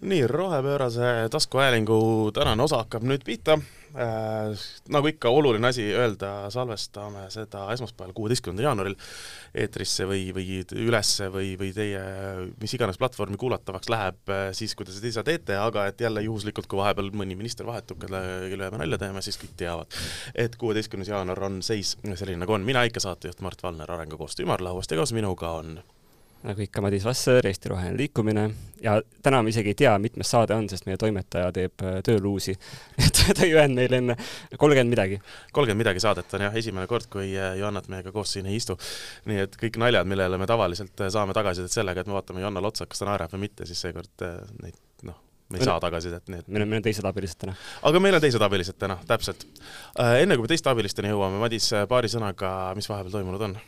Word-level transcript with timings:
nii, 0.00 0.26
rohepöörase 0.26 1.28
taskuhäälingu 1.30 2.30
tänane 2.34 2.62
osa 2.62 2.80
hakkab 2.80 3.04
nüüd 3.04 3.24
pihta 3.24 3.58
äh,. 3.92 4.62
nagu 4.88 5.10
ikka, 5.10 5.28
oluline 5.28 5.68
asi 5.68 5.84
öelda, 5.92 6.50
salvestame 6.50 7.26
seda 7.30 7.66
esmaspäeval, 7.74 8.14
kuueteistkümnendal 8.16 8.70
jaanuaril 8.70 8.96
eetrisse 9.54 10.06
või, 10.08 10.30
või 10.36 10.62
ülesse 10.86 11.28
või, 11.32 11.52
või 11.60 11.74
teie 11.76 12.00
mis 12.62 12.74
iganes 12.78 12.98
platvormi 13.02 13.36
kuulatavaks 13.40 13.92
läheb 13.92 14.32
äh, 14.32 14.42
siis, 14.56 14.74
kui 14.74 14.88
te 14.88 14.96
seda 14.96 15.12
ise 15.12 15.26
teete, 15.26 15.58
aga 15.60 15.86
et 15.92 16.00
jälle 16.00 16.24
juhuslikult, 16.24 16.70
kui 16.70 16.80
vahepeal 16.80 17.12
mõni 17.12 17.36
minister 17.36 17.68
vahetub, 17.68 18.00
kelle, 18.00 18.24
kelle 18.48 18.72
me 18.72 18.84
nalja 18.84 19.02
teeme, 19.04 19.24
siis 19.26 19.40
kõik 19.42 19.56
teavad, 19.60 20.00
et 20.34 20.56
kuueteistkümnes 20.56 21.12
jaanuar 21.12 21.44
on 21.50 21.60
seis 21.66 21.96
selline, 22.14 22.40
nagu 22.40 22.56
on. 22.56 22.64
mina 22.64 22.88
ikka 22.88 23.04
saatejuht 23.04 23.44
Mart 23.44 23.62
Valner 23.62 23.92
Arengukoostöö 23.98 24.48
ümarlauast 24.48 24.90
ja 24.90 25.02
koos 25.02 25.12
minuga 25.12 25.58
on 25.60 25.80
nagu 26.46 26.62
ikka, 26.64 26.80
Madis 26.80 27.04
Vasser, 27.04 27.46
Eesti 27.46 27.68
Roheline 27.68 27.98
Liikumine 27.98 28.44
ja 28.82 28.94
täna 29.22 29.42
me 29.42 29.52
isegi 29.52 29.74
ei 29.74 29.76
tea, 29.76 29.92
mitmes 30.00 30.30
saade 30.32 30.56
on, 30.56 30.68
sest 30.72 30.86
meie 30.88 30.96
toimetaja 31.00 31.50
teeb 31.52 31.84
äh, 31.84 31.98
tööluusi. 32.06 32.54
et 33.04 33.22
ta 33.36 33.44
ei 33.44 33.52
öelnud 33.54 33.76
meile 33.82 34.00
enne 34.00 34.16
kolmkümmend 34.56 34.92
midagi. 34.94 35.20
kolmkümmend 35.52 35.84
midagi 35.84 36.02
saadet 36.02 36.32
on 36.36 36.46
jah, 36.46 36.56
esimene 36.56 36.88
kord, 36.90 37.10
kui 37.12 37.34
äh, 37.36 37.56
Johannat 37.60 37.90
meiega 37.92 38.12
koos 38.14 38.32
siin 38.36 38.48
ei 38.48 38.56
istu. 38.60 38.78
nii 39.28 39.42
et 39.44 39.58
kõik 39.60 39.76
naljad, 39.82 40.08
millele 40.08 40.38
me 40.40 40.48
tavaliselt 40.48 41.04
äh, 41.04 41.10
saame 41.12 41.36
tagasisidet 41.36 41.76
sellega, 41.76 42.00
et 42.00 42.08
me 42.08 42.16
vaatame 42.16 42.44
Johannale 42.44 42.70
otsa, 42.72 42.88
kas 42.88 43.02
ta 43.02 43.10
naerab 43.10 43.34
või 43.34 43.48
mitte, 43.48 43.68
siis 43.68 43.82
seekord 43.84 44.24
neid 44.62 44.78
noh, 45.08 45.18
me 45.52 45.60
ei 45.60 45.68
saa 45.68 45.76
tagasisidet, 45.82 46.24
nii 46.32 46.40
et 46.40 46.48
meil 46.48 46.64
on, 46.64 46.72
meil 46.72 46.80
on 46.80 46.86
teised 46.88 47.10
abilised 47.10 47.42
täna. 47.44 47.56
aga 47.90 48.00
meil 48.00 48.16
on 48.16 48.24
teised 48.24 48.46
abilised 48.48 48.80
täna, 48.80 48.96
täpselt. 49.08 49.44
enne 49.98 50.40
kui 50.40 50.48
me 50.48 50.54
teiste 50.54 50.72
abilisteni 50.72 51.12
jõuame, 51.12 51.42
Madis, 51.42 51.68
paari 51.90 52.08
sõnaga, 52.12 52.54
mis 52.78 52.88
vahepeal 52.88 53.18
toimunud 53.18 53.48
on? 53.50 53.60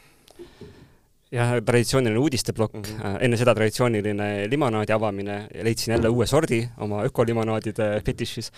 Jah, 1.33 1.53
traditsiooniline 1.65 2.21
uudisteplokk 2.21 2.75
mm, 2.77 2.89
-hmm. 2.89 3.21
enne 3.27 3.39
seda 3.41 3.55
traditsiooniline 3.57 4.29
limonaadi 4.53 4.93
avamine, 4.93 5.39
leidsin 5.65 5.95
jälle 5.97 6.09
uue 6.09 6.27
sordi 6.27 6.61
oma 6.85 7.03
ökolimonaadide 7.09 7.89
fetišis 8.07 8.51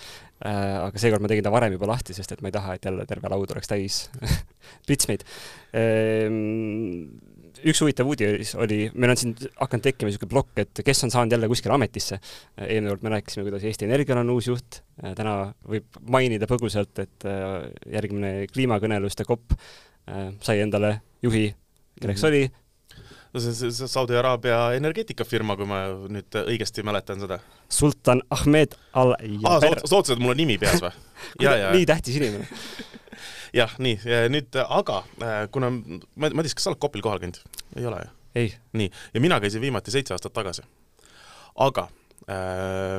äh,, 0.47 0.81
aga 0.87 0.99
seekord 0.99 1.23
ma 1.23 1.31
tegin 1.31 1.47
ta 1.47 1.53
varem 1.55 1.77
juba 1.77 1.93
lahti, 1.93 2.17
sest 2.17 2.33
et 2.33 2.43
ma 2.43 2.51
ei 2.51 2.57
taha, 2.57 2.75
et 2.75 2.91
jälle 2.91 3.07
terve 3.07 3.31
laud 3.31 3.55
oleks 3.55 3.71
täis 3.71 4.01
pritsmeid 4.87 5.23
ehm, 5.73 7.07
üks 7.65 7.81
huvitav 7.81 8.09
uudis 8.11 8.55
oli, 8.61 8.89
meil 8.95 9.15
on 9.15 9.21
siin 9.21 9.37
hakanud 9.61 9.85
tekkima 9.87 10.11
niisugune 10.11 10.33
plokk, 10.33 10.59
et 10.65 10.83
kes 10.85 11.05
on 11.07 11.13
saanud 11.15 11.33
jälle 11.33 11.49
kuskile 11.49 11.77
ametisse. 11.77 12.19
eelmine 12.59 12.91
kord 12.91 13.07
me 13.07 13.15
rääkisime, 13.15 13.47
kuidas 13.47 13.65
Eesti 13.65 13.87
Energial 13.87 14.21
on 14.21 14.35
uus 14.35 14.51
juht, 14.51 14.83
täna 15.17 15.55
võib 15.69 16.03
mainida 16.11 16.49
põgusalt, 16.51 16.99
et 17.01 17.29
äh, 17.31 17.71
järgmine 17.95 18.35
kliimakõneluste 18.53 19.25
kopp 19.29 19.55
äh, 19.55 20.35
sai 20.45 20.61
endale 20.67 20.99
juhi, 21.23 21.47
kelleks 22.01 22.23
mm 22.23 22.29
-hmm. 22.29 22.35
oli 22.35 22.43
no 22.45 22.51
see, 22.51 22.51
see, 22.51 22.51
see 22.51 22.63
Saudi 23.35 24.15
Araabia 24.15 24.59
energeetikafirma, 24.79 25.57
kui 25.59 25.67
ma 25.67 25.81
nüüd 26.13 26.37
õigesti 26.45 26.85
mäletan 26.87 27.23
seda. 27.25 27.41
Sultan 27.73 28.23
Ahmed 28.35 28.77
Al-Jaber 28.95 29.81
ah,. 29.81 29.87
sa 29.89 29.97
ootasid, 29.97 30.17
et 30.17 30.23
mul 30.23 30.35
on 30.37 30.39
nimi 30.39 30.59
peas 30.63 30.83
või? 30.85 30.93
nii 31.75 31.89
tähtis 31.89 32.21
inimene 32.21 32.47
jah, 33.61 33.75
nii, 33.83 33.99
nüüd 34.33 34.59
aga, 34.65 35.01
äh, 35.23 35.41
kuna, 35.55 35.73
Madis, 36.15 36.55
kas 36.55 36.67
sa 36.67 36.73
oled 36.73 36.83
Kopil 36.83 37.05
kohal 37.05 37.23
käinud? 37.23 37.41
ei 37.77 37.87
ole 37.91 38.01
ju? 38.05 38.15
ei. 38.45 38.55
nii, 38.79 38.91
ja 39.15 39.23
mina 39.23 39.41
käisin 39.43 39.63
viimati 39.65 39.95
seitse 39.95 40.15
aastat 40.15 40.35
tagasi. 40.37 40.63
aga 41.55 41.89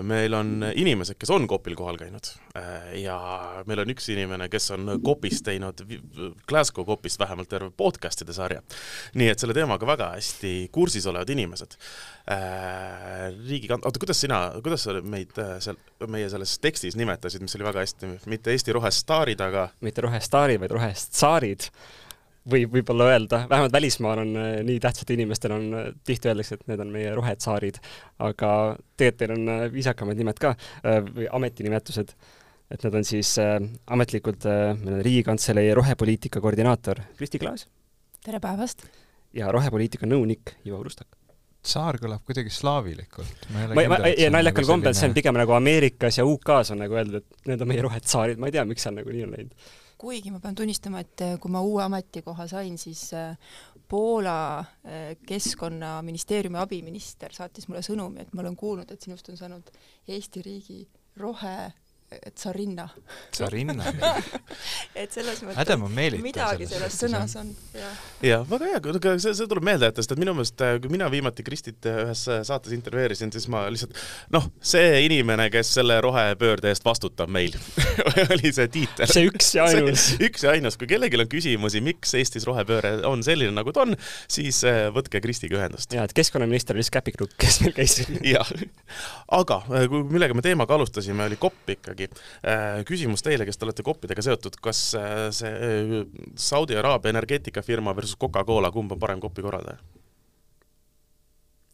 meil 0.06 0.34
on 0.38 0.68
inimesed, 0.78 1.18
kes 1.18 1.32
on 1.34 1.48
Kopil 1.50 1.74
kohal 1.78 1.98
käinud 1.98 2.28
äh, 2.58 2.92
ja 3.02 3.16
meil 3.66 3.82
on 3.82 3.94
üks 3.96 4.06
inimene, 4.14 4.46
kes 4.54 4.70
on 4.76 5.00
Kopis 5.06 5.42
teinud, 5.46 5.82
Glasgow 6.46 6.86
Kopist 6.86 7.20
vähemalt 7.20 7.50
terve 7.50 7.72
podcast'ide 7.74 8.36
sarja. 8.38 8.62
nii 9.18 9.32
et 9.32 9.42
selle 9.42 9.56
teemaga 9.58 9.90
väga 9.90 10.12
hästi 10.14 10.54
kursis 10.76 11.08
olevad 11.10 11.34
inimesed. 11.34 11.74
Äh, 12.30 13.28
riigikant-, 13.50 13.86
oota, 13.86 14.02
kuidas 14.02 14.22
sina, 14.22 14.44
kuidas 14.62 14.86
sa 14.86 14.98
meid 15.02 15.34
seal, 15.64 15.82
meie 16.06 16.30
selles 16.30 16.58
tekstis 16.62 16.98
nimetasid, 17.00 17.42
mis 17.42 17.58
oli 17.58 17.66
väga 17.66 17.86
hästi, 17.86 18.14
mitte 18.30 18.54
Eesti 18.54 18.78
rohestaarid, 18.78 19.42
aga 19.42 19.70
mitte 19.86 20.06
rohestaarid, 20.06 20.62
vaid 20.62 20.78
rohestsaarid 20.78 21.72
võib 22.52 22.74
võib-olla 22.78 23.10
öelda, 23.14 23.42
vähemalt 23.50 23.74
välismaal 23.74 24.22
on 24.22 24.34
äh, 24.38 24.56
nii 24.68 24.80
tähtsatel 24.84 25.18
inimestel 25.18 25.56
on, 25.56 25.68
äh, 25.74 25.92
tihti 26.06 26.30
öeldakse, 26.30 26.60
et 26.60 26.68
need 26.72 26.84
on 26.84 26.94
meie 26.94 27.14
rohetsaarid, 27.18 27.80
aga 28.26 28.50
tegelikult 28.98 29.22
teil 29.22 29.36
on 29.38 29.54
äh, 29.54 29.68
viisakamad 29.74 30.20
nimed 30.20 30.42
ka 30.42 30.54
või 30.86 31.30
ametinimetused, 31.34 32.14
et 32.72 32.86
need 32.86 32.98
on 33.00 33.06
siis 33.08 33.36
äh, 33.42 33.58
ametlikult 33.94 34.48
äh, 34.50 34.72
meil 34.80 35.00
on 35.00 35.04
Riigikantselei 35.06 35.74
rohepoliitika 35.78 36.42
koordinaator 36.42 37.02
Kristi 37.18 37.42
Klaas. 37.42 37.68
tere 38.26 38.42
päevast! 38.44 38.88
ja 39.36 39.52
rohepoliitika 39.52 40.08
nõunik 40.10 40.56
Ivo 40.66 40.80
Urustak. 40.82 41.08
saar 41.66 41.98
kõlab 42.02 42.26
kuidagi 42.26 42.54
slaavilikult. 42.54 43.50
ma, 43.54 43.88
ma, 43.90 44.02
ja 44.10 44.30
naljakal 44.34 44.66
nagu 44.66 44.74
kombel 44.74 44.94
selline... 44.94 45.00
see 45.00 45.10
on 45.12 45.18
pigem 45.18 45.42
nagu 45.42 45.58
Ameerikas 45.58 46.22
ja 46.22 46.28
UK-s 46.30 46.76
on 46.76 46.84
nagu 46.86 46.98
öeldud, 46.98 47.22
et 47.22 47.52
need 47.52 47.66
on 47.66 47.74
meie 47.74 47.86
rohetsaarid, 47.86 48.42
ma 48.42 48.50
ei 48.50 48.58
tea, 48.58 48.66
miks 48.70 48.86
seal 48.86 48.98
nagu 48.98 49.14
nii 49.14 49.28
on 49.28 49.36
läinud 49.38 49.74
kuigi 50.06 50.30
ma 50.30 50.42
pean 50.42 50.58
tunnistama, 50.58 51.02
et 51.02 51.22
äh, 51.26 51.38
kui 51.42 51.54
ma 51.54 51.64
uue 51.66 51.82
ametikoha 51.86 52.46
sain, 52.52 52.78
siis 52.78 53.08
äh, 53.18 53.38
Poola 53.90 54.60
äh, 54.60 55.16
keskkonnaministeeriumi 55.26 56.60
abiminister 56.62 57.34
saatis 57.34 57.68
mulle 57.70 57.82
sõnumi, 57.86 58.22
et 58.22 58.34
ma 58.34 58.44
olen 58.44 58.58
kuulnud, 58.60 58.92
et 58.92 59.02
sinust 59.02 59.30
on 59.34 59.40
saanud 59.40 59.72
Eesti 60.14 60.46
riigi 60.46 60.84
rohe 61.18 61.58
tsarinna. 62.36 62.88
tsarinna 63.32 63.86
et 65.02 65.12
selles 65.12 65.42
mõttes 65.44 66.22
midagi 66.22 66.68
selles 66.70 66.98
sõnas 67.02 67.34
on, 67.40 67.50
jah. 67.74 68.46
väga 68.48 68.70
hea, 68.70 68.82
aga 68.82 69.16
see, 69.22 69.34
see 69.38 69.50
tuleb 69.50 69.66
meelde 69.66 69.90
jätta, 69.90 70.04
sest 70.04 70.14
et 70.16 70.22
minu 70.22 70.36
meelest, 70.38 70.62
kui 70.84 70.92
mina 70.94 71.10
viimati 71.12 71.44
Kristit 71.46 71.88
ühes 71.90 72.22
saates 72.48 72.76
intervjueerisin, 72.78 73.34
siis 73.34 73.48
ma 73.52 73.66
lihtsalt 73.74 73.98
noh, 74.36 74.48
see 74.62 75.02
inimene, 75.08 75.50
kes 75.54 75.74
selle 75.80 75.98
rohepöörde 76.06 76.72
eest 76.72 76.86
vastutab 76.86 77.32
meil 77.34 77.58
oli 78.36 78.54
see 78.54 78.70
tiitel. 78.72 79.10
see 79.10 79.26
üks 79.30 79.52
ja 79.58 79.68
ainus. 79.72 80.08
üks 80.28 80.46
ja 80.46 80.54
ainus, 80.56 80.80
kui 80.80 80.90
kellelgi 80.92 81.20
on 81.20 81.32
küsimusi, 81.32 81.82
miks 81.86 82.14
Eestis 82.20 82.46
rohepööre 82.48 82.96
on 83.10 83.26
selline, 83.26 83.54
nagu 83.56 83.74
ta 83.76 83.84
on, 83.86 83.96
siis 84.32 84.62
äh, 84.68 84.86
võtke 84.96 85.22
Kristiga 85.26 85.60
ühendust. 85.60 85.94
jaa, 85.96 86.06
et 86.06 86.16
keskkonnaminister 86.16 86.78
oli 86.78 86.86
siis 86.86 86.94
Käpik 86.96 87.20
Rukk, 87.22 87.38
kes 87.42 87.62
meil 87.66 87.76
käis. 87.76 87.98
jah, 88.26 88.54
aga 89.42 89.62
äh, 89.74 89.90
millega 89.90 90.38
me 90.38 90.46
teemaga 90.46 90.78
alustasime, 90.78 91.26
oli 91.30 91.40
kopp 91.42 91.76
ikkagi 91.76 91.95
ikkagi. 91.96 92.24
Äh, 92.46 92.80
küsimus 92.88 93.26
teile, 93.26 93.48
kes 93.48 93.60
te 93.60 93.68
olete 93.68 93.86
koppidega 93.86 94.24
seotud, 94.26 94.60
kas 94.64 94.88
äh, 95.00 95.28
see 95.36 95.52
äh, 95.52 96.00
Saudi 96.36 96.78
Araabia 96.80 97.16
energeetikafirma 97.16 97.96
versus 97.98 98.20
Coca-Cola, 98.22 98.72
kumb 98.76 98.96
on 98.96 99.02
parem 99.02 99.24
kopi 99.24 99.46
korraldaja? 99.46 99.80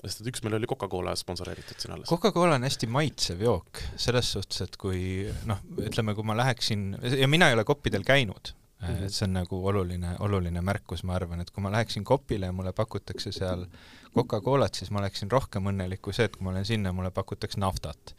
sest 0.01 0.23
et 0.23 0.31
üks 0.31 0.41
meil 0.41 0.55
oli 0.57 0.65
Coca-Cola 0.65 1.11
sponsoreeritud 1.13 1.77
siin 1.77 1.91
alles. 1.93 2.09
Coca-Cola 2.09 2.55
on 2.57 2.63
hästi 2.65 2.87
maitsev 2.89 3.43
jook, 3.45 3.83
selles 4.01 4.31
suhtes, 4.33 4.63
et 4.65 4.77
kui 4.81 5.27
noh, 5.45 5.59
ütleme, 5.77 6.15
kui 6.17 6.25
ma 6.25 6.33
läheksin, 6.39 6.87
ja 7.21 7.29
mina 7.29 7.51
ei 7.51 7.57
ole 7.59 7.67
koppidel 7.69 8.01
käinud 8.07 8.49
mm, 8.81 8.87
-hmm. 8.87 9.05
et 9.05 9.13
see 9.13 9.25
on 9.27 9.33
nagu 9.33 9.61
oluline, 9.67 10.15
oluline 10.19 10.61
märkus, 10.61 11.03
ma 11.03 11.15
arvan, 11.15 11.41
et 11.41 11.51
kui 11.51 11.63
ma 11.63 11.71
läheksin 11.71 12.03
kopile 12.03 12.45
ja 12.45 12.51
mulle 12.51 12.73
pakutakse 12.73 13.31
seal 13.31 13.65
Coca-Colat, 14.15 14.75
siis 14.75 14.91
ma 14.91 14.99
oleksin 14.99 15.31
rohkem 15.31 15.69
õnnelik 15.71 16.01
kui 16.01 16.13
see, 16.13 16.25
et 16.25 16.35
kui 16.35 16.43
ma 16.43 16.51
olen 16.51 16.65
sinna 16.65 16.91
mulle 16.91 17.11
pakutakse 17.11 17.59
naftat 17.59 18.15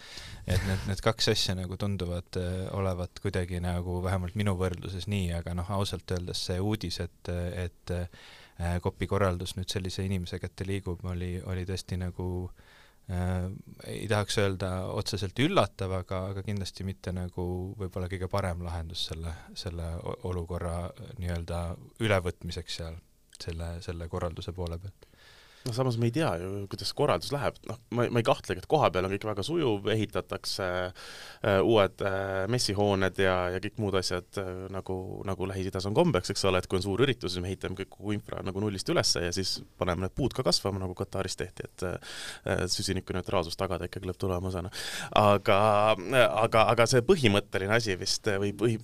et 0.47 0.63
need, 0.67 0.87
need 0.89 1.03
kaks 1.05 1.29
asja 1.29 1.55
nagu 1.59 1.77
tunduvad 1.77 2.39
äh, 2.41 2.75
olevat 2.75 3.21
kuidagi 3.23 3.61
nagu 3.63 4.03
vähemalt 4.03 4.35
minu 4.35 4.57
võrdluses 4.59 5.07
nii, 5.07 5.33
aga 5.39 5.55
noh, 5.55 5.71
ausalt 5.71 6.11
öeldes 6.11 6.47
see 6.49 6.61
uudis, 6.61 7.01
et, 7.05 7.33
et 7.67 7.95
äh, 7.97 8.79
kopi 8.83 9.07
korraldus 9.07 9.57
nüüd 9.57 9.71
sellise 9.71 10.05
inimese 10.07 10.39
kätte 10.43 10.67
liigub, 10.67 11.05
oli, 11.05 11.37
oli 11.47 11.67
tõesti 11.69 11.99
nagu 12.01 12.29
äh, 12.49 12.72
ei 13.11 14.09
tahaks 14.09 14.39
öelda 14.39 14.69
otseselt 14.95 15.39
üllatav, 15.43 15.93
aga, 15.99 16.21
aga 16.33 16.43
kindlasti 16.47 16.85
mitte 16.87 17.13
nagu 17.13 17.45
võib-olla 17.79 18.09
kõige 18.09 18.29
parem 18.31 18.63
lahendus 18.65 19.07
selle, 19.11 19.35
selle 19.59 19.89
olukorra 20.29 20.77
nii-öelda 21.19 21.63
ülevõtmiseks 22.01 22.79
seal, 22.81 23.01
selle, 23.43 23.75
selle 23.85 24.09
korralduse 24.09 24.55
poole 24.57 24.79
pealt 24.79 25.09
noh, 25.67 25.75
samas 25.75 25.97
me 26.01 26.09
ei 26.09 26.15
tea 26.15 26.31
ju, 26.41 26.51
kuidas 26.71 26.93
korraldus 26.97 27.33
läheb, 27.35 27.59
noh, 27.69 27.79
ma, 27.95 28.07
ma 28.11 28.23
ei 28.23 28.27
kahtlegi, 28.27 28.63
et 28.63 28.69
kohapeal 28.71 29.07
on 29.07 29.15
kõik 29.15 29.27
väga 29.29 29.45
sujuv, 29.47 29.89
ehitatakse 29.95 30.69
äh, 30.89 31.59
uued 31.61 32.03
äh, 32.07 32.45
messihooned 32.53 33.21
ja, 33.23 33.37
ja 33.55 33.63
kõik 33.63 33.79
muud 33.83 33.99
asjad 34.01 34.41
äh, 34.43 34.51
nagu, 34.75 34.97
nagu 35.29 35.49
Lähis-Idas 35.51 35.87
on 35.91 35.97
kombeks, 35.97 36.33
eks 36.35 36.47
ole, 36.51 36.63
et 36.63 36.69
kui 36.71 36.81
on 36.81 36.87
suur 36.87 37.05
üritus, 37.07 37.35
siis 37.35 37.45
me 37.45 37.53
ehitame 37.53 37.79
kõik 37.79 37.93
kogu 37.95 38.17
infra 38.17 38.43
nagu 38.47 38.63
nullist 38.65 38.91
ülesse 38.93 39.25
ja 39.27 39.35
siis 39.35 39.59
paneme 39.81 40.07
need 40.07 40.17
puud 40.19 40.35
ka 40.37 40.45
kasvama, 40.47 40.83
nagu 40.83 40.97
Kataris 40.99 41.39
tehti, 41.39 41.69
et 41.69 41.87
äh, 41.89 42.67
süsinikuneutraalsus 42.73 43.59
tagada 43.61 43.89
ikkagi 43.89 44.11
lõpptulemusena. 44.11 44.73
aga, 45.19 45.59
aga, 46.43 46.67
aga 46.75 46.89
see 46.91 47.05
põhimõtteline 47.07 47.79
asi 47.79 47.97
vist 48.01 48.27
või, 48.43 48.55
või 48.59 48.79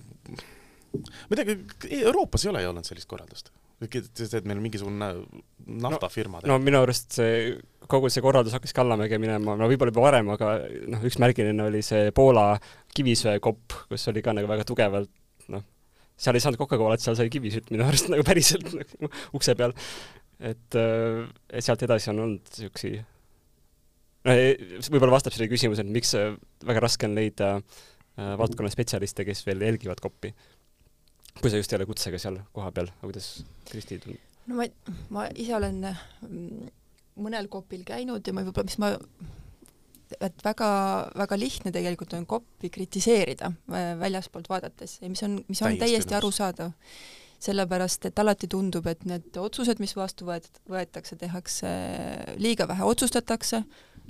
ma 0.95 1.35
ei 1.35 1.41
tea, 1.43 1.57
Euroopas 2.05 2.45
ei 2.45 2.53
ole 2.53 2.63
ju 2.63 2.71
olnud 2.71 2.87
sellist 2.87 3.09
korraldust 3.09 3.51
et 3.79 4.47
meil 4.47 4.59
mingisugune 4.59 5.09
naftafirma 5.79 6.41
no, 6.43 6.53
no 6.53 6.59
minu 6.63 6.81
arust 6.83 7.15
see, 7.19 7.53
kogu 7.91 8.11
see 8.11 8.23
korraldus 8.23 8.55
hakkas 8.57 8.75
Kallamäge 8.75 9.19
minema, 9.21 9.55
no 9.59 9.69
võib-olla 9.71 9.93
juba 9.93 10.05
varem, 10.05 10.31
aga 10.35 10.55
noh, 10.91 11.03
üks 11.07 11.19
märgiline 11.21 11.67
oli 11.69 11.81
see 11.85 12.09
Poola 12.15 12.51
kivisöekopp, 12.95 13.77
kus 13.91 14.09
oli 14.11 14.23
ka 14.25 14.35
nagu 14.35 14.49
väga 14.51 14.67
tugevalt 14.67 15.11
noh, 15.53 15.63
seal 16.19 16.35
ei 16.35 16.43
saanud 16.43 16.59
Coca-Colat, 16.59 17.03
seal 17.03 17.15
sai 17.19 17.31
kivisütt 17.31 17.71
minu 17.71 17.87
arust 17.87 18.09
nagu 18.13 18.25
päriselt 18.27 18.67
nagu 18.75 19.13
ukse 19.37 19.55
peal. 19.59 19.75
et, 20.39 20.75
et 20.75 21.63
sealt 21.63 21.87
edasi 21.87 22.11
on 22.11 22.25
olnud 22.25 22.51
niisuguseid 22.57 23.07
võib-olla 24.27 25.15
vastab 25.15 25.33
sellele 25.33 25.51
küsimusele, 25.53 25.89
miks 25.95 26.11
väga 26.67 26.83
raske 26.83 27.07
on 27.07 27.15
leida 27.15 27.53
valdkonna 28.19 28.71
spetsialiste, 28.71 29.23
kes 29.27 29.45
veel 29.47 29.63
jälgivad 29.63 30.01
koppi. 30.03 30.33
Kui 31.41 31.51
sa 31.51 31.61
just 31.61 31.73
ei 31.73 31.79
ole 31.79 31.87
kutsega 31.89 32.19
seal 32.21 32.41
kohapeal, 32.55 32.91
kuidas 33.01 33.31
Kristi 33.69 33.99
tundub? 34.03 34.25
no 34.49 34.59
ma, 34.59 34.67
ma 35.13 35.27
ise 35.35 35.55
olen 35.57 35.83
mm, 35.85 36.71
mõnel 37.21 37.49
kopil 37.51 37.83
käinud 37.87 38.25
ja 38.25 38.33
ma 38.35 38.45
võib-olla, 38.47 38.69
mis 38.69 38.79
ma 38.81 38.93
et 40.17 40.43
väga, 40.43 40.69
väga 41.17 41.37
lihtne 41.37 41.71
tegelikult 41.73 42.13
on 42.17 42.25
koppi 42.29 42.71
kritiseerida 42.73 43.51
äh, 43.51 43.93
väljaspoolt 43.99 44.49
vaadates 44.49 44.97
ja 45.03 45.09
mis 45.11 45.23
on, 45.25 45.39
mis 45.47 45.61
on 45.61 45.73
täiesti, 45.73 45.85
täiesti 45.85 46.19
arusaadav. 46.19 46.75
sellepärast, 47.39 48.03
et 48.09 48.17
alati 48.19 48.49
tundub, 48.51 48.87
et 48.91 49.05
need 49.07 49.37
otsused, 49.39 49.79
mis 49.79 49.93
vastu 49.95 50.25
võet-, 50.27 50.57
võetakse, 50.67 51.15
tehakse 51.15 51.69
liiga 52.35 52.65
vähe, 52.67 52.83
otsustatakse 52.83 53.61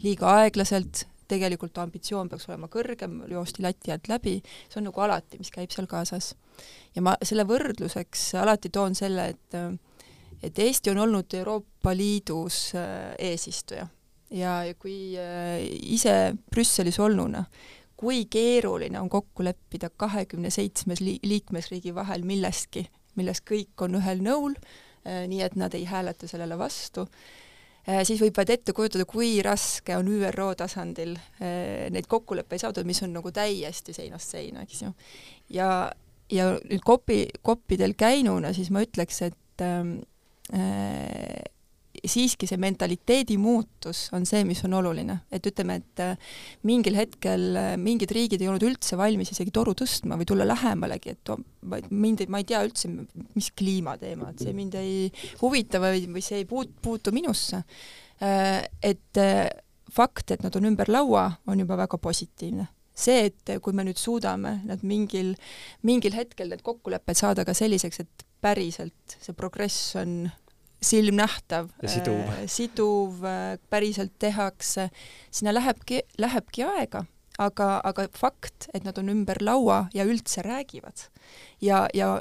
liiga 0.01 0.31
aeglaselt, 0.39 1.03
tegelikult 1.29 1.77
ambitsioon 1.77 2.31
peaks 2.31 2.49
olema 2.49 2.65
kõrgem, 2.73 3.19
joosti 3.29 3.61
lati 3.61 3.93
alt 3.93 4.09
läbi, 4.09 4.39
see 4.65 4.79
on 4.81 4.87
nagu 4.89 5.05
alati, 5.05 5.37
mis 5.37 5.53
käib 5.53 5.69
seal 5.75 5.85
kaasas. 5.91 6.31
Ja 6.95 7.01
ma 7.05 7.15
selle 7.23 7.45
võrdluseks 7.47 8.33
alati 8.41 8.69
toon 8.73 8.95
selle, 8.95 9.29
et 9.33 9.59
et 10.43 10.59
Eesti 10.59 10.93
on 10.93 11.03
olnud 11.03 11.33
Euroopa 11.33 11.93
Liidus 11.95 12.71
äh, 12.75 13.13
eesistuja 13.19 13.87
ja, 14.31 14.53
ja 14.63 14.75
kui 14.79 15.17
äh, 15.19 15.59
ise 15.93 16.33
Brüsselis 16.51 16.99
olnuna, 16.99 17.43
kui 17.99 18.23
keeruline 18.31 18.99
on 19.01 19.09
kokku 19.11 19.43
leppida 19.43 19.89
kahekümne 19.89 20.51
seitsmes 20.53 21.03
li-, 21.03 21.19
liikmesriigi 21.23 21.93
vahel 21.95 22.23
millestki, 22.27 22.87
milles 23.19 23.43
kõik 23.43 23.85
on 23.85 23.99
ühel 23.99 24.23
nõul, 24.23 24.55
äh, 25.03 25.25
nii 25.29 25.43
et 25.45 25.59
nad 25.59 25.75
ei 25.75 25.87
hääleta 25.89 26.29
sellele 26.29 26.57
vastu, 26.59 27.07
siis 28.05 28.19
võib 28.21 28.35
vaid 28.37 28.51
ette 28.53 28.73
kujutada, 28.75 29.01
kui 29.09 29.39
raske 29.41 29.95
on 29.97 30.05
ÜRO 30.11 30.51
tasandil 30.59 31.15
neid 31.39 32.05
kokkuleppeid 32.11 32.61
saada, 32.61 32.83
mis 32.85 32.99
on 33.01 33.15
nagu 33.15 33.31
täiesti 33.33 33.95
seinast 33.95 34.35
seina, 34.35 34.61
eks 34.67 34.83
ju. 34.83 34.91
ja, 35.55 35.87
ja 36.33 36.51
nüüd 36.57 36.83
kopi, 36.85 37.23
koppidel 37.45 37.95
käinuna 37.99 38.53
siis 38.55 38.69
ma 38.73 38.83
ütleks, 38.85 39.21
et 39.25 39.63
ähm, 39.65 39.99
äh, 40.53 41.39
siiski 42.05 42.47
see 42.47 42.59
mentaliteedi 42.61 43.35
muutus 43.41 44.05
on 44.15 44.25
see, 44.29 44.43
mis 44.47 44.61
on 44.67 44.75
oluline. 44.79 45.19
et 45.31 45.45
ütleme, 45.49 45.79
et 45.81 46.03
äh, 46.03 46.31
mingil 46.67 46.95
hetkel 46.99 47.57
äh, 47.59 47.73
mingid 47.81 48.13
riigid 48.15 48.41
ei 48.41 48.49
olnud 48.51 48.65
üldse 48.69 48.97
valmis 48.99 49.33
isegi 49.33 49.51
toru 49.55 49.73
tõstma 49.77 50.19
või 50.19 50.29
tulla 50.29 50.47
lähemalegi, 50.47 51.15
et 51.15 51.33
mind, 51.89 52.25
ma 52.29 52.41
ei 52.41 52.47
tea 52.47 52.63
üldse, 52.65 52.91
mis 53.35 53.51
kliimateema, 53.57 54.31
et 54.31 54.45
see 54.45 54.55
mind 54.55 54.79
ei 54.79 55.09
huvita 55.41 55.81
või, 55.83 56.05
või 56.13 56.25
see 56.25 56.43
ei 56.43 56.49
puut-, 56.49 56.75
puutu 56.81 57.13
minusse. 57.15 57.63
Äh, 58.23 58.63
et 58.83 59.23
fakt, 59.89 60.31
et 60.31 60.43
nad 60.45 60.55
on 60.55 60.69
ümber 60.69 60.91
laua, 60.91 61.29
on 61.49 61.65
juba 61.65 61.79
väga 61.79 61.97
positiivne 62.01 62.67
see, 62.99 63.29
et 63.29 63.53
kui 63.63 63.75
me 63.75 63.85
nüüd 63.87 63.99
suudame 63.99 64.59
nad 64.67 64.83
mingil, 64.87 65.33
mingil 65.87 66.17
hetkel 66.17 66.51
need 66.51 66.63
kokkulepped 66.65 67.19
saada 67.19 67.45
ka 67.47 67.55
selliseks, 67.57 68.03
et 68.03 68.25
päriselt 68.43 69.17
see 69.19 69.35
progress 69.35 69.95
on 69.99 70.29
silmnähtav, 70.81 71.69
siduv, 71.83 72.23
äh, 72.23 72.43
siduv, 72.47 73.23
äh, 73.27 73.57
päriselt 73.69 74.13
tehakse, 74.19 74.89
sinna 75.31 75.53
lähebki, 75.53 76.01
lähebki 76.17 76.63
aega, 76.63 77.03
aga, 77.39 77.69
aga 77.83 78.07
fakt, 78.15 78.69
et 78.73 78.87
nad 78.87 78.97
on 79.01 79.11
ümber 79.11 79.41
laua 79.43 79.85
ja 79.93 80.07
üldse 80.07 80.43
räägivad 80.45 81.09
ja, 81.61 81.85
ja 81.93 82.13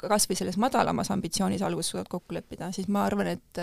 kas 0.00 0.28
või 0.30 0.38
selles 0.38 0.56
madalamas 0.60 1.10
ambitsioonis 1.12 1.64
alguses 1.64 1.92
suudavad 1.92 2.12
kokku 2.12 2.36
leppida, 2.36 2.70
siis 2.72 2.88
ma 2.88 3.04
arvan, 3.08 3.34
et 3.36 3.60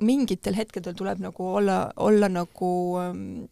mingitel 0.00 0.56
hetkedel 0.58 0.96
tuleb 0.98 1.20
nagu 1.22 1.50
olla, 1.60 1.78
olla 1.96 2.28
nagu 2.28 2.70
ähm, 3.00 3.48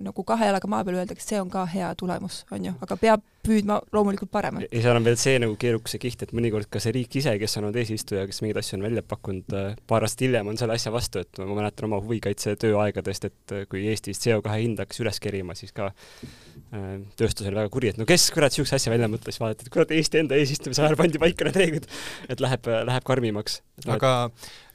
nagu 0.00 0.24
kahe 0.26 0.50
jalaga 0.50 0.70
maa 0.70 0.84
peal, 0.84 1.00
öeldakse, 1.02 1.26
see 1.28 1.40
on 1.40 1.50
ka 1.50 1.66
hea 1.70 1.94
tulemus, 1.98 2.44
on 2.54 2.70
ju, 2.70 2.74
aga 2.84 2.98
peab 3.00 3.24
püüdma 3.44 3.78
loomulikult 3.94 4.30
paremat. 4.32 4.66
ja 4.70 4.82
seal 4.84 4.98
on 4.98 5.04
veel 5.06 5.18
see 5.20 5.38
nagu 5.42 5.56
keerukuse 5.60 6.00
kiht, 6.02 6.24
et 6.24 6.32
mõnikord 6.36 6.68
ka 6.72 6.80
see 6.82 6.94
riik 6.96 7.18
ise, 7.20 7.34
kes 7.40 7.58
on 7.58 7.68
olnud 7.68 7.78
eesistuja, 7.82 8.24
kes 8.28 8.40
mingeid 8.44 8.60
asju 8.60 8.78
on 8.78 8.86
välja 8.86 9.04
pakkunud, 9.06 9.56
äh, 9.58 9.76
paar 9.90 10.06
aastat 10.06 10.24
hiljem 10.26 10.50
on 10.50 10.58
selle 10.60 10.76
asja 10.78 10.92
vastu, 10.94 11.22
et 11.24 11.40
ma 11.42 11.58
mäletan 11.58 11.88
oma 11.88 12.00
huvikaitse 12.02 12.56
tööaegadest, 12.60 13.28
et 13.30 13.54
äh, 13.54 13.66
kui 13.70 13.84
Eestis 13.90 14.22
CO2 14.24 14.56
hind 14.56 14.82
hakkas 14.82 15.02
üles 15.04 15.20
kerima, 15.22 15.56
siis 15.58 15.74
ka 15.76 15.90
äh, 15.90 16.88
tööstus 17.20 17.48
oli 17.48 17.60
väga 17.60 17.72
kuri, 17.74 17.92
et 17.92 18.00
no 18.00 18.08
kes 18.08 18.26
kurat 18.34 18.54
niisuguse 18.54 18.78
asja 18.78 18.94
välja 18.94 19.10
mõtles, 19.12 19.40
vaadati, 19.42 19.68
et 19.68 19.74
kurat, 19.74 19.94
Eesti 19.94 20.22
enda 20.24 20.38
eesistumise 20.40 20.84
ajal 20.84 20.98
pandi 20.98 21.20
paika 21.22 21.48
need 21.48 21.60
reeglid, 21.60 21.88
et 22.32 22.42
läheb, 22.42 22.70
läheb 22.88 23.06
karmimaks. 23.06 23.60
aga 23.90 24.14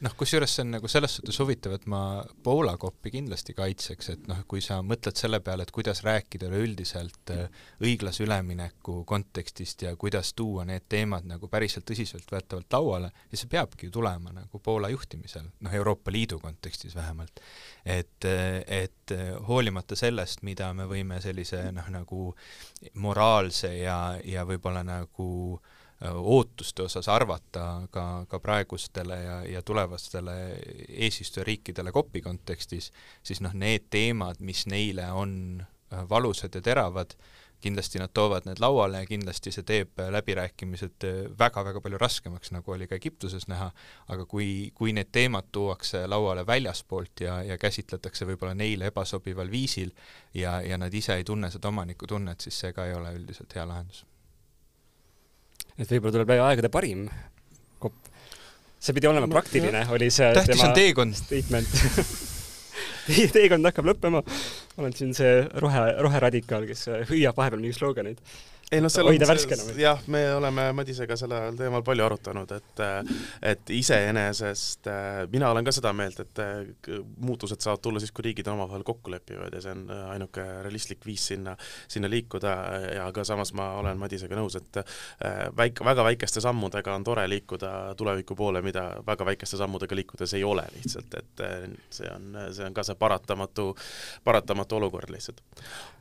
noh, 0.05 0.15
kusjuures 0.19 0.53
see 0.55 0.65
on 0.67 0.75
nagu 0.77 0.91
selles 0.91 1.17
suhtes 1.19 1.41
huvitav, 1.41 1.75
et 1.79 1.89
ma 1.91 2.23
Poola 2.43 2.75
koppi 2.79 3.11
kindlasti 3.13 3.55
kaitseks, 3.57 4.13
et 4.15 4.29
noh, 4.29 4.43
kui 4.47 4.61
sa 4.63 4.79
mõtled 4.85 5.17
selle 5.19 5.41
peale, 5.43 5.65
et 5.65 5.75
kuidas 5.75 6.03
rääkida 6.05 6.47
üleüldiselt 6.51 7.33
õiglase 7.83 8.23
ülemineku 8.23 8.58
kontekstist 9.05 9.81
ja 9.81 9.95
kuidas 9.95 10.33
tuua 10.33 10.65
need 10.65 10.85
teemad 10.89 11.27
nagu 11.29 11.47
päriselt 11.47 11.85
tõsiseltvõetavalt 11.89 12.73
lauale, 12.73 13.11
ja 13.31 13.39
see 13.39 13.51
peabki 13.51 13.87
ju 13.87 13.95
tulema 13.99 14.33
nagu 14.35 14.61
Poola 14.63 14.89
juhtimisel, 14.89 15.47
noh, 15.59 15.73
Euroopa 15.73 16.11
Liidu 16.11 16.39
kontekstis 16.39 16.95
vähemalt. 16.95 17.41
et, 17.85 18.25
et 18.67 19.15
hoolimata 19.47 19.95
sellest, 19.95 20.43
mida 20.43 20.73
me 20.73 20.85
võime 20.89 21.21
sellise 21.21 21.69
noh, 21.71 21.89
nagu 21.93 22.29
moraalse 22.93 23.75
ja, 23.77 23.99
ja 24.23 24.45
võib-olla 24.47 24.83
nagu 24.83 25.29
äh, 25.55 25.77
ootuste 26.15 26.83
osas 26.83 27.07
arvata 27.11 27.87
ka, 27.91 28.25
ka 28.29 28.39
praegustele 28.39 29.17
ja, 29.23 29.39
ja 29.57 29.61
tulevastele 29.61 30.35
eesistujariikidele 30.87 31.91
kopi 31.91 32.21
kontekstis, 32.23 32.91
siis 33.23 33.41
noh, 33.43 33.53
need 33.53 33.89
teemad, 33.91 34.39
mis 34.39 34.65
neile 34.71 35.09
on 35.11 35.33
äh, 35.59 36.05
valusad 36.09 36.55
ja 36.55 36.63
teravad, 36.63 37.15
kindlasti 37.61 37.99
nad 37.99 38.11
toovad 38.13 38.47
need 38.47 38.61
lauale 38.63 39.03
ja 39.03 39.07
kindlasti 39.09 39.51
see 39.51 39.65
teeb 39.67 39.99
läbirääkimised 40.15 41.05
väga-väga 41.39 41.79
äh, 41.79 41.83
palju 41.83 42.01
raskemaks, 42.01 42.53
nagu 42.55 42.75
oli 42.75 42.87
ka 42.87 42.95
Egiptuses 42.95 43.47
näha, 43.51 43.69
aga 44.07 44.25
kui, 44.25 44.71
kui 44.75 44.93
need 44.95 45.11
teemad 45.11 45.49
tuuakse 45.51 46.05
lauale 46.07 46.45
väljaspoolt 46.47 47.25
ja, 47.25 47.41
ja 47.43 47.57
käsitletakse 47.57 48.27
võib-olla 48.29 48.55
neile 48.55 48.91
ebasobival 48.93 49.51
viisil 49.51 49.91
ja, 50.33 50.59
ja 50.61 50.77
nad 50.77 50.93
ise 50.93 51.19
ei 51.19 51.27
tunne 51.27 51.51
seda 51.51 51.71
omanikutunnet, 51.71 52.41
siis 52.41 52.59
see 52.63 52.73
ka 52.73 52.87
ei 52.87 52.95
ole 52.95 53.13
üldiselt 53.19 53.55
hea 53.55 53.67
lahendus 53.67 54.05
et 55.79 55.87
võib-olla 55.87 56.15
tuleb 56.15 56.33
läbi 56.33 56.43
aegade 56.43 56.71
parim 56.71 57.05
kopp. 57.79 58.09
see 58.79 58.95
pidi 58.95 59.07
olema 59.11 59.27
praktiline, 59.31 59.85
oli 59.95 60.11
see 60.11 60.33
tähtis 60.35 60.63
on 60.63 60.75
teekond. 60.75 61.15
statement 61.15 61.79
Teie 63.07 63.27
teekond 63.33 63.65
hakkab 63.69 63.87
lõppema. 63.89 64.23
olen 64.77 64.95
siin 64.95 65.13
see 65.17 65.43
rohe, 65.63 65.83
roheradikaal, 66.05 66.67
kes 66.69 66.87
hüüab 67.09 67.37
vahepeal 67.39 67.61
mingeid 67.61 67.79
sloganeid 67.79 68.23
ei 68.71 68.81
noh, 68.83 68.93
hoida 69.07 69.27
värskena 69.29 69.65
või? 69.65 69.75
jah, 69.81 70.01
me 70.13 70.21
oleme 70.35 70.67
Madisega 70.77 71.15
sellel 71.17 71.57
teemal 71.57 71.83
palju 71.85 72.05
arutanud, 72.05 72.51
et 72.53 72.81
et 73.51 73.71
iseenesest 73.73 74.89
mina 75.33 75.49
olen 75.49 75.65
ka 75.65 75.73
seda 75.73 75.91
meelt, 75.97 76.19
et 76.21 76.41
muutused 77.25 77.61
saavad 77.63 77.81
tulla 77.81 78.01
siis, 78.01 78.13
kui 78.13 78.27
riigid 78.29 78.47
omavahel 78.51 78.85
kokku 78.87 79.11
lepivad 79.13 79.57
ja 79.57 79.63
see 79.63 79.73
on 79.73 79.85
ainuke 80.13 80.45
realistlik 80.65 81.05
viis 81.05 81.25
sinna, 81.31 81.55
sinna 81.89 82.09
liikuda 82.11 82.55
ja 82.99 83.09
ka 83.15 83.25
samas 83.27 83.53
ma 83.57 83.71
olen 83.81 83.97
Madisega 84.01 84.37
nõus, 84.37 84.59
et 84.59 84.81
väik-, 85.57 85.83
väga 85.85 86.05
väikeste 86.11 86.43
sammudega 86.45 86.93
on 86.95 87.07
tore 87.07 87.25
liikuda 87.29 87.95
tuleviku 87.97 88.37
poole, 88.37 88.61
mida 88.65 88.89
väga 89.07 89.31
väikeste 89.33 89.57
sammudega 89.57 89.97
liikudes 89.97 90.37
ei 90.37 90.45
ole 90.45 90.67
lihtsalt, 90.75 91.17
et 91.17 91.47
see 91.89 92.11
on, 92.13 92.35
see 92.53 92.69
on 92.69 92.75
ka 92.77 92.85
see 92.85 92.99
paratamatu, 92.99 93.71
paratamatu 94.23 94.77
olukord 94.77 95.09
lihtsalt 95.09 95.41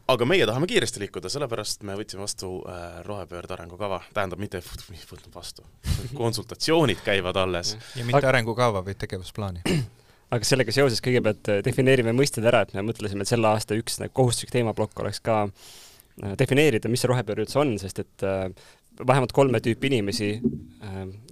aga 0.09 0.27
meie 0.29 0.47
tahame 0.49 0.69
kiiresti 0.69 1.03
liikuda, 1.03 1.31
sellepärast 1.33 1.85
me 1.87 1.97
võtsime 1.99 2.25
vastu 2.25 2.51
äh, 2.65 3.01
rohepöörde 3.07 3.55
arengukava, 3.57 4.01
tähendab, 4.17 4.41
mitte 4.41 4.61
võtnud 4.65 5.35
vastu, 5.35 5.67
konsultatsioonid 6.17 7.03
käivad 7.05 7.37
alles. 7.41 7.75
ja 7.97 8.07
mitte 8.07 8.23
aga... 8.23 8.33
arengukava, 8.33 8.83
vaid 8.87 9.01
tegevusplaani. 9.05 9.65
Aga 10.35 10.45
sellega 10.45 10.73
seoses 10.77 11.01
kõigepealt 11.05 11.53
äh, 11.53 11.61
defineerime 11.65 12.13
mõisted 12.17 12.45
ära, 12.49 12.65
et 12.65 12.75
me 12.77 12.85
mõtlesime, 12.85 13.25
et 13.25 13.31
selle 13.31 13.49
aasta 13.49 13.77
üks 13.79 13.97
nagu 14.03 14.13
kohustuslik 14.17 14.53
teemaplokk 14.53 15.05
oleks 15.05 15.23
ka 15.25 15.39
äh, 15.47 16.35
defineerida, 16.41 16.91
mis 16.93 17.05
see 17.05 17.13
rohepööre 17.13 17.45
üldse 17.45 17.61
on, 17.63 17.77
sest 17.81 18.03
et 18.05 18.27
äh, 18.29 18.45
vähemalt 18.99 19.33
kolme 19.33 19.61
tüüpi 19.63 19.93
inimesi, 19.93 20.33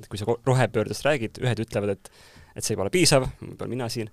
kui 0.06 0.20
sa 0.20 0.36
rohepöördest 0.46 1.02
räägid, 1.02 1.40
ühed 1.42 1.64
ütlevad, 1.64 1.96
et 1.96 2.12
et 2.56 2.64
see 2.64 2.76
pole 2.78 2.88
piisav, 2.88 3.26
võib-olla 3.40 3.68
mina 3.68 3.88
siin, 3.92 4.08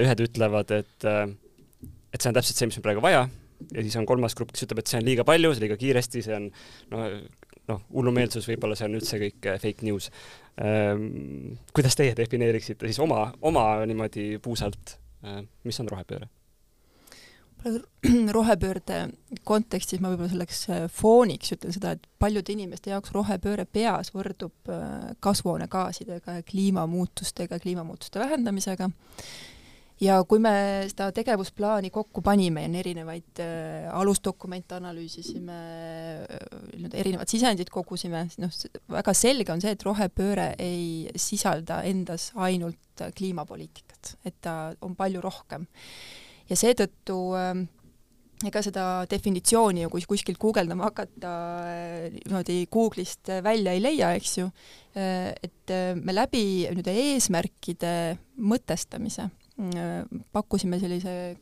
ühed 0.00 0.22
ütlevad, 0.24 0.72
et 0.74 1.04
et 1.04 2.16
see 2.16 2.30
on 2.30 2.34
täpselt 2.34 2.58
see, 2.58 2.66
mis 2.70 2.78
on 2.80 2.86
praegu 2.86 3.04
vaja, 3.04 3.26
ja 3.72 3.82
siis 3.82 3.96
on 4.00 4.06
kolmas 4.06 4.34
grupp, 4.36 4.52
kes 4.54 4.66
ütleb, 4.66 4.82
et 4.82 4.90
see 4.90 5.00
on 5.00 5.06
liiga 5.06 5.24
palju, 5.26 5.52
see 5.52 5.62
on 5.62 5.66
liiga 5.66 5.80
kiiresti, 5.80 6.22
see 6.24 6.36
on 6.36 6.48
noh, 6.92 7.04
noh, 7.70 7.82
hullumeelsus, 7.94 8.46
võib-olla 8.50 8.76
see 8.78 8.88
on 8.88 8.98
üldse 9.00 9.20
kõik 9.22 9.50
äh, 9.50 9.58
fake 9.62 9.86
news 9.86 10.10
ähm,. 10.60 11.58
kuidas 11.76 11.96
teie 11.98 12.14
defineeriksite 12.16 12.88
siis 12.90 13.00
oma, 13.02 13.26
oma 13.42 13.66
niimoodi 13.88 14.34
puusalt 14.44 14.96
äh,, 15.24 15.44
mis 15.64 15.80
on 15.82 15.90
rohepööre? 15.92 16.30
rohepöörde 18.36 18.98
kontekstis 19.48 20.02
ma 20.04 20.10
võib-olla 20.12 20.34
selleks 20.34 20.60
äh, 20.68 20.84
fooniks 20.92 21.54
ütlen 21.56 21.72
seda, 21.72 21.94
et 21.96 22.04
paljude 22.20 22.52
inimeste 22.52 22.92
jaoks 22.92 23.14
rohepööre 23.16 23.64
peas 23.64 24.12
võrdub 24.12 24.74
kasvuhoonegaasidega 25.24 26.38
ja 26.38 26.44
kliimamuutustega, 26.44 27.58
kliimamuutuste 27.62 28.20
vähendamisega 28.20 28.90
ja 30.02 30.16
kui 30.26 30.40
me 30.42 30.54
seda 30.90 31.10
tegevusplaani 31.14 31.90
kokku 31.94 32.22
panime 32.24 32.64
ja 32.64 32.70
erinevaid 32.80 33.42
äh, 33.42 33.86
alusdokumente 33.94 34.76
analüüsisime 34.78 35.58
äh,, 36.24 36.40
nii-öelda 36.74 36.98
erinevad 36.98 37.30
sisendid 37.30 37.70
kogusime, 37.72 38.24
noh, 38.42 38.58
väga 38.90 39.14
selge 39.14 39.54
on 39.54 39.62
see, 39.62 39.74
et 39.76 39.86
rohepööre 39.86 40.50
ei 40.62 41.12
sisalda 41.20 41.82
endas 41.86 42.32
ainult 42.34 43.04
kliimapoliitikat, 43.14 44.16
et 44.26 44.36
ta 44.42 44.74
on 44.84 44.94
palju 44.98 45.22
rohkem. 45.22 45.66
ja 46.50 46.58
seetõttu 46.58 47.18
äh, 47.38 47.54
ega 48.44 48.64
seda 48.66 48.88
definitsiooni 49.08 49.86
ju, 49.86 49.92
kui 49.94 50.08
kuskilt 50.10 50.42
guugeldama 50.42 50.90
hakata, 50.90 51.36
äh, 51.70 52.10
niimoodi 52.18 52.64
Google'ist 52.66 53.30
välja 53.46 53.78
ei 53.78 53.82
leia, 53.82 54.10
eks 54.18 54.36
ju, 54.42 54.50
äh, 54.98 55.30
et 55.38 55.76
me 56.02 56.18
läbi 56.18 56.44
nii-öelda 56.66 56.98
eesmärkide 57.06 57.94
mõtestamise 58.42 59.30
pakkusime 60.34 60.80
sellise 60.82 61.36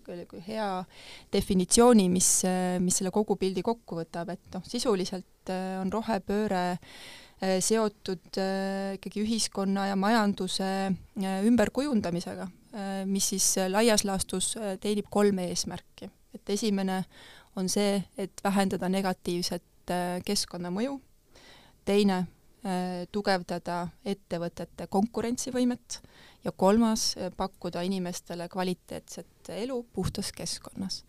hea 0.46 0.68
definitsiooni, 1.32 2.08
mis, 2.12 2.30
mis 2.84 2.98
selle 3.00 3.12
kogu 3.14 3.38
pildi 3.40 3.64
kokku 3.64 4.02
võtab, 4.02 4.34
et 4.34 4.56
noh, 4.56 4.64
sisuliselt 4.68 5.52
on 5.80 5.92
rohepööre 5.92 6.64
seotud 7.42 8.38
ikkagi 8.94 9.22
ühiskonna 9.24 9.88
ja 9.88 9.96
majanduse 9.98 10.66
ümberkujundamisega, 11.48 12.46
mis 13.08 13.32
siis 13.32 13.48
laias 13.72 14.04
laastus 14.06 14.52
teenib 14.80 15.08
kolme 15.10 15.48
eesmärki. 15.50 16.10
et 16.34 16.50
esimene 16.50 17.04
on 17.56 17.68
see, 17.68 18.02
et 18.16 18.40
vähendada 18.44 18.88
negatiivset 18.88 19.92
keskkonnamõju, 20.24 21.00
teine, 21.84 22.22
tugevdada 23.12 23.88
ettevõtete 24.06 24.86
konkurentsivõimet 24.86 25.98
ja 26.44 26.52
kolmas, 26.52 27.12
eh, 27.16 27.30
pakkuda 27.36 27.82
inimestele 27.86 28.48
kvaliteetset 28.48 29.52
elu 29.56 29.82
puhtas 29.92 30.32
keskkonnas. 30.32 31.04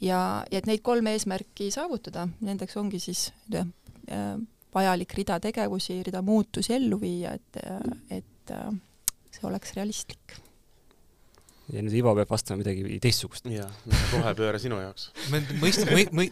ja, 0.00 0.44
ja 0.50 0.58
et 0.58 0.66
neid 0.66 0.82
kolme 0.82 1.12
eesmärki 1.12 1.70
saavutada, 1.70 2.28
nendeks 2.40 2.76
ongi 2.76 3.00
siis 3.00 3.32
eh, 3.54 4.36
vajalik 4.74 5.14
rida 5.14 5.40
tegevusi, 5.40 6.02
rida 6.02 6.22
muutusi 6.22 6.74
ellu 6.74 7.00
viia, 7.00 7.32
et, 7.34 7.58
et 8.10 8.52
see 9.30 9.46
oleks 9.48 9.74
realistlik 9.74 10.39
ja 11.74 11.82
nüüd 11.84 11.94
Ivo 12.00 12.12
peab 12.18 12.30
vastama 12.30 12.60
midagi 12.60 12.98
teistsugust. 13.02 13.46
jah, 13.50 13.70
rohepööre 14.14 14.60
sinu 14.62 14.78
jaoks 14.80 15.08
mõist-, 15.60 15.86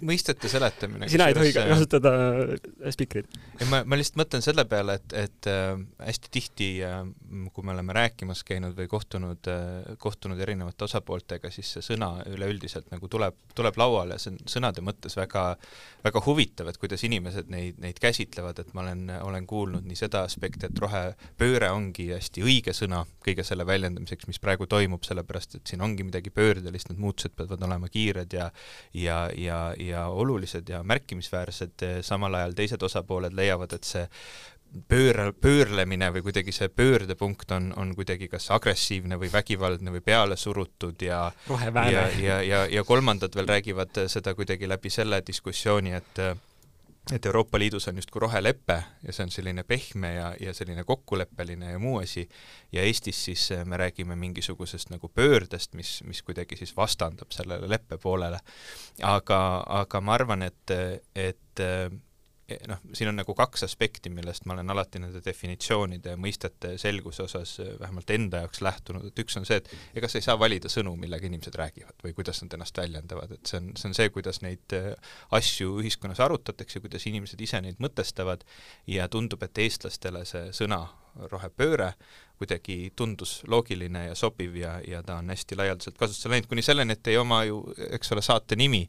mõistete 0.05 0.51
seletamine. 0.51 1.09
sina 1.11 1.29
ei 1.31 1.37
tohi 1.37 1.53
kasutada 1.57 2.13
äh, 2.45 2.93
spikrit. 2.95 3.39
ei, 3.59 3.69
ma, 3.71 3.83
ma 3.85 3.99
lihtsalt 3.99 4.21
mõtlen 4.23 4.45
selle 4.45 4.65
peale, 4.71 4.99
et, 4.99 5.17
et 5.27 5.51
äh, 5.51 5.75
hästi 6.05 6.33
tihti 6.35 6.71
äh,, 6.87 7.01
kui 7.55 7.67
me 7.67 7.75
oleme 7.75 7.97
rääkimas 7.97 8.43
käinud 8.49 8.77
või 8.79 8.89
kohtunud 8.91 9.51
äh,, 9.53 9.95
kohtunud 10.03 10.41
erinevate 10.41 10.89
osapooltega, 10.89 11.53
siis 11.55 11.71
see 11.77 11.87
sõna 11.93 12.15
üleüldiselt 12.31 12.91
nagu 12.95 13.11
tuleb, 13.11 13.37
tuleb 13.59 13.79
lauale 13.81 14.19
ja 14.19 14.23
see 14.23 14.35
on 14.35 14.41
sõnade 14.51 14.85
mõttes 14.85 15.17
väga, 15.19 15.45
väga 16.05 16.25
huvitav, 16.27 16.71
et 16.71 16.81
kuidas 16.81 17.05
inimesed 17.07 17.51
neid, 17.53 17.79
neid 17.83 18.01
käsitlevad, 18.03 18.59
et 18.63 18.75
ma 18.75 18.85
olen, 18.87 19.07
olen 19.23 19.47
kuulnud 19.49 19.87
nii 19.89 19.99
seda 19.99 20.25
aspekti, 20.27 20.67
et 20.69 20.83
rohepööre 20.83 21.71
ongi 21.75 22.11
hästi 22.15 22.45
õige 22.45 22.75
sõna 22.77 23.05
kõige 23.25 23.45
selle 23.47 23.67
väljendamiseks, 23.69 24.29
mis 24.31 24.41
praegu 24.43 24.67
toimub, 24.71 25.05
selle 25.07 25.25
sellepärast 25.29 25.59
et 25.59 25.67
siin 25.67 25.83
ongi 25.85 26.05
midagi 26.05 26.31
pöördelist, 26.31 26.89
need 26.91 27.01
muutused 27.01 27.35
peavad 27.37 27.63
olema 27.63 27.89
kiired 27.89 28.33
ja 28.33 28.51
ja, 28.95 29.29
ja, 29.37 29.75
ja 29.79 30.09
olulised 30.09 30.69
ja 30.69 30.83
märkimisväärsed, 30.83 32.03
samal 32.03 32.35
ajal 32.35 32.55
teised 32.57 32.83
osapooled 32.83 33.35
leiavad, 33.37 33.73
et 33.73 33.85
see 33.85 34.07
pööra, 34.89 35.33
pöörlemine 35.33 36.11
või 36.13 36.23
kuidagi 36.23 36.53
see 36.53 36.69
pöördepunkt 36.69 37.53
on, 37.57 37.73
on 37.77 37.95
kuidagi 37.97 38.29
kas 38.29 38.51
agressiivne 38.51 39.17
või 39.19 39.31
vägivaldne 39.33 39.93
või 39.93 40.03
pealesurutud 40.05 41.01
ja 41.03 41.31
ja, 41.49 42.09
ja, 42.21 42.43
ja, 42.43 42.67
ja 42.67 42.85
kolmandad 42.85 43.35
veel 43.35 43.49
räägivad 43.49 44.05
seda 44.09 44.35
kuidagi 44.35 44.69
läbi 44.69 44.91
selle 44.91 45.23
diskussiooni, 45.27 45.93
et 45.97 46.21
et 47.13 47.27
Euroopa 47.27 47.59
Liidus 47.59 47.89
on 47.89 47.97
justkui 47.97 48.21
rohelepe 48.21 48.83
ja 49.07 49.13
see 49.13 49.25
on 49.25 49.31
selline 49.33 49.65
pehme 49.65 50.13
ja, 50.15 50.33
ja 50.41 50.55
selline 50.55 50.85
kokkuleppeline 50.85 51.73
ja 51.73 51.79
muu 51.79 51.99
asi, 52.03 52.29
ja 52.73 52.83
Eestis 52.83 53.25
siis 53.25 53.49
äh, 53.53 53.65
me 53.65 53.77
räägime 53.81 54.17
mingisugusest 54.17 54.91
nagu 54.91 55.09
pöördest, 55.09 55.75
mis, 55.75 56.03
mis 56.05 56.23
kuidagi 56.23 56.57
siis 56.57 56.77
vastandab 56.77 57.33
sellele 57.33 57.69
leppe 57.69 57.99
poolele. 57.99 58.41
aga, 59.03 59.41
aga 59.83 60.01
ma 60.01 60.15
arvan, 60.15 60.43
et, 60.43 60.77
et 61.15 61.39
E, 61.61 61.89
noh, 62.69 62.81
siin 62.97 63.11
on 63.11 63.19
nagu 63.21 63.35
kaks 63.37 63.65
aspekti, 63.67 64.11
millest 64.13 64.47
ma 64.49 64.55
olen 64.55 64.73
alati 64.73 65.01
nende 65.03 65.21
definitsioonide 65.25 66.15
ja 66.15 66.21
mõistete 66.21 66.75
selguse 66.81 67.27
osas 67.27 67.55
e, 67.61 67.67
vähemalt 67.81 68.11
enda 68.15 68.43
jaoks 68.45 68.63
lähtunud, 68.65 69.09
et 69.11 69.23
üks 69.25 69.37
on 69.41 69.47
see, 69.49 69.61
et 69.61 69.99
ega 70.01 70.09
sa 70.09 70.21
ei 70.21 70.25
saa 70.25 70.39
valida 70.41 70.71
sõnu, 70.73 70.95
millega 71.01 71.29
inimesed 71.29 71.59
räägivad 71.61 72.05
või 72.05 72.15
kuidas 72.17 72.41
nad 72.45 72.57
ennast 72.57 72.81
väljendavad, 72.81 73.35
et 73.37 73.51
see 73.51 73.61
on, 73.61 73.73
see 73.77 73.91
on 73.91 73.99
see, 73.99 74.13
kuidas 74.15 74.41
neid 74.45 74.77
e, 74.77 74.95
asju 75.37 75.77
ühiskonnas 75.83 76.23
arutatakse, 76.25 76.81
kuidas 76.85 77.05
inimesed 77.11 77.41
ise 77.45 77.61
neid 77.65 77.83
mõtestavad. 77.85 78.47
Ja 78.89 79.09
tundub, 79.13 79.43
et 79.45 79.59
eestlastele 79.61 80.25
see 80.29 80.49
sõna 80.57 80.87
rohepööre 81.29 81.93
kuidagi 82.39 82.93
tundus 82.97 83.43
loogiline 83.51 84.05
ja 84.07 84.15
sobiv 84.15 84.55
ja, 84.57 84.77
ja 84.87 85.03
ta 85.03 85.19
on 85.19 85.31
hästi 85.33 85.57
laialdaselt 85.59 85.99
kasutusele 85.99 86.37
läinud, 86.37 86.49
kuni 86.51 86.63
selleni, 86.63 86.95
et 86.95 87.03
teie 87.03 87.19
oma 87.19 87.43
ju, 87.49 87.61
eks 87.91 88.15
ole, 88.15 88.23
saate 88.23 88.57
nimi 88.59 88.85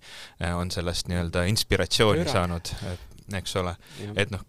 on 0.53 0.69
sellest 0.71 1.09
nii-öelda 1.09 1.47
inspiratsiooni 1.49 2.27
Pööra. 2.27 2.35
saanud, 2.35 2.73
et 2.91 3.08
eks 3.37 3.55
ole, 3.61 3.75
et 4.15 4.31
noh, 4.33 4.43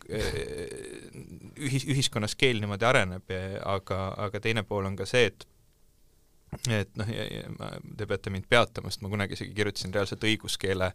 ühis, 1.61 1.85
ühiskonnas 1.85 2.37
keel 2.41 2.63
niimoodi 2.63 2.89
areneb, 2.89 3.33
aga, 3.65 4.03
aga 4.29 4.41
teine 4.41 4.65
pool 4.69 4.89
on 4.89 4.97
ka 4.99 5.09
see, 5.09 5.31
et 5.31 5.49
et 6.67 6.97
noh, 6.99 7.07
te 7.97 8.07
peate 8.11 8.31
mind 8.35 8.47
peatama, 8.51 8.91
sest 8.91 9.05
ma 9.05 9.11
kunagi 9.13 9.37
isegi 9.37 9.53
kirjutasin 9.55 9.93
reaalselt 9.95 10.25
õiguskeele, 10.27 10.89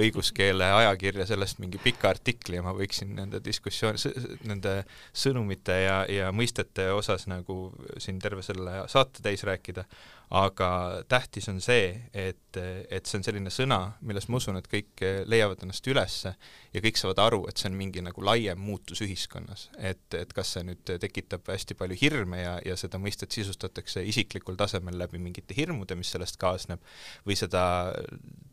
õiguskeele 0.00 0.68
ajakirja 0.78 1.26
sellest 1.28 1.60
mingi 1.60 1.80
pika 1.82 2.08
artikli 2.14 2.56
ja 2.56 2.64
ma 2.64 2.72
võiksin 2.76 3.12
nende 3.18 3.42
diskussioon, 3.44 4.00
nende 4.48 4.78
sõnumite 5.12 5.76
ja, 5.84 5.98
ja 6.08 6.32
mõistete 6.32 6.88
osas 6.96 7.28
nagu 7.28 7.58
siin 8.00 8.20
terve 8.22 8.44
selle 8.46 8.86
saate 8.92 9.20
täis 9.24 9.44
rääkida, 9.44 9.84
aga 10.30 10.68
tähtis 11.08 11.48
on 11.48 11.60
see, 11.62 11.92
et, 12.14 12.56
et 12.56 13.06
see 13.06 13.18
on 13.18 13.24
selline 13.26 13.50
sõna, 13.52 13.78
milles 14.06 14.26
ma 14.30 14.38
usun, 14.40 14.56
et 14.58 14.68
kõik 14.70 15.02
leiavad 15.28 15.62
ennast 15.66 15.86
ülesse 15.90 16.34
ja 16.74 16.82
kõik 16.82 16.98
saavad 16.98 17.20
aru, 17.26 17.40
et 17.50 17.60
see 17.60 17.68
on 17.70 17.76
mingi 17.78 18.02
nagu 18.04 18.24
laiem 18.24 18.60
muutus 18.60 19.02
ühiskonnas. 19.04 19.68
et, 19.78 20.06
et 20.14 20.32
kas 20.32 20.54
see 20.56 20.64
nüüd 20.66 20.94
tekitab 21.02 21.46
hästi 21.50 21.76
palju 21.78 21.98
hirme 22.00 22.40
ja, 22.42 22.56
ja 22.64 22.76
seda 22.80 22.98
mõistet 23.02 23.34
sisustatakse 23.36 24.04
isiklikul 24.04 24.56
tasemel 24.56 24.98
läbi 24.98 25.20
mingite 25.22 25.56
hirmude, 25.56 25.96
mis 25.98 26.10
sellest 26.14 26.38
kaasneb, 26.40 26.82
või 27.26 27.36
seda 27.38 27.92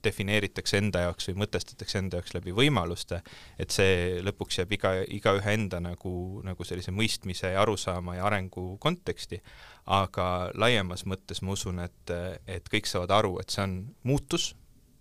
defineeritakse 0.04 0.80
enda 0.82 1.06
jaoks 1.06 1.30
või 1.30 1.44
mõtestatakse 1.44 2.02
enda 2.02 2.20
jaoks 2.20 2.36
läbi 2.36 2.54
võimaluste, 2.58 3.22
et 3.62 3.74
see 3.74 4.22
lõpuks 4.26 4.62
jääb 4.62 4.78
iga, 4.78 4.94
igaühe 5.08 5.56
enda 5.56 5.82
nagu, 5.84 6.14
nagu 6.46 6.68
sellise 6.68 6.94
mõistmise 6.94 7.54
ja 7.54 7.62
arusaama 7.62 8.18
ja 8.18 8.26
arengu 8.30 8.76
konteksti 8.82 9.42
aga 9.86 10.52
laiemas 10.54 11.06
mõttes 11.10 11.42
ma 11.42 11.56
usun, 11.56 11.80
et, 11.84 12.14
et 12.48 12.68
kõik 12.70 12.90
saavad 12.90 13.14
aru, 13.18 13.38
et 13.42 13.50
see 13.50 13.64
on 13.66 13.78
muutus 14.08 14.52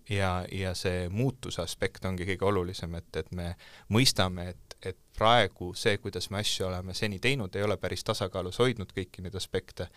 ja, 0.09 0.41
ja 0.51 0.73
see 0.77 1.07
muutuse 1.09 1.61
aspekt 1.63 2.05
ongi 2.05 2.27
kõige 2.29 2.47
olulisem, 2.49 2.95
et, 2.99 3.09
et 3.15 3.31
me 3.35 3.53
mõistame, 3.93 4.49
et 4.55 4.70
praegu 5.21 5.71
see, 5.77 5.99
kuidas 6.01 6.29
me 6.33 6.41
asju 6.41 6.65
oleme 6.67 6.95
seni 6.97 7.19
teinud, 7.21 7.53
ei 7.55 7.65
ole 7.65 7.77
päris 7.81 8.03
tasakaalus 8.07 8.57
hoidnud 8.61 8.89
kõiki 8.95 9.21
neid 9.21 9.35
aspekte, 9.37 9.87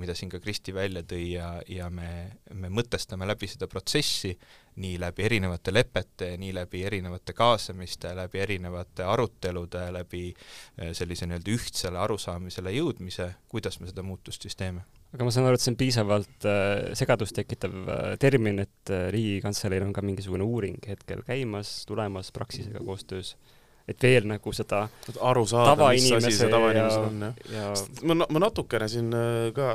mida 0.00 0.16
siin 0.16 0.32
ka 0.32 0.40
Kristi 0.44 0.74
välja 0.76 1.04
tõi 1.08 1.30
ja, 1.32 1.48
ja 1.70 1.88
me, 1.92 2.10
me 2.52 2.70
mõtestame 2.72 3.28
läbi 3.28 3.48
seda 3.48 3.68
protsessi, 3.70 4.34
nii 4.82 4.98
läbi 5.00 5.24
erinevate 5.24 5.72
lepete, 5.72 6.32
nii 6.40 6.52
läbi 6.56 6.82
erinevate 6.84 7.32
kaasamiste, 7.36 8.12
läbi 8.18 8.42
erinevate 8.42 9.06
arutelude, 9.08 9.86
läbi 9.94 10.26
eh, 10.34 10.92
sellise 10.92 11.30
nii-öelda 11.30 11.54
ühtsele 11.54 12.02
arusaamisele 12.04 12.74
jõudmise, 12.74 13.30
kuidas 13.48 13.80
me 13.80 13.88
seda 13.88 14.04
muutust 14.04 14.44
siis 14.44 14.58
teeme. 14.58 14.84
Aga 15.14 15.24
ma 15.24 15.30
saan 15.30 15.46
aru, 15.46 15.56
et 15.56 15.62
see 15.62 15.70
on 15.70 15.78
piisavalt 15.78 16.46
äh, 16.50 16.92
segadust 16.98 17.36
tekitav 17.38 17.74
äh, 17.86 18.06
termin, 18.20 18.64
et 18.66 18.90
äh, 18.90 19.06
Riigikantseleil 19.14 19.86
on 19.86 19.94
ka 19.94 20.02
mingisugune 20.02 20.44
uuring 20.44 20.80
hetkel 20.90 21.22
käimas, 21.24 21.84
tulemas 21.86 22.34
Praxisega 22.34 22.82
koostöös. 22.82 23.36
äh, 23.38 23.53
et 23.84 24.00
veel 24.00 24.24
nagu 24.28 24.52
seda 24.56 24.86
aru 25.28 25.42
saada, 25.48 25.90
mis 25.92 26.06
asi 26.16 26.30
see 26.32 26.48
tavainimesel 26.48 27.04
on, 27.04 27.24
jah 27.52 27.52
ja... 27.52 27.72
ma, 28.08 28.16
ma 28.32 28.40
natukene 28.46 28.88
siin 28.88 29.10
äh, 29.12 29.50
ka 29.56 29.74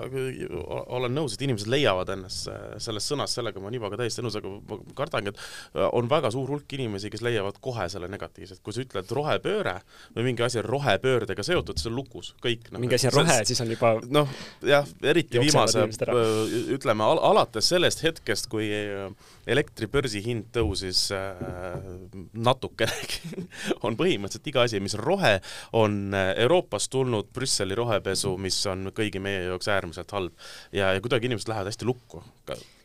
olen 0.97 1.13
nõus, 1.13 1.35
et 1.37 1.43
inimesed 1.45 1.69
leiavad 1.69 2.09
ennast 2.15 2.49
äh, 2.49 2.63
sellest 2.81 3.13
sõnast, 3.13 3.37
sellega 3.37 3.61
ma 3.61 3.69
olen 3.69 3.77
Ivaga 3.77 3.99
täiesti 4.01 4.25
nõus, 4.25 4.39
aga 4.39 4.49
ma 4.71 4.79
kardangi, 4.97 5.33
et 5.33 5.41
äh, 5.77 5.85
on 5.93 6.09
väga 6.09 6.33
suur 6.33 6.49
hulk 6.55 6.77
inimesi, 6.79 7.11
kes 7.13 7.21
leiavad 7.25 7.61
kohe 7.61 7.85
selle 7.93 8.09
negatiivselt, 8.09 8.63
kui 8.65 8.73
sa 8.73 8.81
ütled 8.81 9.13
rohepööre 9.13 9.77
või 10.17 10.31
mingi 10.31 10.45
asi 10.47 10.63
on 10.63 10.69
rohepöördega 10.69 11.45
seotud, 11.45 11.77
see 11.77 11.91
on 11.91 11.99
lukus, 12.01 12.33
kõik 12.41 12.71
no,. 12.73 12.81
mingi 12.81 12.97
asi 12.97 13.11
on 13.11 13.19
rohe, 13.19 13.37
siis 13.45 13.61
on 13.61 13.75
juba 13.75 13.93
noh, 14.09 14.33
jah, 14.65 14.89
eriti 15.05 15.43
viimase, 15.45 15.85
ütleme 16.73 17.05
al, 17.05 17.21
alates 17.29 17.69
sellest 17.75 18.01
hetkest, 18.07 18.49
kui 18.49 18.71
elektri 19.49 19.87
börsihind 19.89 20.49
tõusis 20.53 21.07
äh, 21.15 21.79
natukenegi 22.33 23.45
on 23.85 23.97
põhimõtteliselt 23.99 24.49
iga 24.51 24.65
asi, 24.65 24.81
mis 24.83 24.97
rohe, 24.99 25.37
on 25.77 26.01
äh, 26.15 26.33
Euroopast 26.45 26.91
tulnud 26.95 27.31
Brüsseli 27.35 27.77
rohepesu, 27.77 28.35
mis 28.41 28.59
on 28.71 28.91
kõigi 28.95 29.21
meie 29.23 29.45
jaoks 29.49 29.71
äärmiselt 29.71 30.11
halb. 30.15 30.49
ja, 30.71 30.93
ja 30.95 31.01
kuidagi 31.03 31.29
inimesed 31.29 31.51
lähevad 31.51 31.73
hästi 31.73 31.87
lukku 31.89 32.23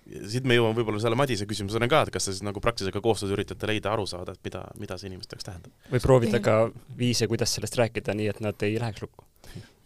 siit 0.04 0.46
me 0.48 0.56
jõuame 0.56 0.76
võib-olla 0.76 1.00
selle 1.02 1.16
Madise 1.18 1.46
küsimuseni 1.48 1.88
ka, 1.90 2.02
et 2.04 2.12
kas 2.14 2.28
te 2.28 2.34
siis 2.34 2.44
nagu 2.44 2.60
praktiliselt 2.62 2.96
ka 2.96 3.02
koostööd 3.04 3.32
üritate 3.36 3.68
leida, 3.70 3.92
aru 3.94 4.04
saada, 4.08 4.34
et 4.36 4.42
mida, 4.44 4.64
mida 4.80 4.98
see 5.00 5.08
inimeste 5.10 5.36
jaoks 5.36 5.48
tähendab? 5.48 5.76
või 5.92 6.02
proovida 6.04 6.40
ka 6.44 6.56
viise, 6.98 7.28
kuidas 7.30 7.54
sellest 7.56 7.78
rääkida, 7.80 8.16
nii 8.16 8.28
et 8.32 8.42
nad 8.44 8.66
ei 8.66 8.76
läheks 8.80 9.04
lukku? 9.04 9.24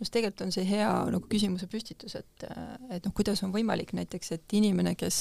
just 0.00 0.14
tegelikult 0.14 0.46
on 0.46 0.54
see 0.54 0.66
hea 0.66 0.90
nagu 1.12 1.24
küsimuse 1.30 1.68
püstitus, 1.70 2.18
et, 2.18 2.48
et 2.90 3.06
noh, 3.06 3.14
kuidas 3.14 3.42
on 3.46 3.54
võimalik 3.54 3.94
näiteks, 3.98 4.34
et 4.36 4.58
inimene, 4.58 4.94
kes 4.98 5.20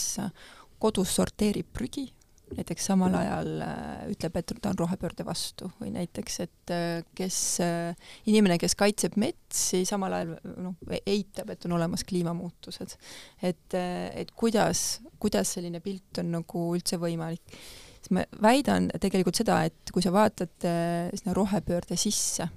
kodus 0.81 1.13
sorteerib 1.17 1.69
prügi, 1.73 2.07
näiteks 2.55 2.85
samal 2.89 3.15
ajal 3.17 3.49
äh, 3.63 4.03
ütleb, 4.11 4.37
et 4.39 4.53
ta 4.61 4.71
on 4.71 4.79
rohepöörde 4.79 5.25
vastu 5.27 5.69
või 5.81 5.91
näiteks, 5.95 6.37
et 6.45 6.73
äh, 6.73 7.01
kes, 7.17 7.39
äh, 7.63 8.13
inimene, 8.29 8.57
kes 8.61 8.75
kaitseb 8.79 9.17
metsi, 9.19 9.83
samal 9.87 10.15
ajal 10.17 10.35
noh, 10.63 10.77
eitab, 10.99 11.51
et 11.53 11.67
on 11.67 11.75
olemas 11.77 12.05
kliimamuutused. 12.07 12.95
et, 13.41 13.77
et 13.77 14.31
kuidas, 14.31 15.01
kuidas 15.19 15.57
selline 15.57 15.81
pilt 15.83 16.21
on 16.23 16.31
nagu 16.37 16.63
üldse 16.77 16.99
võimalik. 17.01 17.59
siis 17.99 18.13
ma 18.15 18.23
väidan 18.41 18.89
tegelikult 18.99 19.35
seda, 19.35 19.63
et 19.67 19.91
kui 19.91 20.05
sa 20.05 20.13
vaatad 20.15 20.55
sinna 20.63 21.35
rohepöörde 21.35 21.97
sisse, 21.99 22.47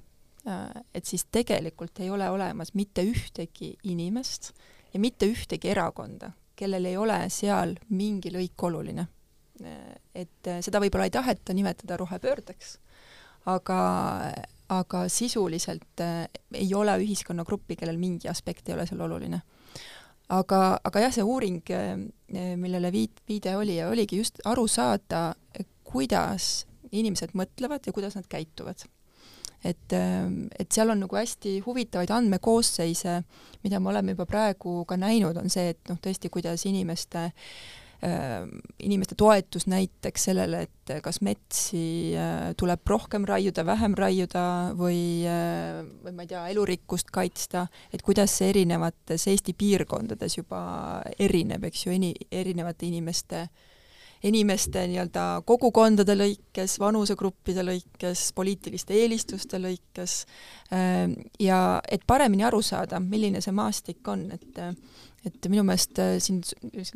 et 0.95 1.05
siis 1.05 1.27
tegelikult 1.33 2.01
ei 2.01 2.11
ole 2.11 2.31
olemas 2.31 2.75
mitte 2.75 3.03
ühtegi 3.05 3.75
inimest 3.91 4.53
ja 4.95 5.01
mitte 5.01 5.27
ühtegi 5.29 5.69
erakonda, 5.69 6.31
kellel 6.57 6.87
ei 6.89 6.97
ole 6.97 7.25
seal 7.33 7.75
mingi 7.91 8.33
lõik 8.33 8.63
oluline 8.69 9.07
et 9.65 10.49
äh, 10.49 10.61
seda 10.65 10.81
võib-olla 10.83 11.09
ei 11.09 11.15
taheta 11.15 11.55
nimetada 11.57 11.99
rohepöördeks, 12.01 12.77
aga, 13.51 13.81
aga 14.73 15.05
sisuliselt 15.13 16.05
äh, 16.05 16.27
ei 16.57 16.71
ole 16.75 16.97
ühiskonnagruppi, 17.05 17.77
kellel 17.81 18.01
mingi 18.01 18.31
aspekt 18.31 18.69
ei 18.69 18.77
ole 18.77 18.87
seal 18.89 19.03
oluline. 19.07 19.43
aga, 20.31 20.79
aga 20.85 21.01
jah, 21.07 21.13
see 21.15 21.27
uuring, 21.27 21.61
äh, 21.75 22.55
millele 22.57 22.93
viit-, 22.95 23.25
viide 23.29 23.57
oli, 23.59 23.81
oligi 23.85 24.21
just 24.21 24.41
aru 24.47 24.67
saada, 24.71 25.35
kuidas 25.85 26.67
inimesed 26.93 27.35
mõtlevad 27.39 27.87
ja 27.87 27.93
kuidas 27.95 28.17
nad 28.19 28.27
käituvad 28.31 28.87
et, 29.67 29.93
et 29.93 30.73
seal 30.73 30.89
on 30.89 31.03
nagu 31.03 31.17
hästi 31.19 31.59
huvitavaid 31.67 32.11
andmekoosseise, 32.15 33.19
mida 33.61 33.81
me 33.83 33.91
oleme 33.91 34.15
juba 34.15 34.25
praegu 34.27 34.87
ka 34.89 34.97
näinud, 34.97 35.37
on 35.37 35.53
see, 35.53 35.75
et 35.75 35.91
noh, 35.91 35.99
tõesti, 36.01 36.31
kuidas 36.33 36.65
inimeste 36.65 37.27
Äh, 37.29 37.80
inimeste 38.01 39.15
toetus 39.19 39.67
näiteks 39.69 40.25
sellele, 40.31 40.63
et 40.65 40.93
kas 41.05 41.21
metsi 41.21 42.15
äh, 42.17 42.51
tuleb 42.59 42.87
rohkem 42.89 43.27
raiuda, 43.29 43.65
vähem 43.67 43.95
raiuda 43.99 44.45
või, 44.79 45.01
äh, 45.29 45.83
või 46.05 46.15
ma 46.17 46.25
ei 46.25 46.31
tea, 46.31 46.47
elurikkust 46.55 47.13
kaitsta, 47.13 47.67
et 47.93 48.03
kuidas 48.07 48.39
see 48.41 48.49
erinevates 48.55 49.27
Eesti 49.31 49.53
piirkondades 49.59 50.39
juba 50.39 50.63
erineb, 51.19 51.69
eks 51.69 51.87
ju, 51.87 51.97
eni-, 51.99 52.17
erinevate 52.33 52.89
inimeste 52.89 53.49
inimeste 54.21 54.83
nii-öelda 54.85 55.23
kogukondade 55.49 56.13
lõikes, 56.13 56.75
vanusegruppide 56.81 57.63
lõikes, 57.65 58.27
poliitiliste 58.37 58.93
eelistuste 59.01 59.57
lõikes 59.57 60.17
ja 61.41 61.61
et 61.89 62.05
paremini 62.07 62.45
aru 62.45 62.61
saada, 62.61 63.01
milline 63.01 63.41
see 63.41 63.55
maastik 63.57 64.11
on, 64.13 64.27
et 64.37 64.61
et 65.27 65.51
minu 65.53 65.65
meelest 65.67 66.01
äh, 66.01 66.17
siin 66.23 66.41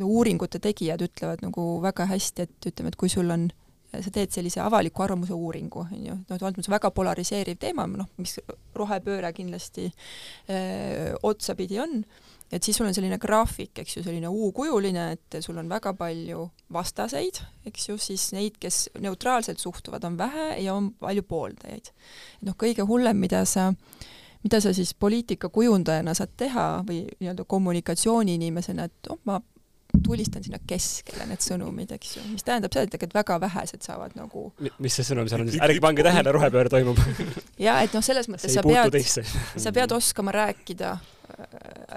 uuringute 0.05 0.61
tegijad 0.63 1.03
ütlevad 1.05 1.45
nagu 1.45 1.67
väga 1.85 2.09
hästi, 2.11 2.49
et 2.49 2.71
ütleme, 2.73 2.93
et 2.93 3.01
kui 3.01 3.13
sul 3.13 3.31
on 3.35 3.51
sa 4.03 4.11
teed 4.11 4.33
sellise 4.35 4.63
avaliku 4.65 5.05
arvamuse 5.05 5.35
uuringu, 5.37 5.85
on 5.85 6.07
ju, 6.09 6.15
noh, 6.17 6.39
valdkond 6.41 6.67
on 6.67 6.75
väga 6.77 6.91
polariseeriv 6.95 7.59
teema, 7.63 7.87
noh, 7.87 8.09
mis 8.19 8.39
rohepööre 8.75 9.33
kindlasti 9.37 9.87
öö, 9.87 10.57
äh, 10.57 11.13
otsapidi 11.23 11.79
on, 11.83 12.01
et 12.55 12.63
siis 12.63 12.79
sul 12.79 12.89
on 12.89 12.97
selline 12.97 13.19
graafik, 13.23 13.79
eks 13.83 13.99
ju, 13.99 14.05
selline 14.07 14.31
U-kujuline, 14.31 15.07
et 15.17 15.39
sul 15.45 15.59
on 15.61 15.71
väga 15.71 15.95
palju 15.99 16.49
vastaseid, 16.75 17.39
eks 17.71 17.89
ju, 17.91 17.99
siis 18.01 18.27
neid, 18.37 18.59
kes 18.63 18.89
neutraalselt 19.05 19.63
suhtuvad, 19.63 20.05
on 20.09 20.19
vähe 20.19 20.51
ja 20.65 20.75
on 20.75 20.91
palju 20.99 21.27
pooldajaid. 21.29 21.95
noh, 22.49 22.59
kõige 22.59 22.87
hullem, 22.89 23.23
mida 23.23 23.45
sa 23.49 23.71
äh, 23.71 24.11
mida 24.45 24.61
sa 24.61 24.75
siis 24.77 24.95
poliitikakujundajana 25.01 26.15
saad 26.15 26.37
teha 26.37 26.69
või 26.87 27.03
nii-öelda 27.19 27.47
kommunikatsiooniinimesena, 27.49 28.89
et 28.91 29.13
oh, 29.13 29.19
ma 29.25 29.41
tulistan 30.03 30.43
sinna 30.45 30.59
keskele 30.67 31.27
need 31.29 31.43
sõnumid, 31.45 31.93
eks 31.95 32.17
ju, 32.17 32.25
mis 32.33 32.45
tähendab 32.47 32.75
seda, 32.75 32.89
et 32.89 32.95
tegelikult 32.95 33.17
väga 33.21 33.39
vähesed 33.45 33.85
saavad 33.87 34.17
nagu 34.19 34.49
mis 34.83 34.97
see 34.99 35.07
sõnum 35.07 35.29
seal 35.31 35.45
on 35.45 35.51
siis, 35.53 35.63
ärge 35.65 35.83
pange 35.85 36.05
tähele, 36.07 36.35
rohepööre 36.35 36.73
toimub. 36.73 36.99
Jaa, 37.67 37.81
et 37.87 37.95
noh, 37.95 38.05
selles 38.05 38.29
mõttes 38.33 38.55
sa 38.57 38.65
pead, 38.67 38.99
sa 39.65 39.75
pead 39.77 39.95
oskama 39.95 40.35
rääkida, 40.35 40.97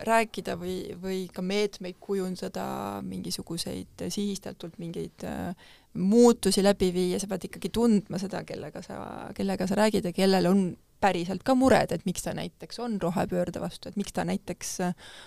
rääkida 0.08 0.56
või, 0.62 0.78
või 1.02 1.20
ka 1.34 1.44
meetmeid 1.46 1.98
kujundada, 2.00 2.68
mingisuguseid 3.06 4.08
sihistatult 4.14 4.78
mingeid 4.82 5.26
äh, 5.28 5.70
muutusi 5.98 6.64
läbi 6.64 6.92
viia, 6.94 7.20
sa 7.20 7.30
pead 7.32 7.50
ikkagi 7.50 7.74
tundma 7.74 8.22
seda, 8.22 8.44
kellega 8.48 8.84
sa, 8.86 9.00
kellega 9.38 9.68
sa 9.68 9.80
räägid 9.80 10.06
ja 10.06 10.16
kellel 10.16 10.52
on 10.52 10.68
päriselt 11.00 11.44
ka 11.44 11.56
mured, 11.56 11.92
et 11.92 12.06
miks 12.06 12.26
ta 12.26 12.34
näiteks 12.38 12.80
on 12.80 12.98
rohepöörde 13.02 13.62
vastu, 13.62 13.90
et 13.90 14.00
miks 14.00 14.14
ta 14.14 14.26
näiteks 14.26 14.78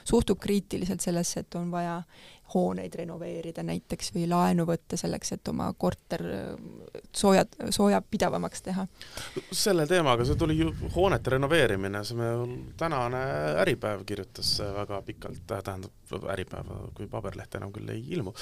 suhtub 0.04 0.40
kriitiliselt 0.40 1.00
sellesse, 1.00 1.40
et 1.40 1.54
on 1.54 1.70
vaja 1.70 2.02
hooneid 2.54 2.94
renoveerida 2.98 3.62
näiteks 3.66 4.12
või 4.14 4.26
laenu 4.30 4.66
võtta 4.68 4.98
selleks, 5.00 5.34
et 5.36 5.48
oma 5.52 5.70
korter 5.78 6.24
äh, 6.26 6.48
sooja, 7.12 7.44
soojapidavamaks 7.70 8.62
teha. 8.66 8.86
selle 9.52 9.86
teemaga, 9.90 10.24
see 10.24 10.38
tuli 10.40 10.58
ju 10.58 10.72
hoonete 10.94 11.36
renoveerimine, 11.36 12.04
see 12.04 12.18
meil 12.18 12.56
tänane 12.80 13.22
Äripäev 13.64 14.04
kirjutas 14.08 14.56
väga 14.74 15.02
pikalt, 15.06 15.42
tähendab 15.46 16.30
Äripäev 16.34 16.70
kui 16.94 17.06
paberleht 17.10 17.54
enam 17.54 17.72
küll 17.74 17.90
ei 17.92 18.02
ilmu, 18.16 18.34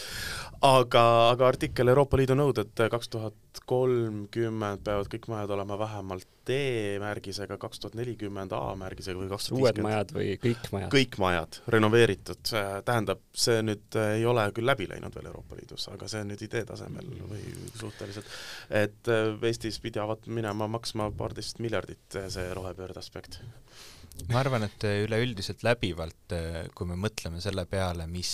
aga, 0.64 1.04
aga 1.34 1.48
artikkel 1.48 1.92
Euroopa 1.92 2.20
Liidu 2.20 2.36
nõuded 2.38 2.88
kaks 2.90 3.12
tuhat 3.12 3.62
kolmkümmend 3.68 4.84
peavad 4.86 5.08
kõik 5.12 5.28
majad 5.30 5.52
olema 5.56 5.78
vähemalt 5.80 6.28
D-märgisega, 6.48 7.58
kaks 7.60 7.82
tuhat 7.82 7.96
nelikümmend 7.98 8.54
A-märgisega 8.56 9.20
või 9.20 9.28
kaks 9.32 9.50
tuhat 9.50 9.60
viiskümmend. 9.60 9.84
uued 9.84 9.84
majad 9.84 10.14
või 10.16 10.28
kõik 10.40 10.70
majad? 10.72 10.90
kõik 10.94 11.18
majad, 11.20 11.58
renoveeritud, 11.74 12.52
tähendab, 12.88 13.20
see 13.36 13.60
nüüd 13.66 13.97
ei 14.14 14.24
ole 14.26 14.48
küll 14.56 14.68
läbi 14.68 14.88
läinud 14.90 15.14
veel 15.14 15.28
Euroopa 15.30 15.58
Liidus, 15.58 15.88
aga 15.92 16.08
see 16.10 16.22
on 16.24 16.32
nüüd 16.32 16.42
idee 16.46 16.64
tasemel 16.68 17.08
või 17.30 17.42
suhteliselt, 17.78 18.32
et 18.82 19.12
äh, 19.12 19.30
Eestis 19.48 19.80
pidavat 19.84 20.28
minema 20.32 20.68
maksma 20.70 21.10
paarteist 21.16 21.62
miljardit 21.64 22.18
äh, 22.18 22.28
see 22.32 22.48
rohepöörde 22.56 23.00
aspekt. 23.02 23.40
Ma 24.32 24.40
arvan, 24.40 24.64
et 24.66 24.82
üleüldiselt 24.82 25.62
läbivalt, 25.62 26.34
äh, 26.34 26.64
kui 26.74 26.88
me 26.90 26.98
mõtleme 26.98 27.42
selle 27.44 27.64
peale, 27.70 28.08
mis 28.10 28.32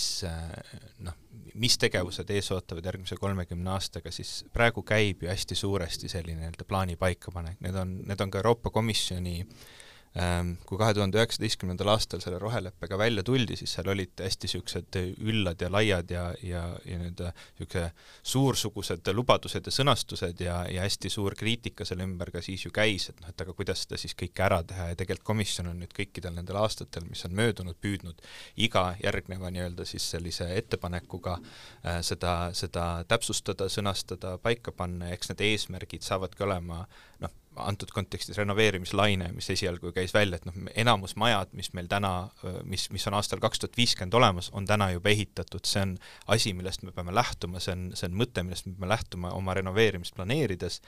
noh, 1.05 1.21
mis 1.55 1.77
tegevused 1.79 2.29
ees 2.33 2.49
ootavad 2.51 2.85
järgmise 2.89 3.15
kolmekümne 3.19 3.71
aastaga, 3.75 4.11
siis 4.11 4.41
praegu 4.53 4.83
käib 4.83 5.23
ju 5.23 5.31
hästi 5.31 5.55
suuresti 5.55 6.11
selline 6.11 6.41
nii-öelda 6.41 6.67
plaani 6.67 6.97
paikapanek, 6.99 7.61
need 7.63 7.77
on, 7.79 7.99
need 8.09 8.21
on 8.21 8.33
ka 8.33 8.41
Euroopa 8.41 8.73
Komisjoni 8.75 9.39
äh, 9.45 9.67
kui 10.15 10.77
kahe 10.79 10.93
tuhande 10.95 11.19
üheksateistkümnendal 11.19 11.89
aastal 11.91 12.21
selle 12.23 12.37
roheleppega 12.39 12.97
välja 12.97 13.23
tuldi, 13.27 13.57
siis 13.59 13.73
seal 13.75 13.89
olid 13.91 14.21
hästi 14.23 14.47
niisugused 14.47 14.97
üllad 15.27 15.59
ja 15.59 15.67
laiad 15.71 16.11
ja, 16.13 16.23
ja, 16.39 16.61
ja 16.87 16.99
nii-öelda 17.01 17.31
niisuguse 17.59 17.89
suursugused 18.23 19.11
lubadused 19.11 19.67
ja 19.67 19.73
sõnastused 19.75 20.39
ja, 20.45 20.61
ja 20.71 20.85
hästi 20.85 21.11
suur 21.11 21.35
kriitika 21.35 21.83
selle 21.87 22.07
ümber 22.07 22.31
ka 22.31 22.39
siis 22.45 22.63
ju 22.63 22.71
käis, 22.71 23.09
et 23.11 23.19
noh, 23.19 23.33
et 23.33 23.43
aga 23.43 23.55
kuidas 23.57 23.83
seda 23.83 23.99
siis 23.99 24.15
kõike 24.15 24.45
ära 24.47 24.61
teha. 24.63 24.87
Ja 24.93 24.99
tegelikult 25.01 25.27
komisjon 25.33 25.67
on 25.73 25.83
nüüd 25.83 25.91
kõikidel 25.95 26.37
nendel 26.37 26.61
aastatel, 26.63 27.03
mis 27.09 27.25
on 27.27 27.35
möödunud, 27.35 27.75
püüdnud 27.83 28.23
iga 28.55 28.87
järgneva 29.03 29.51
nii-öelda 29.51 29.87
siis 29.89 30.07
sellise 30.15 30.47
ettepanekuga 30.55 31.41
äh, 31.41 31.99
seda, 32.07 32.53
seda 32.55 33.03
täpsustada, 33.11 33.67
sõnastada, 33.67 34.37
paika 34.39 34.71
panna. 34.71 35.09
Ja 35.11 35.19
eks 35.19 35.33
need 35.33 35.43
eesmärgid 35.49 36.07
saavadki 36.07 36.47
olema 36.47 36.85
noh, 37.19 37.41
antud 37.55 37.91
kontekstis 37.93 38.37
renoveerimislaine, 38.37 39.29
mis 39.35 39.49
esialgu 39.49 39.91
käis 39.95 40.13
välja, 40.13 40.39
et 40.39 40.45
noh, 40.47 40.55
enamus 40.75 41.15
majad, 41.19 41.51
mis 41.57 41.71
meil 41.77 41.87
täna, 41.91 42.29
mis, 42.67 42.87
mis 42.93 43.05
on 43.07 43.17
aastal 43.17 43.41
kaks 43.43 43.61
tuhat 43.61 43.77
viiskümmend 43.77 44.13
olemas, 44.17 44.49
on 44.53 44.67
täna 44.67 44.89
juba 44.91 45.09
ehitatud, 45.11 45.65
see 45.67 45.83
on 45.85 45.95
asi, 46.35 46.53
millest 46.57 46.83
me 46.83 46.93
peame 46.95 47.15
lähtuma, 47.15 47.61
see 47.63 47.75
on, 47.75 47.85
see 47.97 48.09
on 48.09 48.17
mõte, 48.19 48.43
millest 48.43 48.67
me 48.67 48.75
peame 48.75 48.91
lähtuma 48.91 49.31
oma 49.37 49.55
renoveerimist 49.57 50.15
planeerides. 50.15 50.81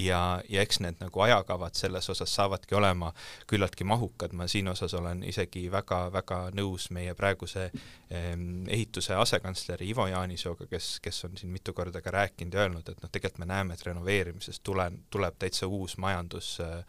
Ja, 0.00 0.20
ja 0.48 0.64
eks 0.64 0.80
need 0.84 1.00
nagu 1.02 1.24
ajakavad 1.26 1.76
selles 1.78 2.08
osas 2.10 2.34
saavadki 2.34 2.76
olema 2.78 3.12
küllaltki 3.50 3.84
mahukad, 3.88 4.32
ma 4.32 4.48
siin 4.50 4.68
osas 4.72 4.94
olen 4.98 5.24
isegi 5.28 5.66
väga-väga 5.72 6.40
nõus 6.56 6.90
meie 6.94 7.14
praeguse 7.18 7.68
eh, 7.68 8.32
ehituse 8.68 9.16
asekantsleri 9.18 9.88
Ivo 9.90 10.06
Jaanisooga, 10.10 10.68
kes, 10.70 10.98
kes 11.04 11.24
on 11.28 11.36
siin 11.40 11.52
mitu 11.52 11.72
korda 11.76 12.00
ka 12.04 12.14
rääkinud 12.14 12.54
ja 12.54 12.64
öelnud, 12.64 12.88
et 12.88 13.02
noh, 13.02 13.10
tegelikult 13.10 13.42
me 13.44 13.50
näeme, 13.50 13.74
et 13.74 13.86
renoveerimisest 13.86 14.62
tule, 14.62 14.86
tuleb 15.10 15.38
täitsa 15.38 15.66
uus 15.66 15.96
maja 15.98 16.13
majandus, 16.14 16.58
äh, 16.60 16.84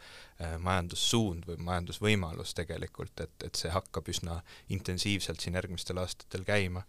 majandussuund 0.60 1.46
või 1.48 1.56
majandusvõimalus 1.64 2.52
tegelikult, 2.58 3.14
et, 3.24 3.32
et 3.46 3.56
see 3.56 3.70
hakkab 3.72 4.08
üsna 4.12 4.40
intensiivselt 4.74 5.40
siin 5.40 5.56
järgmistel 5.56 5.96
aastatel 6.02 6.44
käima. 6.44 6.82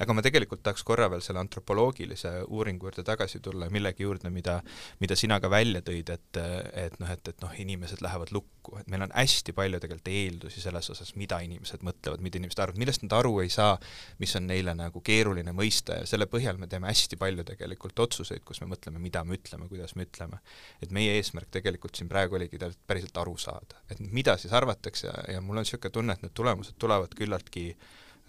aga 0.00 0.16
ma 0.16 0.22
tegelikult 0.24 0.62
tahaks 0.64 0.84
korra 0.88 1.10
veel 1.12 1.20
selle 1.24 1.42
antropoloogilise 1.42 2.32
uuringu 2.48 2.88
juurde 2.88 3.04
tagasi 3.04 3.40
tulla 3.44 3.68
millegi 3.74 4.06
juurde, 4.06 4.30
mida, 4.30 4.60
mida 5.00 5.16
sina 5.18 5.40
ka 5.40 5.50
välja 5.52 5.82
tõid, 5.84 6.10
et, 6.14 6.40
et 6.86 6.96
noh, 7.00 7.10
et, 7.10 7.28
et 7.28 7.44
noh, 7.44 7.52
inimesed 7.64 8.02
lähevad 8.04 8.32
lukku, 8.34 8.78
et 8.80 8.88
meil 8.92 9.04
on 9.06 9.12
hästi 9.14 9.54
palju 9.56 9.80
tegelikult 9.82 10.10
eeldusi 10.14 10.62
selles 10.64 10.90
osas, 10.94 11.14
mida 11.20 11.40
inimesed 11.44 11.84
mõtlevad, 11.86 12.22
mida 12.24 12.40
inimesed 12.40 12.62
arvavad, 12.64 12.80
millest 12.80 13.04
nad 13.04 13.16
aru 13.18 13.36
ei 13.44 13.52
saa, 13.52 13.76
mis 14.22 14.34
on 14.38 14.48
neile 14.48 14.74
nagu 14.78 15.02
keeruline 15.04 15.52
mõista 15.56 16.00
ja 16.00 16.08
selle 16.08 16.28
põhjal 16.30 16.60
me 16.60 16.68
teeme 16.70 16.88
hästi 16.90 17.18
palju 17.20 17.44
tegelikult 17.48 18.04
otsuseid, 18.06 18.44
kus 18.46 18.62
me 18.64 18.70
mõtleme, 18.72 19.02
mida 19.02 19.24
me 19.24 19.38
ütleme, 19.38 19.68
kuidas 19.68 19.94
me 19.98 20.08
ütleme. 20.08 20.40
et 20.82 20.92
meie 20.94 21.16
eesmärk 21.18 21.50
tegelikult 21.54 21.96
siin 21.96 22.08
praegu 22.08 22.38
oligi 22.38 22.58
päriselt 22.94 23.20
aru 23.24 23.36
saada, 23.40 23.82
et 23.90 24.00
mida 24.14 24.38
siis 24.38 24.54
arvatakse 24.54 25.10
ja, 25.10 25.18
ja 25.34 25.42
mul 25.42 25.58
on 25.58 25.66
niisugune 25.66 25.92
tunne, 25.98 26.14
et 26.14 26.22
need 26.22 26.34
tulemused 26.38 26.78
tulevad 26.78 27.14
küllaltki 27.18 27.72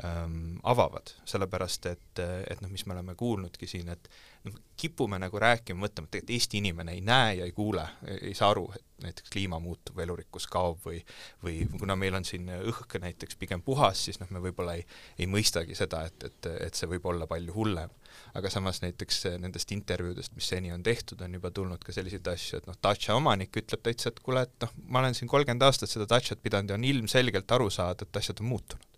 ähm, 0.04 0.56
avavad, 0.63 1.13
sellepärast 1.30 1.86
et, 1.91 2.21
et 2.49 2.63
noh, 2.63 2.71
mis 2.71 2.86
me 2.86 2.95
oleme 2.95 3.15
kuulnudki 3.19 3.69
siin, 3.69 3.91
et 3.93 4.10
noh, 4.47 4.58
kipume 4.80 5.19
nagu 5.21 5.39
rääkima, 5.39 5.86
mõtlema, 5.86 6.10
et 6.10 6.17
tegelikult 6.17 6.36
Eesti 6.39 6.60
inimene 6.63 6.97
ei 6.97 7.04
näe 7.06 7.36
ja 7.41 7.45
ei 7.45 7.54
kuule, 7.56 7.86
ei 8.17 8.34
saa 8.34 8.49
aru, 8.56 8.65
et 8.75 9.06
näiteks 9.06 9.32
kliima 9.32 9.60
muutub, 9.60 9.99
elurikkus 9.99 10.47
kaob 10.51 10.82
või 10.88 11.01
või 11.43 11.60
kuna 11.78 11.95
meil 11.99 12.17
on 12.17 12.25
siin 12.28 12.49
õhk 12.58 12.97
näiteks 13.04 13.38
pigem 13.39 13.62
puhas, 13.62 14.06
siis 14.08 14.19
noh, 14.23 14.32
me 14.34 14.41
võib-olla 14.43 14.78
ei, 14.80 14.86
ei 15.19 15.30
mõistagi 15.30 15.78
seda, 15.78 16.06
et, 16.10 16.30
et, 16.32 16.51
et 16.67 16.75
see 16.75 16.89
võib 16.91 17.06
olla 17.12 17.28
palju 17.30 17.56
hullem. 17.56 17.93
Aga 18.36 18.50
samas 18.52 18.82
näiteks 18.84 19.21
nendest 19.39 19.71
intervjuudest, 19.71 20.34
mis 20.36 20.50
seni 20.52 20.71
on 20.76 20.84
tehtud, 20.84 21.21
on 21.24 21.38
juba 21.38 21.52
tulnud 21.56 21.84
ka 21.86 21.93
selliseid 21.95 22.28
asju, 22.28 22.60
et 22.60 22.67
noh, 22.69 22.76
Dacia 22.84 23.15
omanik 23.15 23.56
ütleb 23.62 23.84
täitsa, 23.86 24.12
et 24.12 24.19
kuule, 24.24 24.43
et 24.48 24.65
noh, 24.65 24.74
ma 24.91 25.00
olen 25.04 25.15
siin 25.15 25.32
kolmkümmend 25.32 25.63
aastat 25.63 25.91
seda 25.91 26.08
Daciat 26.10 26.41
pidanud 26.43 26.74
ja 26.74 26.80
on 26.80 26.84
ilmselgelt 26.88 27.56
aru 27.58 27.69
saada, 27.71 28.08
et 28.08 28.21
asjad 28.21 28.43
on 28.43 28.52
muutunud 28.52 28.91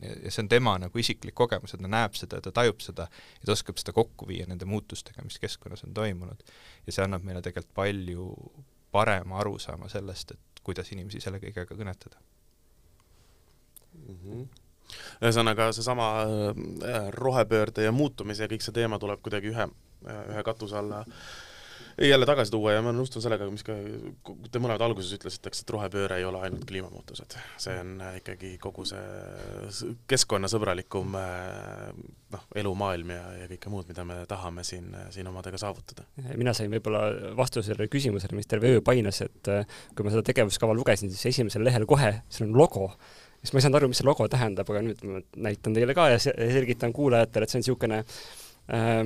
ja 0.00 0.30
see 0.30 0.42
on 0.44 0.48
tema 0.48 0.76
nagu 0.80 1.00
isiklik 1.00 1.34
kogemus, 1.36 1.74
et 1.74 1.82
ta 1.82 1.88
näeb 1.90 2.16
seda, 2.16 2.40
ta 2.44 2.52
tajub 2.54 2.82
seda 2.84 3.08
ja 3.10 3.48
ta 3.48 3.54
oskab 3.54 3.80
seda 3.80 3.94
kokku 3.96 4.28
viia 4.28 4.46
nende 4.48 4.68
muutustega, 4.68 5.24
mis 5.24 5.38
keskkonnas 5.40 5.84
on 5.88 5.94
toimunud. 5.96 6.42
ja 6.86 6.92
see 6.92 7.04
annab 7.04 7.24
meile 7.24 7.42
tegelikult 7.44 7.74
palju 7.74 8.26
parema 8.92 9.40
arusaama 9.40 9.88
sellest, 9.92 10.36
et 10.36 10.62
kuidas 10.66 10.92
inimesi 10.92 11.20
selle 11.24 11.40
kõigega 11.42 11.76
kõnetada 11.80 12.20
mm. 13.96 14.20
-hmm 14.20 14.46
ühesõnaga 15.22 15.70
seesama 15.76 16.12
äh, 16.22 17.10
rohepöörde 17.16 17.86
ja 17.86 17.92
muutumise 17.92 18.46
ja 18.46 18.52
kõik 18.52 18.64
see 18.64 18.76
teema 18.76 19.00
tuleb 19.02 19.22
kuidagi 19.24 19.52
ühe, 19.54 19.68
ühe 20.06 20.46
katuse 20.46 20.78
alla 20.80 21.02
äh, 21.04 21.20
jälle 22.02 22.26
tagasi 22.26 22.50
tuua 22.50 22.72
ja 22.74 22.82
ma 22.84 22.92
nõustun 22.92 23.22
sellega, 23.24 23.46
mis 23.48 23.64
ka 23.64 23.74
te 24.52 24.60
mõlemad 24.60 24.82
alguses 24.84 25.14
ütlesite, 25.16 25.48
eks, 25.48 25.62
et 25.62 25.72
rohepööre 25.72 26.18
ei 26.20 26.26
ole 26.28 26.42
ainult 26.44 26.66
kliimamuutused. 26.68 27.36
see 27.62 27.76
on 27.80 27.94
ikkagi 28.18 28.56
kogu 28.60 28.84
see 28.88 29.94
keskkonnasõbralikum 30.12 31.16
noh, 31.16 32.46
elumaailm 32.54 33.14
ja, 33.16 33.22
ja 33.40 33.50
kõike 33.54 33.72
muud, 33.72 33.88
mida 33.88 34.04
me 34.04 34.18
tahame 34.28 34.64
siin, 34.64 34.90
siin 35.14 35.30
omadega 35.32 35.60
saavutada. 35.60 36.04
mina 36.34 36.52
sain 36.56 36.72
võib-olla 36.72 37.32
vastuse 37.36 37.70
sellele 37.70 37.88
küsimusele, 37.92 38.36
mis 38.36 38.50
terve 38.50 38.76
öö 38.76 38.84
painas, 38.84 39.22
et 39.24 39.52
kui 39.96 40.04
ma 40.04 40.12
seda 40.12 40.26
tegevuskava 40.26 40.76
lugesin, 40.76 41.12
siis 41.12 41.32
esimesel 41.32 41.64
lehel 41.64 41.88
kohe, 41.88 42.12
seal 42.28 42.50
on 42.50 42.58
logo 42.60 42.90
siis 43.40 43.52
ma 43.52 43.60
ei 43.60 43.66
saanud 43.66 43.80
aru, 43.80 43.90
mis 43.92 44.00
see 44.02 44.08
logo 44.08 44.26
tähendab, 44.32 44.68
aga 44.72 44.82
nüüd 44.86 45.02
ma 45.06 45.22
näitan 45.48 45.76
teile 45.76 45.96
ka 45.96 46.10
ja 46.12 46.20
selgitan 46.22 46.94
kuulajatele, 46.96 47.46
et 47.46 47.52
see 47.52 47.60
on 47.60 47.64
niisugune 47.64 48.02
äh, 48.02 49.00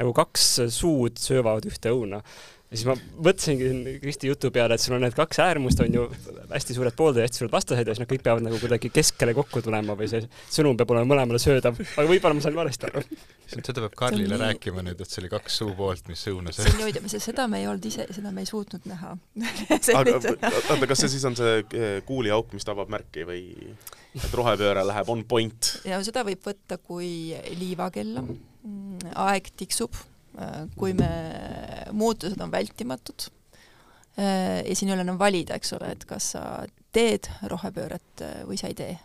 nagu 0.00 0.14
kaks 0.16 0.48
suud 0.72 1.20
söövad 1.20 1.68
ühte 1.68 1.92
õuna. 1.94 2.22
Ja 2.70 2.78
siis 2.78 2.86
ma 2.86 2.94
mõtlesingi 2.94 3.96
Kristi 4.02 4.28
jutu 4.30 4.50
peale, 4.54 4.76
et 4.76 4.82
sul 4.82 4.94
on 4.94 5.02
need 5.02 5.14
kaks 5.16 5.40
äärmust, 5.42 5.80
on 5.82 5.96
ju, 5.96 6.04
hästi 6.52 6.76
suured 6.76 6.94
pooldajad 6.96 7.24
ja 7.24 7.28
hästi 7.28 7.42
suured 7.42 7.54
vastased 7.54 7.88
ja 7.88 7.94
siis 7.96 8.02
nad 8.04 8.10
kõik 8.10 8.22
peavad 8.26 8.44
nagu 8.46 8.60
kuidagi 8.62 8.92
keskele 8.94 9.34
kokku 9.36 9.62
tulema 9.64 9.96
või 9.98 10.10
see 10.12 10.22
sõnum 10.52 10.78
peab 10.78 10.94
olema 10.94 11.10
mõlemale 11.10 11.40
söödav, 11.42 11.78
aga 11.80 12.06
võib-olla 12.06 12.38
ma 12.38 12.44
sain 12.44 12.58
valesti 12.58 12.90
aru. 12.90 13.02
seda 13.50 13.76
peab 13.80 13.96
Karlile 13.98 14.36
nii... 14.36 14.42
rääkima 14.44 14.84
nüüd, 14.86 15.02
et 15.02 15.10
see 15.10 15.22
oli 15.24 15.32
kaks 15.32 15.60
suupoolt, 15.62 16.10
mis 16.12 16.26
õuna 16.30 16.54
sööb. 16.54 16.68
see 16.68 16.76
on 16.76 16.84
niimoodi, 16.84 17.22
seda 17.26 17.48
me 17.50 17.62
ei 17.62 17.70
olnud 17.70 17.88
ise, 17.90 18.06
seda 18.14 18.34
me 18.34 18.44
ei 18.44 18.50
suutnud 18.50 18.86
näha 18.90 19.16
aga 20.02 20.18
oota, 20.20 20.78
kas 20.92 21.04
see 21.04 21.16
siis 21.16 21.26
on 21.26 21.38
see 21.38 21.56
eh, 21.64 21.96
kuuliauk, 22.06 22.54
mis 22.54 22.68
tabab 22.68 22.92
märki 22.92 23.26
või 23.26 23.42
et 24.14 24.30
rohepööre 24.34 24.86
läheb 24.86 25.10
on 25.10 25.26
point? 25.26 25.74
ja 25.88 25.98
seda 26.06 26.22
võib 26.26 26.46
võtta 26.46 26.78
kui 26.78 27.34
liivakella 27.58 28.22
Mm, 28.60 29.14
aeg 29.16 29.46
tiksub, 29.56 29.96
kui 30.78 30.94
me, 30.96 31.10
muutused 31.92 32.40
on 32.40 32.52
vältimatud 32.52 33.28
äh, 34.18 34.60
ja 34.66 34.76
siin 34.76 34.90
ei 34.90 34.96
ole 34.96 35.06
enam 35.06 35.20
valida, 35.20 35.58
eks 35.58 35.74
ole, 35.78 35.92
et 35.94 36.06
kas 36.08 36.32
sa 36.34 36.44
teed 36.94 37.30
rohepööret 37.50 38.24
äh, 38.26 38.42
või 38.48 38.60
sa 38.60 38.72
ei 38.72 38.78
tee. 38.78 38.98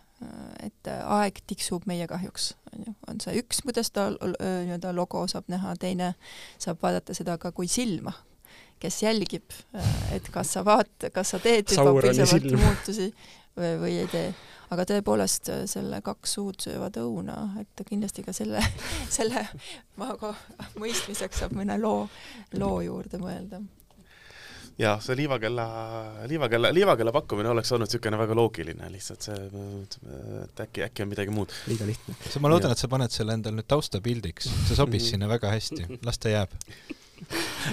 et 0.64 0.88
aeg 0.88 1.42
tiksub 1.46 1.84
meie 1.86 2.06
kahjuks, 2.08 2.54
on 2.72 2.86
ju, 2.88 2.94
on 3.12 3.18
see 3.20 3.34
üks, 3.42 3.60
kuidas 3.62 3.92
ta 3.92 4.08
nii-öelda 4.16 4.94
logo 4.96 5.26
saab 5.28 5.50
näha, 5.52 5.74
teine 5.78 6.14
saab 6.56 6.80
vaadata 6.82 7.14
seda 7.14 7.36
ka 7.38 7.52
kui 7.52 7.68
silma, 7.70 8.14
kes 8.80 9.02
jälgib, 9.04 9.52
et 10.16 10.30
kas 10.32 10.56
sa 10.56 10.64
vaat-, 10.66 11.10
kas 11.14 11.36
sa 11.36 11.42
teed 11.44 11.68
juba 11.68 12.00
piisavalt 12.00 12.48
muutusi 12.64 13.10
või, 13.60 13.74
või 13.84 13.98
ei 14.06 14.08
tee 14.10 14.30
aga 14.74 14.86
tõepoolest 14.90 15.52
äh, 15.54 15.64
selle 15.70 16.02
kaks 16.06 16.36
suud 16.38 16.60
söövad 16.66 16.98
õuna, 17.02 17.38
et 17.62 17.86
kindlasti 17.88 18.26
ka 18.26 18.34
selle, 18.36 18.62
selle 19.18 19.48
maaga 20.02 20.34
mõistmiseks 20.82 21.44
saab 21.44 21.56
mõne 21.58 21.78
loo, 21.82 22.06
loo 22.60 22.80
juurde 22.86 23.22
mõelda. 23.22 23.62
Jah, 24.76 25.00
see 25.00 25.16
liivakella, 25.16 25.66
liivakella, 26.28 26.70
liivakella 26.76 27.12
pakkumine 27.16 27.48
oleks 27.54 27.70
olnud 27.72 27.88
niisugune 27.88 28.18
väga 28.20 28.36
loogiline, 28.36 28.90
lihtsalt 28.92 29.24
see, 29.24 29.38
et 30.42 30.64
äkki, 30.66 30.84
äkki 30.90 31.06
on 31.06 31.14
midagi 31.14 31.32
muud. 31.32 31.54
liiga 31.72 31.88
lihtne. 31.88 32.18
ma 32.44 32.52
loodan, 32.52 32.76
et 32.76 32.84
sa 32.84 32.90
paned 32.92 33.16
selle 33.16 33.38
endal 33.40 33.56
nüüd 33.56 33.70
taustapildiks, 33.72 34.50
see 34.68 34.76
sobis 34.76 35.08
sinna 35.14 35.32
väga 35.32 35.54
hästi, 35.56 36.02
las 36.04 36.20
ta 36.20 36.34
jääb 36.34 36.60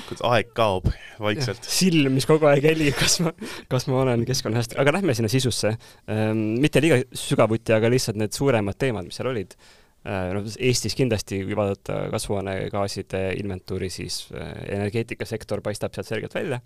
kuidas 0.08 0.24
aeg 0.28 0.50
kaob 0.56 0.88
vaikselt. 1.22 1.62
silm, 1.66 2.16
mis 2.16 2.26
kogu 2.28 2.48
aeg 2.50 2.64
helib, 2.72 2.96
kas 2.98 3.18
ma, 3.24 3.34
kas 3.72 3.88
ma 3.90 4.00
olen 4.02 4.26
keskkonnahästi, 4.28 4.78
aga 4.82 4.96
lähme 4.98 5.16
sinna 5.18 5.30
sisusse 5.32 5.74
ähm,. 6.10 6.42
mitte 6.62 6.82
liiga 6.84 7.02
sügavuti, 7.16 7.74
aga 7.76 7.90
lihtsalt 7.92 8.20
need 8.20 8.34
suuremad 8.36 8.78
teemad, 8.80 9.08
mis 9.08 9.20
seal 9.20 9.30
olid 9.32 9.56
noh, 10.02 10.46
Eestis 10.58 10.96
kindlasti, 10.98 11.42
kui 11.46 11.56
vaadata 11.58 12.04
kasvuhoonegaaside 12.12 13.24
inventuuri, 13.38 13.90
siis 13.92 14.24
äh, 14.34 14.54
energeetikasektor 14.78 15.62
paistab 15.64 15.94
sealt 15.94 16.10
selgelt 16.10 16.34
välja 16.34 16.58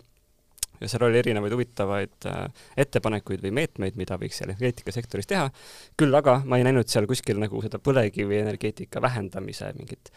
ja 0.81 0.89
seal 0.89 1.07
oli 1.07 1.19
erinevaid 1.21 1.53
huvitavaid 1.53 2.27
äh, 2.29 2.65
ettepanekuid 2.77 3.43
või 3.45 3.53
meetmeid, 3.61 3.97
mida 3.99 4.17
võiks 4.21 4.41
energeetikasektoris 4.45 5.29
teha, 5.29 5.49
küll 5.97 6.17
aga 6.17 6.39
ma 6.45 6.59
ei 6.59 6.65
näinud 6.67 6.89
seal 6.91 7.07
kuskil 7.09 7.39
nagu 7.41 7.61
seda 7.65 7.81
põlevkivienergeetika 7.83 9.01
vähendamise 9.01 9.71
mingit 9.77 10.11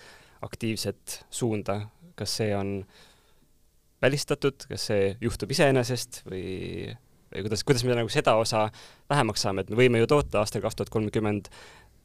aktiivset 0.45 1.21
suunda, 1.31 1.83
kas 2.19 2.37
see 2.41 2.55
on 2.57 2.81
välistatud, 4.03 4.67
kas 4.71 4.89
see 4.91 5.13
juhtub 5.21 5.53
iseenesest 5.53 6.23
või, 6.29 6.95
või 7.33 7.45
kuidas, 7.47 7.65
kuidas 7.69 7.85
me 7.85 7.99
nagu 7.99 8.13
seda 8.13 8.37
osa 8.41 8.69
vähemaks 9.11 9.45
saame, 9.45 9.65
et 9.65 9.73
me 9.73 9.79
võime 9.83 10.01
ju 10.01 10.09
toota 10.11 10.41
aastal 10.41 10.65
kaks 10.65 10.79
tuhat 10.79 10.93
kolmkümmend 10.95 11.53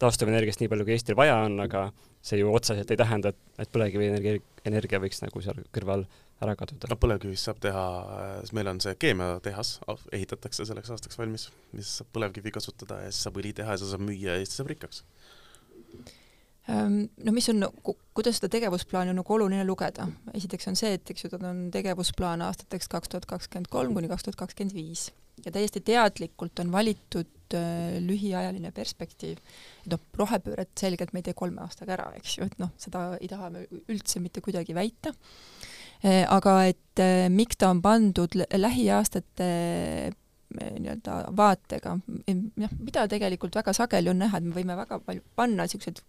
taastuvenergiast 0.01 0.59
nii 0.59 0.69
palju, 0.71 0.85
kui 0.87 0.95
Eestil 0.95 1.15
vaja 1.15 1.37
on, 1.45 1.55
aga 1.63 1.87
see 2.25 2.41
ju 2.41 2.51
otseselt 2.51 2.89
ei 2.91 2.99
tähenda, 2.99 3.31
et, 3.31 3.39
et 3.63 3.71
põlevkivienergia, 3.71 4.41
energia 4.67 4.99
võiks 4.99 5.21
nagu 5.23 5.43
seal 5.43 5.61
kõrval 5.75 6.03
ära 6.43 6.55
kaduda. 6.59 6.89
no 6.91 6.97
põlevkivist 6.99 7.47
saab 7.47 7.61
teha, 7.63 7.83
meil 8.57 8.67
on 8.73 8.81
see 8.83 8.95
keemiatehas, 8.99 9.77
ehitatakse 10.11 10.67
selleks 10.67 10.91
aastaks 10.91 11.19
valmis, 11.19 11.47
mis 11.71 11.93
saab 12.01 12.11
põlevkivi 12.17 12.51
kasutada 12.57 12.99
ja 13.05 13.13
siis 13.13 13.23
saab 13.27 13.39
õli 13.39 13.53
teha 13.55 13.75
ja 13.75 13.79
seda 13.79 13.93
saab 13.93 14.03
müüa 14.09 14.35
ja 14.35 14.41
Eesti 14.43 14.59
saab 14.59 14.73
rikkaks 14.73 15.05
no 16.67 17.33
mis 17.35 17.49
on, 17.51 17.67
kuidas 18.17 18.39
seda 18.39 18.49
tegevusplaani 18.55 19.13
on 19.13 19.19
nagu 19.21 19.35
oluline 19.35 19.65
lugeda, 19.67 20.07
esiteks 20.33 20.71
on 20.71 20.79
see, 20.79 20.95
et 20.97 21.11
eks 21.13 21.25
ju, 21.25 21.29
tal 21.33 21.45
on 21.51 21.67
tegevusplaan 21.73 22.41
aastateks 22.45 22.89
kaks 22.91 23.11
tuhat 23.11 23.27
kakskümmend 23.29 23.69
kolm 23.73 23.93
kuni 23.93 24.09
kaks 24.09 24.25
tuhat 24.25 24.39
kakskümmend 24.39 24.73
viis. 24.77 25.11
Ja 25.45 25.51
täiesti 25.51 25.81
teadlikult 25.83 26.57
on 26.63 26.71
valitud 26.71 27.53
äh, 27.53 27.99
lühiajaline 28.01 28.71
perspektiiv, 28.73 29.41
noh, 29.91 30.01
rohepööret 30.17 30.71
selgelt 30.79 31.13
me 31.13 31.21
ei 31.21 31.27
tee 31.27 31.37
kolme 31.37 31.61
aastaga 31.65 31.97
ära, 31.97 32.09
eks 32.17 32.37
ju, 32.39 32.47
et 32.49 32.57
noh, 32.61 32.71
seda 32.81 33.11
ei 33.19 33.29
taha 33.29 33.51
me 33.53 33.65
üldse 33.85 34.23
mitte 34.23 34.41
kuidagi 34.41 34.73
väita. 34.77 35.13
Äh,, 36.05 36.23
aga 36.23 36.57
et 36.71 37.03
äh, 37.03 37.27
miks 37.29 37.59
ta 37.59 37.69
on 37.75 37.83
pandud 37.83 38.39
lähiaastate 38.55 39.51
äh, 40.09 40.13
nii-öelda 40.55 41.21
vaatega, 41.35 41.97
jah, 42.63 42.75
mida 42.79 43.07
tegelikult 43.11 43.57
väga 43.59 43.73
sageli 43.75 44.09
on 44.11 44.23
näha, 44.23 44.39
et 44.39 44.47
me 44.47 44.55
võime 44.55 44.77
väga 44.77 45.01
palju 45.03 45.23
panna 45.35 45.65
niisuguseid 45.65 45.99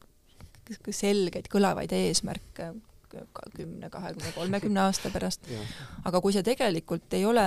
selgeid 0.90 1.48
kõlavaid 1.52 1.92
eesmärke 1.96 2.72
kümne, 3.57 3.90
kahekümne, 3.90 4.33
kolmekümne 4.35 4.81
aasta 4.83 5.11
pärast, 5.14 5.46
aga 6.05 6.20
kui 6.20 6.35
sa 6.35 6.42
tegelikult 6.44 7.14
ei 7.16 7.24
ole 7.24 7.46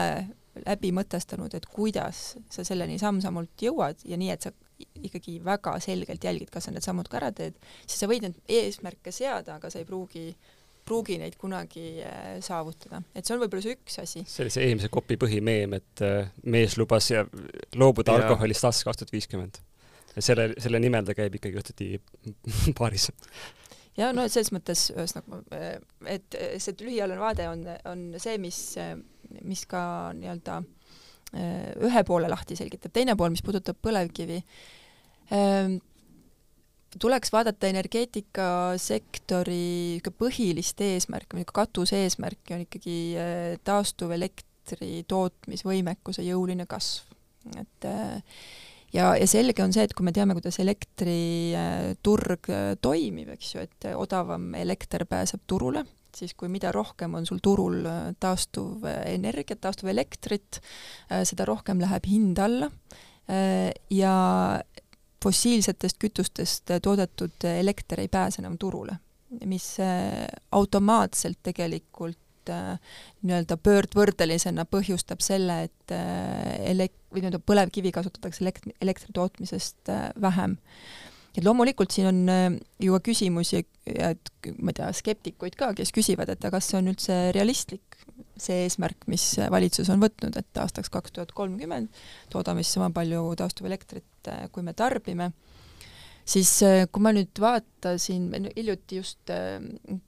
läbi 0.66 0.92
mõtestanud, 0.96 1.54
et 1.56 1.68
kuidas 1.70 2.38
sa 2.52 2.66
selleni 2.68 2.98
samm-sammult 3.00 3.64
jõuad 3.64 4.02
ja 4.08 4.18
nii, 4.20 4.32
et 4.34 4.48
sa 4.48 4.54
ikkagi 5.04 5.40
väga 5.44 5.76
selgelt 5.84 6.24
jälgid, 6.24 6.50
kas 6.54 6.68
sa 6.68 6.74
need 6.74 6.86
sammud 6.86 7.10
ka 7.12 7.20
ära 7.20 7.34
teed, 7.36 7.60
siis 7.86 8.00
sa 8.02 8.10
võid 8.10 8.26
neid 8.26 8.40
eesmärke 8.48 9.14
seada, 9.16 9.60
aga 9.60 9.72
sa 9.72 9.82
ei 9.82 9.88
pruugi 9.88 10.32
pruugi 10.90 11.20
neid 11.22 11.36
kunagi 11.38 12.00
saavutada. 12.42 13.04
et 13.14 13.26
see 13.26 13.36
on 13.36 13.44
võib-olla 13.44 13.62
see 13.62 13.76
üks 13.78 14.00
asi. 14.02 14.24
see 14.26 14.46
oli 14.46 14.54
see 14.54 14.66
eelmise 14.66 14.90
kopi 14.94 15.20
põhimeem, 15.22 15.76
et 15.78 16.04
mees 16.50 16.80
lubas 16.82 17.12
ja 17.12 17.26
loobuda 17.78 18.16
ja. 18.16 18.24
alkoholist 18.24 18.66
aastast 18.66 18.88
kaks 18.88 19.04
tuhat 19.04 19.14
viiskümmend. 19.14 19.62
Selle, 20.18 20.50
selle 20.58 20.82
nimel 20.82 21.08
ta 21.08 21.16
käib 21.18 21.38
ikkagi 21.38 21.62
õhtuti 21.62 21.90
baaris 22.80 23.10
ja 24.00 24.10
no 24.16 24.26
selles 24.32 24.52
mõttes 24.56 24.88
ühesõnaga, 24.94 25.42
et 26.08 26.38
see 26.62 26.76
lühiajaline 26.82 27.22
vaade 27.22 27.48
on, 27.52 27.66
on 27.90 28.06
see, 28.22 28.38
mis, 28.42 28.60
mis 29.44 29.66
ka 29.70 29.82
nii-öelda 30.18 30.62
ühe 31.86 32.02
poole 32.08 32.30
lahti 32.32 32.56
selgitab, 32.58 32.92
teine 32.96 33.14
pool, 33.18 33.30
mis 33.34 33.44
puudutab 33.46 33.78
põlevkivi, 33.86 34.40
tuleks 36.98 37.30
vaadata 37.34 37.68
energeetikasektori 37.70 40.02
põhilist 40.18 40.82
eesmärki, 40.82 41.44
katuseesmärki 41.54 42.54
on 42.56 42.62
ikkagi 42.66 42.98
taastuvelektri 43.68 45.04
tootmisvõimekuse 45.10 46.22
jõuline 46.26 46.66
kasv. 46.70 47.06
et 47.58 47.86
äh, 47.88 48.22
ja, 48.94 49.14
ja 49.18 49.28
selge 49.30 49.64
on 49.64 49.74
see, 49.76 49.86
et 49.86 49.94
kui 49.98 50.06
me 50.08 50.14
teame, 50.16 50.36
kuidas 50.38 50.60
elektriturg 50.62 52.52
äh, 52.54 52.74
toimib, 52.82 53.34
eks 53.36 53.54
ju, 53.56 53.66
et 53.66 53.90
odavam 53.96 54.54
elekter 54.60 55.06
pääseb 55.10 55.46
turule, 55.50 55.86
siis 56.16 56.34
kui 56.38 56.50
mida 56.52 56.72
rohkem 56.76 57.18
on 57.20 57.28
sul 57.30 57.42
turul 57.44 57.84
äh, 57.86 58.00
taastuvenergiat, 58.20 59.62
taastuvelektrit, 59.66 60.62
äh, 61.12 61.24
seda 61.30 61.48
rohkem 61.50 61.82
läheb 61.84 62.10
hind 62.10 62.42
alla. 62.42 62.72
Ja 63.94 64.12
fossiilsetest 65.22 66.00
kütustest 66.02 66.72
toodetud 66.82 67.46
elekter 67.46 68.00
ei 68.02 68.10
pääse 68.10 68.42
enam 68.42 68.56
turule, 68.58 68.96
mis 69.46 69.68
automaatselt 70.58 71.38
tegelikult 71.46 72.18
äh, 72.54 72.96
nii-öelda 73.26 73.58
pöördvõrdelisena 73.64 74.66
põhjustab 74.70 75.24
selle, 75.24 75.62
et 75.70 75.94
äh, 75.96 76.56
elek-, 76.72 76.98
või 77.14 77.24
nii-öelda 77.24 77.42
põlevkivi 77.44 77.94
kasutatakse 77.96 78.44
elekt-, 78.46 78.70
elektri 78.82 79.14
tootmisest 79.16 79.92
äh, 79.94 80.10
vähem. 80.22 80.58
et 81.38 81.46
loomulikult 81.46 81.94
siin 81.94 82.08
on 82.10 82.58
ju 82.82 82.96
ka 82.98 83.00
küsimusi, 83.06 83.62
et 83.86 84.32
ma 84.58 84.74
ei 84.74 84.80
tea, 84.80 84.90
skeptikuid 84.98 85.56
ka, 85.56 85.72
kes 85.78 85.94
küsivad, 85.96 86.32
et 86.34 86.48
kas 86.52 86.72
see 86.72 86.80
on 86.80 86.90
üldse 86.92 87.20
realistlik, 87.36 88.00
see 88.40 88.66
eesmärk, 88.66 89.06
mis 89.08 89.36
valitsus 89.52 89.92
on 89.94 90.02
võtnud, 90.02 90.36
et 90.40 90.60
aastaks 90.60 90.92
kaks 90.92 91.14
tuhat 91.16 91.32
kolmkümmend 91.38 91.94
toodame 92.34 92.66
siis 92.66 92.76
sama 92.76 92.90
palju 92.96 93.22
taastuvelektrit, 93.40 94.32
kui 94.52 94.66
me 94.66 94.74
tarbime 94.74 95.30
siis 96.30 96.52
äh, 96.64 96.84
kui 96.92 97.04
ma 97.04 97.12
nüüd 97.16 97.42
vaatasin, 97.42 98.30
hiljuti 98.56 99.00
just 99.00 99.32
äh, 99.34 99.58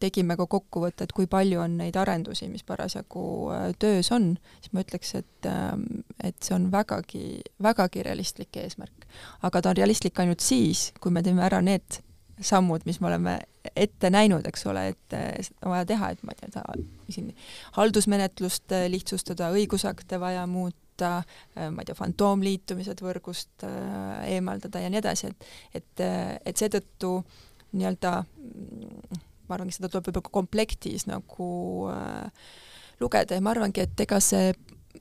tegime 0.01 0.37
ka 0.39 0.47
kokkuvõtte, 0.49 1.07
et 1.07 1.15
kui 1.15 1.27
palju 1.31 1.61
on 1.63 1.77
neid 1.81 1.97
arendusi, 1.99 2.49
mis 2.51 2.65
parasjagu 2.67 3.25
äh, 3.55 3.65
töös 3.81 4.11
on, 4.15 4.35
siis 4.59 4.75
ma 4.75 4.85
ütleks, 4.85 5.15
et, 5.21 5.49
ähm, 5.49 6.03
et 6.23 6.37
see 6.43 6.55
on 6.57 6.69
vägagi, 6.73 7.41
vägagi 7.63 8.05
realistlik 8.07 8.61
eesmärk. 8.61 9.07
aga 9.41 9.61
ta 9.61 9.73
on 9.73 9.81
realistlik 9.81 10.19
ainult 10.19 10.45
siis, 10.45 10.91
kui 11.01 11.11
me 11.11 11.23
teeme 11.25 11.43
ära 11.45 11.61
need 11.65 12.01
sammud, 12.41 12.85
mis 12.85 13.01
me 13.01 13.11
oleme 13.11 13.39
ette 13.77 14.09
näinud, 14.09 14.45
eks 14.49 14.65
ole, 14.65 14.87
et 14.95 15.15
on 15.61 15.73
vaja 15.75 15.85
teha, 15.91 16.09
et 16.09 16.23
ma 16.25 16.33
ei 16.33 16.49
tea, 16.49 16.63
siin 17.13 17.27
haldusmenetlust 17.77 18.73
lihtsustada, 18.89 19.51
õigusakte 19.53 20.17
vaja 20.19 20.47
muuta, 20.49 20.79
muuta, 21.01 21.23
äh, 21.57 21.69
ma 21.71 21.81
ei 21.81 21.85
tea, 21.89 21.97
fantoomliitumised 21.97 23.01
võrgust 23.01 23.65
äh, 23.65 24.33
eemaldada 24.35 24.81
ja 24.81 24.89
nii 24.89 25.01
edasi, 25.01 25.31
et 25.31 25.81
et, 25.81 26.03
et 26.45 26.57
seetõttu 26.57 27.21
nii-öelda 27.73 28.17
mm, 28.23 29.21
ma 29.47 29.55
arvangi, 29.55 29.75
seda 29.75 29.89
tuleb 29.89 30.09
võib-olla 30.09 30.33
komplektis 30.33 31.07
nagu 31.09 31.87
äh, 31.91 32.51
lugeda 32.99 33.37
ja 33.37 33.43
ma 33.43 33.55
arvangi, 33.55 33.85
et 33.85 34.05
ega 34.05 34.19
see 34.21 34.51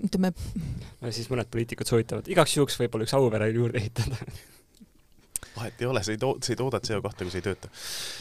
ütleme 0.00 0.32
no 1.02 1.12
siis 1.12 1.28
mõned 1.30 1.50
poliitikud 1.50 1.88
soovitavad. 1.88 2.30
Igaks 2.30 2.56
juhuks 2.56 2.78
võib-olla 2.80 3.06
üks 3.08 3.18
Auvere 3.18 3.50
juurde 3.52 3.82
ehitada. 3.82 4.16
Vahet 5.50 5.80
ei 5.82 5.86
ole, 5.90 6.00
sa 6.06 6.12
ei 6.14 6.18
too-, 6.20 6.38
sa 6.38 6.52
ei 6.52 6.56
tooda 6.56 6.78
CO2, 6.78 7.10
kui 7.18 7.32
see 7.32 7.40
ei 7.42 7.46
tööta. 7.48 7.68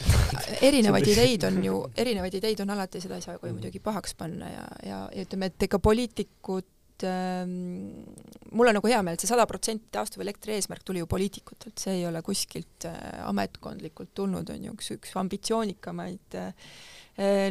erinevaid 0.68 1.06
ideid 1.12 1.46
on 1.46 1.60
ju, 1.64 1.78
erinevaid 2.02 2.34
ideid 2.40 2.60
on 2.64 2.74
alati, 2.74 3.00
seda 3.00 3.20
ei 3.20 3.24
saa 3.24 3.38
ju 3.38 3.52
muidugi 3.54 3.80
pahaks 3.80 4.16
panna 4.18 4.50
ja, 4.50 4.66
ja, 4.82 4.98
ja 5.14 5.24
ütleme, 5.24 5.48
et 5.52 5.68
ega 5.68 5.78
poliitikud 5.78 6.66
et 7.00 7.08
ähm, 7.08 8.04
mul 8.52 8.68
on 8.68 8.76
nagu 8.76 8.90
hea 8.90 9.00
meel, 9.04 9.16
et 9.16 9.24
see 9.24 9.30
sada 9.30 9.46
protsenti 9.48 9.90
taastuvelektri 9.94 10.56
eesmärk 10.56 10.84
tuli 10.86 11.02
ju 11.02 11.08
poliitikutelt, 11.10 11.78
see 11.80 12.00
ei 12.00 12.06
ole 12.08 12.22
kuskilt 12.26 12.86
äh, 12.88 12.98
ametkondlikult 13.28 14.12
tulnud, 14.16 14.50
on 14.52 14.68
ju 14.68 14.74
üks, 14.76 14.92
üks 14.96 15.14
ambitsioonikamaid 15.20 16.38
äh, 16.40 16.52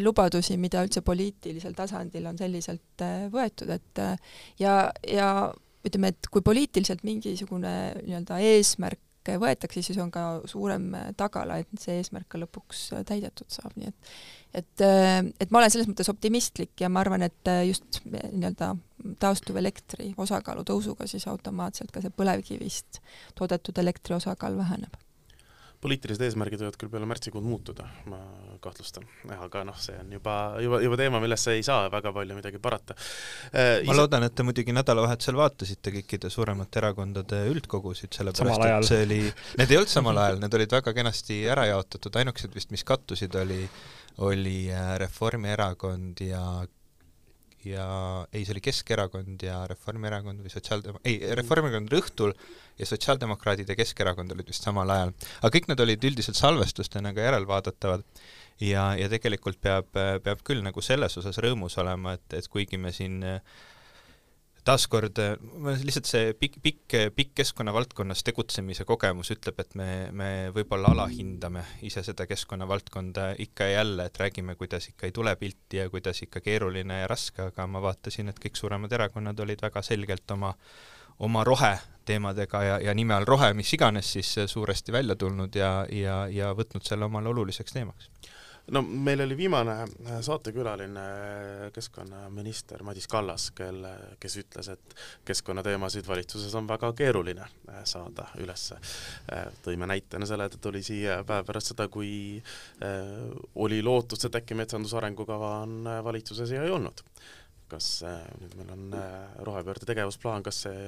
lubadusi, 0.03 0.57
mida 0.61 0.83
üldse 0.85 1.03
poliitilisel 1.05 1.75
tasandil 1.77 2.29
on 2.29 2.39
selliselt 2.39 3.05
äh, 3.05 3.27
võetud, 3.33 3.71
et 3.73 4.03
äh, 4.03 4.33
ja, 4.61 4.79
ja 5.07 5.29
ütleme, 5.85 6.13
et 6.13 6.31
kui 6.31 6.43
poliitiliselt 6.45 7.05
mingisugune 7.07 7.75
nii-öelda 8.01 8.41
eesmärk 8.53 9.05
võetakse, 9.29 9.83
siis 9.85 9.97
on 10.01 10.09
ka 10.09 10.39
suurem 10.49 10.87
tagala, 11.19 11.59
et 11.61 11.69
see 11.77 11.99
eesmärk 11.99 12.25
ka 12.31 12.39
lõpuks 12.41 12.87
täidetud 13.05 13.51
saab, 13.53 13.75
nii 13.77 13.91
et 13.91 14.13
et, 14.57 14.81
et 14.81 15.51
ma 15.53 15.59
olen 15.59 15.69
selles 15.69 15.85
mõttes 15.85 16.09
optimistlik 16.09 16.81
ja 16.81 16.89
ma 16.89 17.03
arvan, 17.03 17.21
et 17.27 17.51
just 17.67 17.99
nii-öelda 18.09 18.71
taastuvelektri 19.19 20.13
osakaalu 20.17 20.65
tõusuga 20.67 21.07
siis 21.09 21.27
automaatselt 21.27 21.91
ka 21.91 22.03
see 22.03 22.13
põlevkivist 22.15 23.03
toodetud 23.39 23.77
elektri 23.81 24.17
osakaal 24.17 24.57
väheneb. 24.59 24.97
Poliitilised 25.79 26.25
eesmärgid 26.25 26.59
võivad 26.59 26.75
küll 26.75 26.89
peale 26.91 27.07
märtsikuud 27.07 27.45
muutuda, 27.47 27.85
ma 28.11 28.17
kahtlustan, 28.59 29.05
aga 29.31 29.61
noh, 29.63 29.77
see 29.79 29.95
on 29.95 30.09
juba, 30.11 30.33
juba, 30.59 30.81
juba 30.83 30.97
teema, 30.99 31.21
millesse 31.23 31.53
ei 31.55 31.61
saa 31.63 31.85
väga 31.93 32.11
palju 32.17 32.35
midagi 32.35 32.59
parata. 32.59 32.97
Äh,. 33.53 33.85
ma 33.87 33.93
Ise... 33.93 33.95
loodan, 34.01 34.25
et 34.27 34.35
te 34.35 34.43
muidugi 34.43 34.75
nädalavahetusel 34.75 35.39
vaatasite 35.39 35.93
kõikide 35.95 36.31
suuremate 36.33 36.81
erakondade 36.81 37.39
üldkogusid, 37.53 38.11
sellepärast 38.11 38.65
et 38.65 38.89
see 38.89 39.05
oli, 39.07 39.21
need 39.61 39.71
ei 39.71 39.79
olnud 39.79 39.93
samal 39.93 40.19
ajal, 40.25 40.41
need 40.43 40.59
olid 40.59 40.75
väga 40.81 40.95
kenasti 40.99 41.39
ära 41.55 41.69
jaotatud, 41.71 42.19
ainukesed 42.25 42.59
vist, 42.59 42.75
mis 42.75 42.83
kattusid, 42.83 43.39
oli, 43.39 43.61
oli 44.27 44.57
äh, 44.75 44.97
Reformierakond 44.99 46.19
ja 46.27 46.43
ja 47.69 47.85
ei, 48.33 48.43
see 48.43 48.55
oli 48.55 48.63
Keskerakond 48.65 49.45
ja 49.45 49.61
Reformierakond 49.69 50.43
või 50.43 50.51
Sotsiaaldemo-, 50.53 51.01
ei, 51.07 51.19
Reformierakond 51.39 51.91
oli 51.91 52.01
õhtul 52.01 52.35
ja 52.79 52.89
Sotsiaaldemokraadid 52.89 53.69
ja 53.69 53.77
Keskerakond 53.79 54.35
olid 54.35 54.51
vist 54.51 54.65
samal 54.65 54.89
ajal. 54.95 55.15
aga 55.41 55.53
kõik 55.55 55.71
need 55.71 55.85
olid 55.85 56.09
üldiselt 56.11 56.39
salvestustena 56.39 57.13
ka 57.15 57.25
järelvaadatavad 57.27 58.05
ja, 58.63 58.91
ja 58.99 59.09
tegelikult 59.11 59.59
peab, 59.61 59.89
peab 59.93 60.45
küll 60.47 60.63
nagu 60.65 60.83
selles 60.83 61.17
osas 61.21 61.39
rõõmus 61.43 61.77
olema, 61.81 62.17
et, 62.19 62.39
et 62.39 62.47
kuigi 62.51 62.79
me 62.81 62.93
siin 62.95 63.21
äh, 63.23 63.59
taaskord 64.67 65.19
lihtsalt 65.83 66.09
see 66.09 66.33
pikk, 66.37 66.59
pikk, 66.63 66.95
pikk 67.15 67.33
keskkonnavaldkonnas 67.39 68.23
tegutsemise 68.27 68.85
kogemus 68.89 69.31
ütleb, 69.35 69.61
et 69.63 69.75
me, 69.79 69.89
me 70.11 70.29
võib-olla 70.55 70.93
alahindame 70.95 71.63
ise 71.87 72.03
seda 72.05 72.27
keskkonnavaldkonda 72.29 73.31
ikka 73.45 73.69
ja 73.69 73.79
jälle, 73.79 74.09
et 74.09 74.21
räägime, 74.21 74.55
kuidas 74.59 74.89
ikka 74.91 75.09
ei 75.09 75.15
tule 75.15 75.35
pilti 75.39 75.81
ja 75.81 75.89
kuidas 75.89 76.21
ikka 76.25 76.43
keeruline 76.45 77.01
ja 77.01 77.09
raske, 77.09 77.49
aga 77.49 77.67
ma 77.67 77.81
vaatasin, 77.83 78.29
et 78.29 78.39
kõik 78.43 78.59
suuremad 78.59 78.93
erakonnad 78.99 79.39
olid 79.45 79.61
väga 79.65 79.85
selgelt 79.85 80.37
oma 80.37 80.53
oma 81.19 81.43
roheteemadega 81.43 82.63
ja, 82.63 82.79
ja 82.79 82.93
nime 82.95 83.13
all 83.13 83.27
rohe, 83.27 83.51
mis 83.53 83.73
iganes 83.75 84.13
siis 84.15 84.29
suuresti 84.47 84.91
välja 84.95 85.15
tulnud 85.19 85.55
ja, 85.55 85.71
ja, 85.91 86.21
ja 86.31 86.53
võtnud 86.55 86.85
selle 86.87 87.09
omale 87.09 87.27
oluliseks 87.33 87.75
teemaks 87.75 88.07
no 88.71 88.81
meil 88.81 89.21
oli 89.21 89.37
viimane 89.37 89.75
äh, 89.81 90.19
saatekülaline 90.21 91.03
äh, 91.03 91.71
keskkonnaminister 91.73 92.83
Madis 92.83 93.07
Kallas, 93.07 93.49
kelle, 93.55 93.91
kes 94.19 94.37
ütles, 94.43 94.69
et 94.73 94.95
keskkonnateemasid 95.27 96.07
valitsuses 96.07 96.55
on 96.55 96.67
väga 96.69 96.91
keeruline 96.97 97.45
äh, 97.45 97.81
saada 97.89 98.29
ülesse. 98.41 98.79
tõime 99.65 99.89
näitena 99.89 100.27
selle, 100.29 100.47
et 100.47 100.57
ta 100.57 100.61
tuli 100.69 100.81
siia 100.85 101.19
päev 101.27 101.45
pärast 101.47 101.73
seda, 101.73 101.87
kui 101.91 102.41
oli 103.55 103.81
lootust, 103.83 104.25
et 104.25 104.39
äkki 104.41 104.57
metsanduse 104.57 104.97
arengukava 104.97 105.51
on 105.63 105.91
valitsuses 106.03 106.51
ja 106.55 106.63
ei 106.63 106.73
olnud. 106.73 107.03
kas 107.69 107.99
nüüd 108.41 108.55
meil 108.57 108.71
on 108.73 108.95
rohepöörde 109.45 109.85
tegevusplaan, 109.85 110.43
kas 110.43 110.63
see 110.65 110.87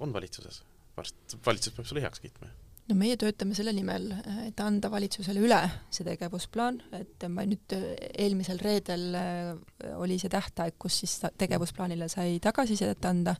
on 0.00 0.12
valitsuses? 0.12 0.64
varsti 0.96 1.38
valitsus 1.46 1.76
peab 1.76 1.86
selle 1.86 2.02
heaks 2.02 2.20
kiitma 2.20 2.50
no 2.90 2.96
meie 2.98 3.16
töötame 3.20 3.54
selle 3.56 3.72
nimel, 3.76 4.10
et 4.46 4.60
anda 4.62 4.90
valitsusele 4.92 5.42
üle 5.42 5.58
see 5.92 6.06
tegevusplaan, 6.06 6.80
et 6.98 7.26
ma 7.32 7.44
nüüd 7.48 7.74
eelmisel 8.10 8.60
reedel 8.62 9.06
äh, 9.18 9.52
oli 10.00 10.18
see 10.20 10.32
tähtaeg, 10.32 10.76
kus 10.80 11.00
siis 11.02 11.18
tegevusplaanile 11.38 12.10
sai 12.12 12.38
tagasisidet 12.42 13.06
anda, 13.08 13.36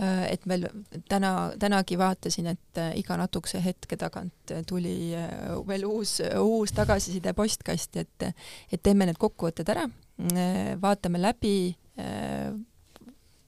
äh, 0.00 0.24
et 0.30 0.46
veel 0.48 0.68
täna, 1.10 1.52
tänagi 1.60 1.98
vaatasin, 2.00 2.50
et 2.54 2.82
iga 3.00 3.18
natukese 3.20 3.62
hetke 3.64 3.98
tagant 4.00 4.54
tuli 4.68 5.12
veel 5.68 5.86
uus, 5.88 6.18
uus 6.40 6.74
tagasiside 6.76 7.34
postkasti, 7.36 8.06
et 8.06 8.30
et 8.72 8.82
teeme 8.82 9.08
need 9.08 9.20
kokkuvõtted 9.20 9.68
ära, 9.74 9.86
vaatame 10.80 11.20
läbi, 11.20 11.56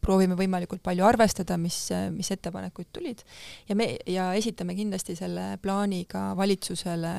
proovime 0.03 0.37
võimalikult 0.39 0.83
palju 0.83 1.07
arvestada, 1.07 1.57
mis, 1.61 1.85
mis 2.11 2.31
ettepanekuid 2.35 2.91
tulid. 2.93 3.23
Ja 3.69 3.77
me, 3.79 3.95
ja 4.11 4.33
esitame 4.39 4.75
kindlasti 4.79 5.17
selle 5.19 5.55
plaani 5.63 6.05
ka 6.11 6.33
valitsusele 6.39 7.15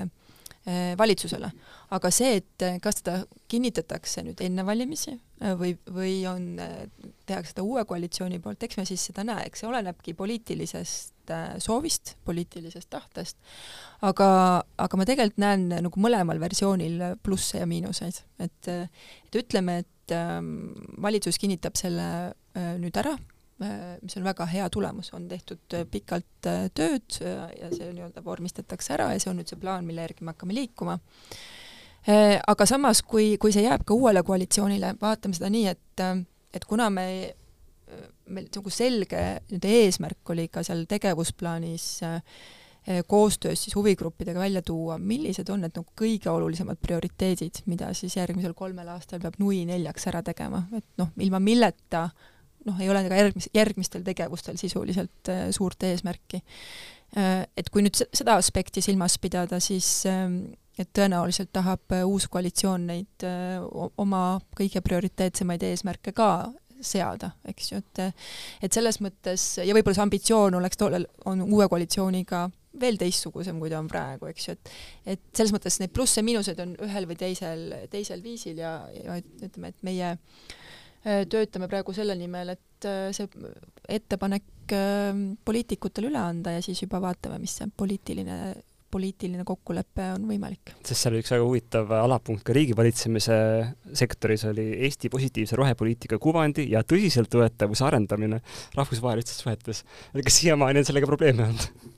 Eh, 0.64 0.96
valitsusele. 0.98 1.50
aga 1.92 2.10
see, 2.10 2.38
et 2.40 2.64
eh, 2.64 2.78
kas 2.80 3.02
teda 3.02 3.26
kinnitatakse 3.52 4.22
nüüd 4.24 4.40
enne 4.46 4.64
valimisi 4.64 5.12
eh, 5.12 5.58
või, 5.60 5.74
või 5.92 6.14
on, 6.24 6.46
tehakse 7.28 7.52
seda 7.52 7.66
uue 7.68 7.84
koalitsiooni 7.84 8.40
poolt, 8.40 8.64
eks 8.64 8.80
me 8.80 8.86
siis 8.88 9.04
seda 9.10 9.26
näe, 9.28 9.50
eks 9.50 9.60
see 9.60 9.68
olenebki 9.68 10.14
poliitilisest 10.16 11.34
soovist, 11.64 12.14
poliitilisest 12.24 12.88
tahtest, 12.96 13.36
aga, 14.08 14.30
aga 14.86 15.00
ma 15.00 15.08
tegelikult 15.10 15.44
näen 15.44 15.68
nagu 15.84 16.04
mõlemal 16.04 16.40
versioonil 16.40 17.20
plusse 17.24 17.60
ja 17.60 17.68
miinuseid, 17.68 18.24
et 18.48 18.72
et 18.72 19.40
ütleme, 19.44 19.82
et 19.84 20.16
ähm, 20.16 20.72
valitsus 21.04 21.44
kinnitab 21.44 21.76
selle 21.80 22.08
nüüd 22.54 22.98
ära, 23.02 23.16
Äh, 23.62 23.98
mis 24.02 24.18
on 24.18 24.26
väga 24.26 24.46
hea 24.50 24.70
tulemus, 24.74 25.12
on 25.14 25.28
tehtud 25.30 25.76
äh, 25.78 25.84
pikalt 25.86 26.48
äh, 26.50 26.66
tööd 26.74 27.20
ja 27.22 27.70
see 27.70 27.92
nii-öelda 27.94 28.24
vormistatakse 28.26 28.96
ära 28.96 29.12
ja 29.14 29.20
see 29.22 29.30
on 29.30 29.38
nüüd 29.40 29.52
see 29.52 29.60
plaan, 29.62 29.86
mille 29.86 30.02
järgi 30.02 30.26
me 30.26 30.34
hakkame 30.34 30.56
liikuma. 30.58 30.98
aga 32.48 32.66
samas, 32.68 33.00
kui, 33.08 33.38
kui 33.40 33.54
see 33.56 33.62
jääb 33.64 33.86
ka 33.88 33.96
uuele 33.96 34.26
koalitsioonile, 34.28 34.96
vaatame 35.00 35.38
seda 35.38 35.48
nii, 35.54 35.70
et, 35.72 36.02
et 36.52 36.66
kuna 36.68 36.90
me, 36.92 37.06
meil 38.28 38.50
nagu 38.50 38.74
selge 38.74 39.22
nii-öelda 39.46 39.72
eesmärk 39.78 40.34
oli 40.36 40.50
ka 40.52 40.66
seal 40.68 40.84
tegevusplaanis 40.90 41.88
koostöös 43.08 43.64
siis 43.64 43.78
huvigruppidega 43.78 44.42
välja 44.44 44.66
tuua, 44.66 44.98
millised 45.00 45.48
on 45.54 45.64
need 45.64 45.78
nagu 45.78 45.96
kõige 45.96 46.28
olulisemad 46.34 46.82
prioriteedid, 46.84 47.64
mida 47.72 47.94
siis 47.96 48.18
järgmisel 48.20 48.58
kolmel 48.58 48.90
aastal 48.92 49.24
peab 49.24 49.40
nui 49.40 49.62
neljaks 49.70 50.10
ära 50.12 50.20
tegema, 50.26 50.66
et 50.76 50.90
noh, 51.00 51.14
ilma 51.24 51.40
milleta 51.40 52.10
äh, 52.10 52.33
noh, 52.68 52.80
ei 52.82 52.90
ole 52.92 53.04
ka 53.08 53.20
järgmis-, 53.20 53.52
järgmistel 53.56 54.04
tegevustel 54.06 54.58
sisuliselt 54.60 55.32
äh, 55.32 55.46
suurt 55.56 55.84
eesmärki. 55.88 56.42
Äh, 57.18 57.44
et 57.58 57.70
kui 57.74 57.86
nüüd 57.86 58.00
seda 58.06 58.38
aspekti 58.40 58.84
silmas 58.84 59.18
pidada, 59.22 59.60
siis 59.64 60.06
ähm, 60.10 60.42
et 60.80 60.90
tõenäoliselt 60.96 61.54
tahab 61.54 61.94
äh, 61.94 62.06
uus 62.08 62.28
koalitsioon 62.32 62.90
neid 62.90 63.28
oma 64.02 64.24
kõige 64.58 64.82
prioriteetsemaid 64.86 65.64
eesmärke 65.70 66.16
ka 66.16 66.34
seada, 66.84 67.30
eks 67.48 67.70
ju, 67.72 67.78
et 67.80 68.02
et 68.66 68.76
selles 68.76 68.98
mõttes, 69.00 69.54
ja 69.64 69.72
võib-olla 69.76 69.96
see 69.96 70.04
ambitsioon 70.04 70.58
oleks 70.58 70.80
tollel, 70.80 71.06
on 71.30 71.46
uue 71.46 71.70
koalitsiooniga 71.72 72.50
veel 72.82 72.98
teistsugusem, 73.00 73.60
kui 73.62 73.70
ta 73.72 73.78
on 73.80 73.88
praegu, 73.88 74.28
eks 74.28 74.50
ju, 74.50 74.56
et 74.58 75.14
et 75.14 75.24
selles 75.38 75.54
mõttes 75.56 75.78
neid 75.80 75.94
plusse-miinuseid 75.96 76.60
on 76.60 76.74
ühel 76.84 77.08
või 77.08 77.16
teisel, 77.22 77.64
teisel 77.94 78.26
viisil 78.26 78.60
ja, 78.60 78.74
ja 78.98 79.16
ütleme, 79.22 79.72
et 79.72 79.80
meie 79.86 80.12
Äh, 80.12 80.60
töötame 81.04 81.68
praegu 81.72 81.96
selle 81.96 82.16
nimel, 82.20 82.54
et 82.56 82.88
äh, 82.88 83.10
see 83.16 83.28
ettepanek 83.92 84.76
äh, 84.76 85.24
poliitikutele 85.46 86.12
üle 86.12 86.22
anda 86.22 86.56
ja 86.56 86.62
siis 86.64 86.84
juba 86.86 87.02
vaatame, 87.04 87.42
mis 87.44 87.58
see 87.60 87.68
poliitiline 87.78 88.38
poliitiline 88.94 89.42
kokkulepe 89.48 90.12
on 90.14 90.28
võimalik. 90.30 90.76
sest 90.86 91.00
seal 91.00 91.16
oli 91.16 91.24
üks 91.24 91.34
väga 91.34 91.48
huvitav 91.48 91.94
alapunkt 91.98 92.44
ka 92.46 92.54
riigivalitsemise 92.54 93.38
sektoris 93.98 94.46
oli 94.52 94.68
Eesti 94.86 95.10
positiivse 95.14 95.58
rohepoliitika 95.60 96.20
kuvandi 96.22 96.68
ja 96.72 96.84
tõsiseltvõetavuse 96.86 97.88
arendamine 97.88 98.44
rahvusvahelistes 98.78 99.42
suhetes. 99.42 99.84
kas 100.14 100.40
siiamaani 100.44 100.84
on 100.84 100.90
sellega 100.92 101.10
probleeme 101.10 101.48
olnud? 101.48 101.93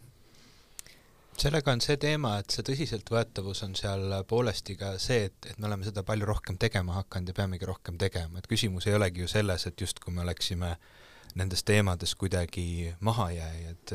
Sellega 1.42 1.74
on 1.74 1.82
see 1.84 1.98
teema, 2.02 2.36
et 2.40 2.54
see 2.54 2.66
tõsiseltvõetavus 2.66 3.64
on 3.68 3.74
seal 3.78 4.20
poolesti 4.30 4.78
ka 4.80 4.96
see, 5.02 5.30
et, 5.30 5.50
et 5.52 5.58
me 5.60 5.70
oleme 5.70 5.88
seda 5.88 6.04
palju 6.08 6.28
rohkem 6.30 6.60
tegema 6.62 7.00
hakanud 7.02 7.32
ja 7.32 7.40
peamegi 7.42 7.68
rohkem 7.70 7.98
tegema, 8.02 8.40
et 8.40 8.48
küsimus 8.52 8.88
ei 8.90 8.98
olegi 8.98 9.26
ju 9.26 9.32
selles, 9.32 9.68
et 9.68 9.82
justkui 9.82 10.14
me 10.16 10.24
oleksime 10.26 10.76
nendes 11.36 11.66
teemades 11.68 12.14
kuidagi 12.16 12.94
mahajääjad, 13.04 13.92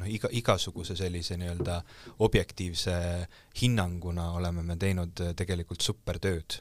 noh, 0.00 0.08
iga, 0.10 0.26
igasuguse 0.34 0.96
sellise 0.98 1.36
nii-öelda 1.38 1.76
objektiivse 2.26 2.96
hinnanguna 3.60 4.32
oleme 4.34 4.64
me 4.66 4.74
teinud 4.80 5.22
tegelikult 5.38 5.86
supertööd, 5.86 6.58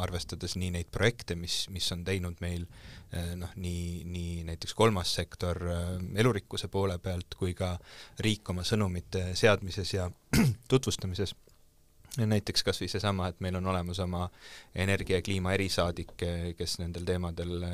arvestades 0.00 0.56
nii 0.56 0.72
neid 0.78 0.88
projekte, 0.94 1.36
mis, 1.36 1.66
mis 1.74 1.92
on 1.92 2.06
teinud 2.08 2.40
meil 2.40 2.64
Eh, 2.64 3.01
noh, 3.36 3.50
nii, 3.60 4.02
nii 4.08 4.44
näiteks 4.48 4.74
kolmas 4.74 5.14
sektor 5.14 5.58
eh, 5.68 5.94
elurikkuse 6.22 6.68
poole 6.72 6.98
pealt 6.98 7.36
kui 7.36 7.54
ka 7.54 7.74
riik 8.24 8.48
oma 8.50 8.64
sõnumite 8.64 9.32
seadmises 9.36 9.94
ja 9.94 10.10
tutvustamises. 10.72 11.34
näiteks 12.16 12.62
kas 12.62 12.80
või 12.80 12.88
seesama, 12.92 13.28
et 13.28 13.38
meil 13.40 13.56
on 13.56 13.66
olemas 13.72 13.98
oma 14.04 14.26
energia 14.74 15.16
ja 15.16 15.22
kliima 15.24 15.54
erisaadik, 15.56 16.10
kes 16.56 16.78
nendel 16.78 17.06
teemadel 17.08 17.64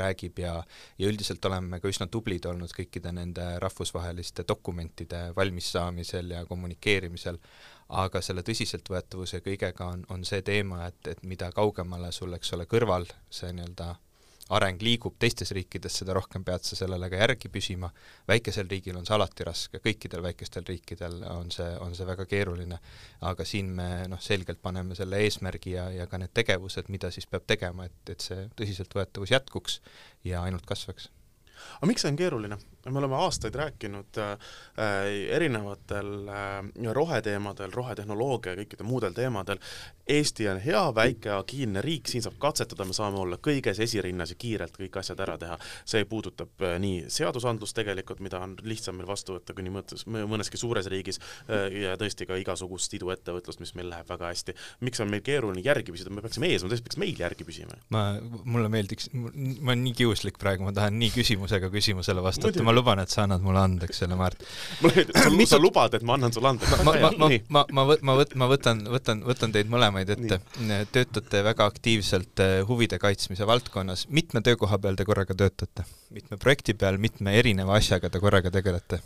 räägib 0.00 0.38
ja 0.38 0.54
ja 0.98 1.08
üldiselt 1.08 1.44
oleme 1.44 1.80
ka 1.80 1.88
üsna 1.88 2.06
tublid 2.06 2.46
olnud 2.48 2.72
kõikide 2.72 3.12
nende 3.12 3.58
rahvusvaheliste 3.60 4.44
dokumentide 4.48 5.34
valmissaamisel 5.36 6.30
ja 6.30 6.46
kommunikeerimisel, 6.46 7.36
aga 7.88 8.20
selle 8.20 8.42
tõsiseltvõetavuse 8.42 9.40
kõigega 9.44 9.88
on, 9.92 10.06
on 10.08 10.24
see 10.24 10.40
teema, 10.42 10.86
et, 10.86 11.12
et 11.16 11.22
mida 11.22 11.52
kaugemale 11.52 12.12
sul, 12.12 12.32
eks 12.32 12.52
ole, 12.56 12.64
kõrval 12.64 13.08
see 13.28 13.52
nii-öelda 13.52 13.94
areng 14.56 14.82
liigub 14.84 15.16
teistes 15.20 15.52
riikides, 15.56 15.94
seda 16.02 16.14
rohkem 16.16 16.44
pead 16.44 16.64
sa 16.66 16.76
sellele 16.78 17.08
ka 17.12 17.20
järgi 17.20 17.50
püsima, 17.52 17.88
väikesel 18.28 18.68
riigil 18.70 18.98
on 18.98 19.08
see 19.08 19.16
alati 19.16 19.46
raske, 19.48 19.80
kõikidel 19.84 20.24
väikestel 20.24 20.66
riikidel 20.68 21.22
on 21.32 21.50
see, 21.54 21.70
on 21.80 21.96
see 21.96 22.08
väga 22.08 22.26
keeruline, 22.30 22.78
aga 23.30 23.46
siin 23.48 23.72
me 23.78 23.88
noh, 24.12 24.20
selgelt 24.22 24.62
paneme 24.62 24.98
selle 24.98 25.22
eesmärgi 25.24 25.76
ja, 25.76 25.88
ja 25.94 26.06
ka 26.10 26.20
need 26.20 26.34
tegevused, 26.36 26.92
mida 26.92 27.10
siis 27.14 27.28
peab 27.30 27.48
tegema, 27.48 27.88
et, 27.88 28.14
et 28.14 28.28
see 28.28 28.46
tõsiseltvõetavus 28.58 29.34
jätkuks 29.34 29.80
ja 30.28 30.44
ainult 30.46 30.68
kasvaks. 30.68 31.10
aga 31.78 31.90
miks 31.90 32.04
see 32.04 32.12
on 32.12 32.20
keeruline? 32.20 32.60
Me 32.90 32.98
oleme 32.98 33.14
aastaid 33.14 33.54
rääkinud 33.54 34.18
äh, 34.18 34.38
erinevatel 35.30 36.28
äh, 36.28 36.92
roheteemadel, 36.92 37.72
rohetehnoloogia 37.74 38.52
ja 38.54 38.62
kõikidel 38.62 38.88
muudel 38.88 39.14
teemadel. 39.16 39.60
Eesti 40.12 40.48
on 40.50 40.58
hea, 40.58 40.80
väike, 40.94 41.30
agiilne 41.30 41.82
riik, 41.84 42.08
siin 42.10 42.24
saab 42.24 42.34
katsetada, 42.42 42.82
me 42.84 42.94
saame 42.96 43.20
olla 43.22 43.36
kõiges 43.38 43.78
esirinnas 43.84 44.32
ja 44.34 44.36
kiirelt 44.38 44.74
kõik 44.74 44.96
asjad 44.98 45.20
ära 45.22 45.36
teha. 45.38 45.58
see 45.86 46.04
puudutab 46.10 46.64
äh, 46.66 46.74
nii 46.82 47.04
seadusandlust 47.12 47.76
tegelikult, 47.76 48.20
mida 48.20 48.40
on 48.42 48.56
lihtsam 48.66 48.98
meil 48.98 49.06
vastu 49.06 49.36
võtta 49.36 49.54
kui 49.54 49.62
nii 49.62 49.74
mõttes, 49.76 50.04
mõneski 50.06 50.58
suures 50.58 50.90
riigis 50.90 51.20
äh, 51.46 51.68
ja 51.84 51.94
tõesti 52.00 52.26
ka 52.26 52.36
igasugust 52.40 52.94
iduettevõtlust, 52.98 53.62
mis 53.62 53.74
meil 53.78 53.92
läheb 53.92 54.10
väga 54.10 54.32
hästi. 54.32 54.56
miks 54.80 55.00
on 55.00 55.10
meil 55.10 55.22
keeruline 55.22 55.62
järgi 55.64 55.94
püsida, 55.94 56.10
me 56.10 56.24
peaksime 56.24 56.50
ees, 56.50 56.66
tõesti 56.66 56.88
peaks 56.88 56.98
meil 56.98 57.14
järgi 57.18 57.46
püsima. 57.46 57.78
ma, 57.94 58.18
mulle 58.44 58.68
meeldiks, 58.72 59.12
ma 59.14 59.30
olen 59.72 59.84
nii 59.86 59.94
kiuslik 60.02 60.38
praegu, 60.42 60.66
ma 60.66 60.74
tahan 60.74 60.98
nii 60.98 61.12
küsimusega 61.14 61.70
küsimusele 61.70 62.22
vastata, 62.24 62.71
ma 62.72 62.78
luban, 62.78 63.02
et 63.02 63.12
sa 63.12 63.26
annad 63.26 63.42
mulle 63.44 63.60
andeks 63.60 64.02
selle, 64.02 64.16
Mart. 64.18 64.40
Mitu... 65.36 65.50
sa 65.50 65.60
lubad, 65.60 65.94
et 65.98 66.04
ma 66.06 66.16
annan 66.16 66.32
sulle 66.34 66.52
andeks? 66.52 66.72
ma, 66.86 66.94
ma, 66.96 67.10
ma, 67.18 67.28
ma, 67.48 67.64
ma, 67.68 67.86
võt-, 67.90 68.04
ma 68.08 68.16
võt-, 68.18 68.36
ma 68.40 68.48
võtan, 68.50 68.82
võtan, 68.88 69.22
võtan 69.28 69.52
teid 69.54 69.70
mõlemaid 69.72 70.12
ette. 70.16 70.40
töötate 70.94 71.42
väga 71.44 71.66
aktiivselt 71.68 72.44
eh, 72.44 72.54
huvide 72.68 72.98
kaitsmise 73.02 73.48
valdkonnas. 73.48 74.06
mitme 74.08 74.40
töökoha 74.44 74.80
peal 74.80 74.96
te 74.96 75.06
korraga 75.08 75.36
töötate? 75.36 75.84
mitme 76.14 76.40
projekti 76.40 76.74
peal, 76.78 77.00
mitme 77.02 77.36
erineva 77.38 77.76
asjaga 77.76 78.10
te 78.12 78.22
korraga 78.22 78.52
tegelete? 78.54 79.02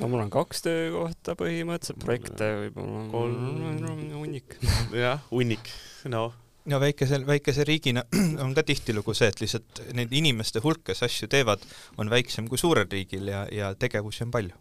no 0.00 0.08
mul 0.08 0.26
on 0.26 0.32
kaks 0.32 0.64
töökohta 0.66 1.36
põhimõtteliselt, 1.40 2.04
projekte 2.04 2.52
võib-olla 2.66 3.08
kolm, 3.14 4.14
hunnik. 4.20 4.60
jah, 4.92 5.24
hunnik, 5.32 5.72
noh 6.12 6.36
no 6.64 6.80
väikesel, 6.80 7.26
väikese 7.26 7.64
riigina 7.64 8.04
on 8.44 8.54
ka 8.54 8.62
tihtilugu 8.66 9.14
see, 9.16 9.30
et 9.32 9.40
lihtsalt 9.40 9.82
neid 9.96 10.12
inimeste 10.16 10.62
hulk, 10.64 10.82
kes 10.90 11.04
asju 11.06 11.28
teevad, 11.32 11.62
on 11.98 12.10
väiksem 12.12 12.48
kui 12.48 12.58
suurel 12.60 12.88
riigil 12.90 13.30
ja, 13.32 13.46
ja 13.52 13.72
tegevusi 13.74 14.24
on 14.26 14.34
palju, 14.34 14.58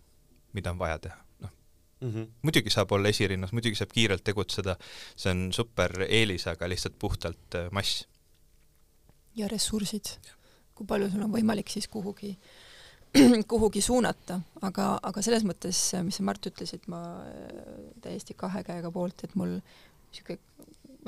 mida 0.57 0.73
on 0.73 0.79
vaja 0.79 0.99
teha, 1.07 1.17
noh. 1.45 1.51
Mm 1.99 2.13
-hmm.. 2.13 2.31
muidugi 2.41 2.69
saab 2.69 2.91
olla 2.91 3.09
esirinnas, 3.09 3.51
muidugi 3.51 3.75
saab 3.75 3.91
kiirelt 3.93 4.23
tegutseda, 4.23 4.77
see 5.15 5.31
on 5.31 5.53
super 5.53 6.05
eelis, 6.07 6.47
aga 6.47 6.69
lihtsalt 6.69 6.99
puhtalt 6.99 7.55
äh, 7.55 7.71
mass. 7.71 8.07
ja 9.35 9.47
ressursid, 9.47 10.15
kui 10.75 10.87
palju 10.87 11.11
sul 11.11 11.21
on 11.21 11.31
võimalik 11.31 11.69
siis 11.69 11.87
kuhugi 11.87 12.37
kuhugi 13.51 13.81
suunata, 13.81 14.39
aga, 14.61 14.99
aga 15.03 15.21
selles 15.21 15.43
mõttes, 15.43 15.77
mis 16.05 16.15
sa, 16.15 16.23
Mart, 16.23 16.45
ütlesid, 16.45 16.85
ma 16.87 17.01
äh, 17.25 17.93
täiesti 18.01 18.33
kahe 18.33 18.63
käega 18.63 18.91
poolt, 18.91 19.23
et 19.23 19.35
mul 19.35 19.59
niisugune 20.09 20.39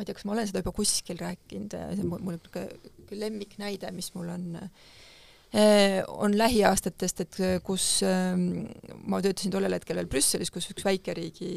ma 0.02 0.06
ei 0.06 0.10
tea, 0.10 0.18
kas 0.18 0.26
ma 0.26 0.34
olen 0.34 0.50
seda 0.50 0.64
juba 0.64 0.74
kuskil 0.74 1.22
rääkinud, 1.22 1.78
see 1.78 2.02
on 2.02 2.10
mul 2.10 2.34
niisugune 2.34 3.22
lemmiknäide, 3.22 3.92
mis 3.94 4.10
mul 4.16 4.32
on 4.34 4.48
eh, 4.58 6.00
on 6.08 6.34
lähiaastatest, 6.40 7.22
et 7.26 7.38
kus 7.68 7.86
ehm, 8.08 8.64
ma 9.12 9.20
töötasin 9.22 9.54
tollel 9.54 9.76
hetkel 9.76 10.00
veel 10.00 10.10
Brüsselis, 10.10 10.50
kus 10.54 10.72
üks 10.74 10.86
väikeriigi, 10.88 11.52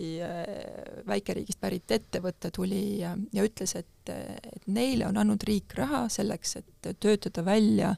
väikeriigist 1.08 1.62
pärit 1.62 1.96
ettevõte 1.96 2.50
tuli 2.52 3.00
ja, 3.00 3.14
ja 3.32 3.46
ütles, 3.46 3.76
et, 3.80 4.12
et 4.12 4.66
neile 4.66 5.08
on 5.08 5.22
andnud 5.22 5.46
riik 5.48 5.78
raha 5.78 6.04
selleks, 6.12 6.58
et 6.60 6.90
töötada 7.00 7.46
välja 7.46 7.94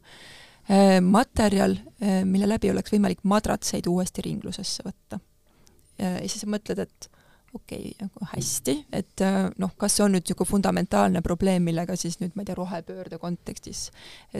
materjal, 1.00 1.76
mille 2.26 2.48
läbi 2.50 2.72
oleks 2.72 2.90
võimalik 2.92 3.20
madratseid 3.22 3.86
uuesti 3.86 4.24
ringlusesse 4.26 4.82
võtta. 4.82 5.20
ja 5.96 6.26
siis 6.26 6.42
mõtled, 6.50 6.82
et 6.82 7.06
okei 7.56 7.90
okay,, 7.90 8.06
nagu 8.06 8.28
hästi, 8.32 8.74
et 8.96 9.24
äh, 9.24 9.38
noh, 9.62 9.72
kas 9.80 9.96
see 9.96 10.04
on 10.06 10.14
nüüd 10.16 10.26
niisugune 10.26 10.50
fundamentaalne 10.50 11.22
probleem, 11.24 11.64
millega 11.66 11.96
siis 11.98 12.18
nüüd 12.22 12.34
ma 12.36 12.44
ei 12.44 12.50
tea, 12.50 12.56
rohepöörde 12.58 13.20
kontekstis 13.22 13.86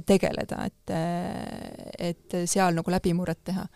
tegeleda, 0.09 0.64
et 0.67 0.95
et 2.11 2.37
seal 2.49 2.77
nagu 2.77 2.93
läbimurret 2.93 3.43
teha. 3.45 3.67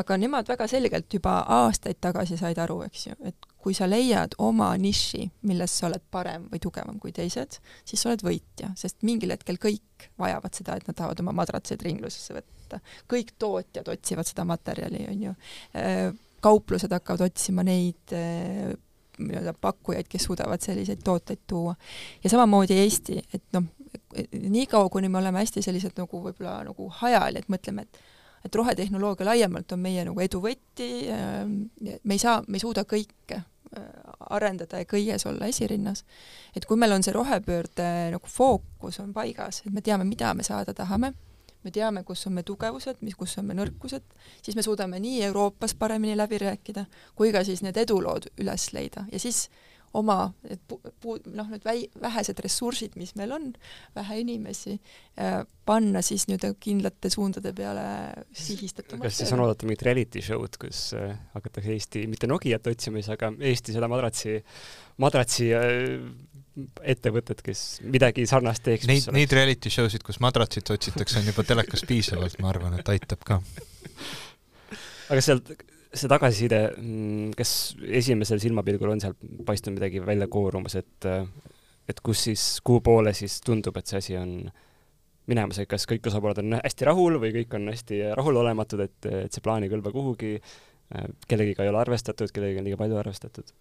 aga 0.00 0.16
nemad 0.18 0.48
väga 0.48 0.68
selgelt 0.70 1.12
juba 1.12 1.40
aastaid 1.60 2.00
tagasi 2.00 2.38
said 2.40 2.58
aru, 2.58 2.80
eks 2.88 3.06
ju, 3.08 3.18
et 3.24 3.50
kui 3.64 3.76
sa 3.76 3.88
leiad 3.88 4.36
oma 4.44 4.74
niši, 4.76 5.24
milles 5.48 5.72
sa 5.78 5.88
oled 5.88 6.02
parem 6.12 6.48
või 6.52 6.60
tugevam 6.60 6.98
kui 7.00 7.14
teised, 7.16 7.58
siis 7.84 8.02
sa 8.02 8.10
oled 8.10 8.24
võitja, 8.26 8.74
sest 8.76 9.00
mingil 9.06 9.32
hetkel 9.32 9.60
kõik 9.60 10.08
vajavad 10.20 10.56
seda, 10.56 10.76
et 10.76 10.88
nad 10.88 10.98
tahavad 10.98 11.22
oma 11.24 11.32
madratseid 11.40 11.82
ringlusesse 11.86 12.36
võtta. 12.36 12.80
kõik 13.10 13.34
tootjad 13.38 13.88
otsivad 13.88 14.28
seda 14.28 14.44
materjali, 14.48 15.06
on 15.08 15.22
ju 15.28 15.34
kauplused 16.44 16.92
hakkavad 16.92 17.24
otsima 17.30 17.64
neid 17.64 18.12
nii-öelda 19.18 19.54
pakkujaid, 19.60 20.08
kes 20.10 20.28
suudavad 20.28 20.62
selliseid 20.64 21.02
tooteid 21.04 21.44
tuua. 21.46 21.74
ja 22.24 22.30
samamoodi 22.30 22.78
Eesti, 22.78 23.20
et 23.34 23.44
noh, 23.52 23.64
niikaua, 24.32 24.88
kuni 24.88 25.08
me 25.08 25.18
oleme 25.18 25.42
hästi 25.42 25.62
sellised 25.62 25.96
nagu 25.98 26.22
võib-olla 26.26 26.60
nagu 26.66 26.88
hajal, 27.02 27.40
et 27.40 27.48
mõtleme, 27.52 27.86
et 27.86 28.04
et 28.44 28.54
rohetehnoloogia 28.54 29.26
laiemalt 29.26 29.72
on 29.72 29.80
meie 29.80 30.04
nagu 30.04 30.20
edu 30.20 30.40
võti, 30.44 30.88
me 31.80 32.16
ei 32.16 32.20
saa, 32.20 32.42
me 32.46 32.58
ei 32.58 32.60
suuda 32.60 32.84
kõike 32.88 33.38
eh, 33.38 33.86
arendada 34.36 34.82
ja 34.82 34.88
kõiges 34.88 35.24
olla 35.28 35.48
esirinnas. 35.48 36.04
et 36.56 36.66
kui 36.68 36.76
meil 36.76 36.92
on 36.92 37.02
see 37.02 37.14
rohepöörde 37.16 37.86
nagu 38.12 38.28
fookus 38.28 39.00
on 39.00 39.14
paigas, 39.16 39.62
et 39.64 39.72
me 39.72 39.80
teame, 39.80 40.04
mida 40.04 40.34
me 40.34 40.44
saada 40.44 40.74
tahame 40.74 41.14
me 41.64 41.72
teame, 41.74 42.04
kus 42.06 42.26
on 42.28 42.36
me 42.38 42.44
tugevused, 42.46 43.00
mis, 43.04 43.16
kus 43.18 43.38
on 43.40 43.48
me 43.50 43.58
nõrkused, 43.58 44.16
siis 44.42 44.56
me 44.56 44.64
suudame 44.66 45.00
nii 45.02 45.22
Euroopas 45.30 45.76
paremini 45.78 46.16
läbi 46.16 46.40
rääkida, 46.42 46.86
kui 47.16 47.32
ka 47.34 47.44
siis 47.46 47.64
need 47.64 47.78
edulood 47.80 48.30
üles 48.42 48.70
leida 48.76 49.06
ja 49.12 49.22
siis 49.22 49.48
oma 49.94 50.16
need 50.42 50.62
pu-, 50.68 50.80
pu-, 51.02 51.18
noh, 51.36 51.48
need 51.52 51.64
väi-, 51.66 51.86
vähesed 52.02 52.40
ressursid, 52.44 52.96
mis 53.00 53.14
meil 53.18 53.32
on, 53.34 53.50
vähe 53.96 54.18
inimesi 54.24 54.74
äh,, 54.74 55.42
panna 55.66 56.02
siis 56.04 56.26
nii-öelda 56.28 56.50
kindlate 56.60 57.10
suundade 57.14 57.54
peale 57.56 57.86
sihistatumalt. 58.36 59.06
kas 59.06 59.22
siis 59.22 59.32
on 59.36 59.44
oodata 59.44 59.68
mingit 59.68 59.86
reality 59.86 60.22
show'd, 60.24 60.58
kus 60.60 60.86
äh, 60.98 61.14
hakatakse 61.36 61.72
Eesti, 61.76 62.06
mitte 62.10 62.30
Nokiat 62.30 62.66
otsima 62.74 63.00
siis, 63.00 63.12
aga 63.14 63.32
Eesti 63.52 63.76
seda 63.76 63.88
madratsi, 63.90 64.36
madratsi 65.04 65.52
äh, 65.56 65.62
ettevõtet, 66.94 67.40
kes 67.44 67.62
midagi 67.82 68.26
sarnast 68.30 68.62
teeks. 68.66 68.86
Neid, 68.90 69.08
neid 69.16 69.32
reality 69.34 69.72
show 69.72 69.88
sid, 69.90 70.04
kus 70.06 70.20
madratsit 70.22 70.70
otsitakse, 70.74 71.20
on 71.20 71.30
juba 71.30 71.44
telekas 71.46 71.82
piisavalt, 71.88 72.36
ma 72.42 72.52
arvan, 72.52 72.76
et 72.78 72.90
aitab 72.94 73.24
ka. 73.26 73.40
aga 75.10 75.24
sealt, 75.24 75.50
see 75.94 76.10
tagasiside, 76.10 76.60
mm, 76.76 77.32
kas 77.38 77.74
esimesel 78.02 78.42
silmapilgul 78.42 78.94
on 78.94 79.02
seal 79.02 79.16
paistnud 79.46 79.78
midagi 79.78 80.02
välja 80.04 80.30
koorumas, 80.30 80.78
et 80.80 81.10
et 81.88 81.98
kus 82.00 82.22
siis, 82.30 82.44
kuhu 82.64 82.80
poole 82.80 83.12
siis 83.16 83.40
tundub, 83.44 83.76
et 83.76 83.90
see 83.90 83.98
asi 84.00 84.14
on 84.16 84.38
minemas, 85.28 85.58
et 85.60 85.68
kas 85.68 85.84
kõik 85.88 86.06
osapooled 86.08 86.40
on 86.40 86.56
hästi 86.58 86.86
rahul 86.88 87.18
või 87.20 87.32
kõik 87.34 87.58
on 87.58 87.68
hästi 87.72 88.00
rahulolematud, 88.16 88.84
et, 88.86 89.10
et 89.24 89.34
see 89.34 89.44
plaan 89.44 89.64
ei 89.64 89.72
kõlba 89.72 89.92
kuhugi, 89.92 90.38
kellegiga 91.28 91.64
ei 91.64 91.72
ole 91.72 91.80
arvestatud, 91.82 92.32
kellegagi 92.32 92.62
on 92.62 92.68
liiga 92.68 92.80
palju 92.80 93.00
arvestatud? 93.00 93.52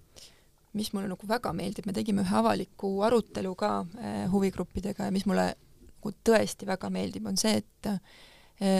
Mis 0.73 0.93
mulle 0.93 1.09
nagu 1.11 1.27
väga 1.29 1.53
meeldib, 1.55 1.87
me 1.87 1.93
tegime 1.95 2.23
ühe 2.23 2.37
avaliku 2.39 2.93
arutelu 3.05 3.53
ka 3.57 3.71
eh, 3.99 4.23
huvigruppidega 4.31 5.07
ja 5.07 5.13
mis 5.13 5.25
mulle 5.29 5.51
nagu 5.53 6.13
tõesti 6.25 6.67
väga 6.67 6.89
meeldib, 6.93 7.27
on 7.29 7.37
see, 7.39 7.59
et 7.61 7.91
eh, 7.91 7.99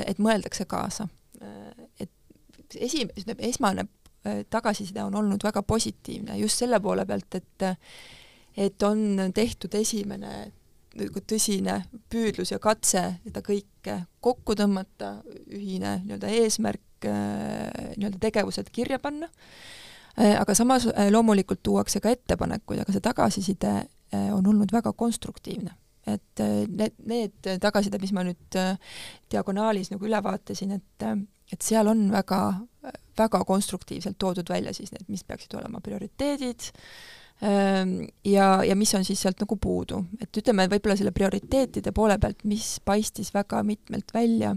et 0.07 0.19
mõeldakse 0.21 0.65
kaasa. 0.69 1.07
Eh, 1.41 1.85
et 2.05 2.77
esi-, 2.87 3.07
esmane 3.49 3.87
tagasiside 4.23 5.01
on 5.03 5.15
olnud 5.19 5.43
väga 5.43 5.65
positiivne 5.67 6.37
just 6.39 6.61
selle 6.61 6.79
poole 6.79 7.03
pealt, 7.05 7.35
et 7.35 7.65
et 8.55 8.83
on 8.85 9.19
tehtud 9.35 9.73
esimene 9.75 10.31
nagu 10.93 11.23
tõsine 11.27 11.79
püüdlus 12.13 12.53
ja 12.53 12.59
katse 12.63 13.01
seda 13.25 13.41
kõike 13.43 13.97
kokku 14.23 14.55
tõmmata, 14.55 15.17
ühine 15.51 15.97
nii-öelda 16.05 16.29
eesmärk, 16.37 17.03
nii-öelda 17.03 18.21
tegevused 18.21 18.69
kirja 18.71 19.01
panna 19.03 19.27
Äh, 19.27 19.72
aga 20.17 20.55
samas 20.55 20.87
äh, 20.87 21.09
loomulikult 21.11 21.63
tuuakse 21.63 22.01
ka 22.03 22.11
ettepanekuid, 22.13 22.83
aga 22.83 22.93
see 22.93 23.03
tagasiside 23.03 23.71
äh, 23.79 24.29
on 24.33 24.45
olnud 24.47 24.73
väga 24.73 24.93
konstruktiivne. 24.93 25.71
et 26.03 26.39
need, 26.67 26.97
need 27.07 27.47
tagasisided, 27.63 28.01
mis 28.03 28.11
ma 28.11 28.25
nüüd 28.27 28.55
diagonaalis 29.31 29.87
nagu 29.93 30.03
üle 30.03 30.19
vaatasin, 30.19 30.73
et, 30.75 31.05
et 31.55 31.63
seal 31.63 31.87
on 31.87 32.01
väga, 32.11 32.39
väga 33.15 33.39
konstruktiivselt 33.47 34.17
toodud 34.19 34.51
välja 34.51 34.73
siis 34.75 34.91
need, 34.91 35.05
mis 35.07 35.23
peaksid 35.23 35.55
olema 35.55 35.79
prioriteedid, 35.79 36.67
ähm, 37.47 37.93
ja, 38.27 38.49
ja 38.67 38.75
mis 38.75 38.91
on 38.99 39.07
siis 39.07 39.23
sealt 39.23 39.39
nagu 39.45 39.55
puudu. 39.55 40.01
et 40.19 40.41
ütleme, 40.43 40.67
võib-olla 40.75 40.97
selle 40.99 41.15
prioriteetide 41.15 41.95
poole 41.95 42.19
pealt, 42.19 42.43
mis 42.51 42.81
paistis 42.83 43.31
väga 43.33 43.63
mitmelt 43.63 44.11
välja, 44.13 44.51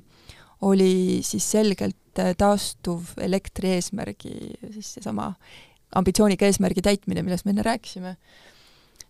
oli 0.67 1.23
siis 1.23 1.47
selgelt 1.51 1.97
taastuv 2.39 3.15
elektri 3.23 3.77
eesmärgi, 3.77 4.35
siis 4.75 4.93
seesama 4.97 5.31
ambitsioonika 5.97 6.49
eesmärgi 6.49 6.85
täitmine, 6.85 7.23
millest 7.23 7.47
me 7.47 7.55
enne 7.55 7.65
rääkisime. 7.67 8.17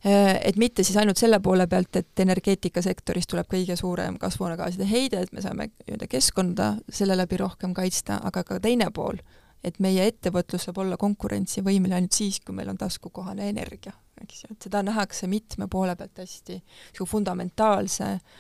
Et 0.07 0.59
mitte 0.61 0.84
siis 0.84 0.98
ainult 1.00 1.18
selle 1.18 1.40
poole 1.42 1.66
pealt, 1.66 1.96
et 1.98 2.20
energeetikasektoris 2.22 3.26
tuleb 3.26 3.48
kõige 3.50 3.74
suurem 3.80 4.18
kasvuhoonegaaside 4.22 4.86
heide, 4.86 5.22
et 5.24 5.32
me 5.34 5.42
saame 5.42 5.70
nii-öelda 5.72 6.07
keskkonda 6.12 6.68
selle 6.92 7.16
läbi 7.16 7.40
rohkem 7.40 7.74
kaitsta, 7.74 8.20
aga 8.28 8.44
ka 8.46 8.61
teine 8.62 8.90
pool, 8.94 9.18
et 9.64 9.80
meie 9.82 10.04
ettevõtlus 10.07 10.68
saab 10.68 10.82
olla 10.84 10.98
konkurentsivõimeline 11.00 11.96
ainult 11.96 12.18
siis, 12.18 12.38
kui 12.44 12.54
meil 12.54 12.70
on 12.70 12.78
taskukohane 12.78 13.48
energia, 13.50 13.96
eks 14.22 14.44
ju, 14.44 14.52
et 14.52 14.68
seda 14.68 14.84
nähakse 14.86 15.26
mitme 15.32 15.66
poole 15.72 15.96
pealt 15.96 16.22
hästi 16.22 16.61
fundamentaalse 17.09 18.12
äh, 18.12 18.36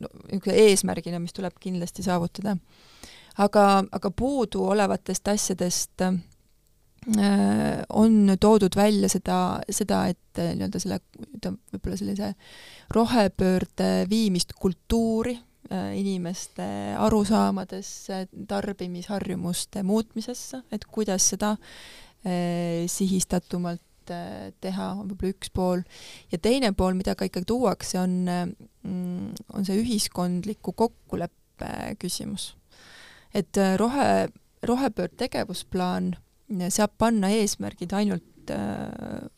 no, 0.00 0.10
eesmärgina, 0.52 1.20
mis 1.22 1.34
tuleb 1.36 1.58
kindlasti 1.60 2.04
saavutada. 2.06 2.56
Aga, 3.44 3.64
aga 3.92 4.10
puuduolevatest 4.10 5.28
asjadest 5.32 6.04
äh, 6.04 6.18
on 7.88 8.34
toodud 8.40 8.76
välja 8.76 9.10
seda, 9.12 9.40
seda, 9.70 10.06
et 10.12 10.40
äh, 10.40 10.54
nii-öelda 10.56 10.82
selle, 10.82 11.00
võib-olla 11.44 11.98
sellise 12.00 12.32
rohepöörde 12.94 13.90
viimist 14.10 14.54
kultuuri 14.58 15.36
äh, 15.36 15.92
inimeste 16.00 16.68
arusaamadesse, 16.98 18.26
tarbimisharjumuste 18.48 19.84
muutmisesse, 19.86 20.64
et 20.72 20.88
kuidas 20.90 21.30
seda 21.34 21.54
äh, 21.54 22.86
sihistatumalt 22.90 24.12
äh, 24.14 24.50
teha, 24.60 24.94
on 24.96 25.06
võib-olla 25.12 25.36
üks 25.36 25.54
pool. 25.54 25.86
ja 26.32 26.42
teine 26.42 26.72
pool, 26.72 26.98
mida 26.98 27.14
ka 27.14 27.28
ikkagi 27.28 27.48
tuuakse, 27.48 28.00
on 28.02 28.18
äh, 28.28 28.44
Mm, 28.88 29.34
on 29.52 29.66
see 29.66 29.80
ühiskondliku 29.82 30.72
kokkuleppe 30.72 31.96
küsimus. 32.00 32.54
Et 33.38 33.56
äh, 33.56 33.76
rohe, 33.80 34.28
rohepöörd 34.66 35.16
tegevusplaan 35.20 36.14
saab 36.72 36.94
panna 36.98 37.30
eesmärgid 37.36 37.92
ainult 37.92 38.50
äh, 38.50 39.28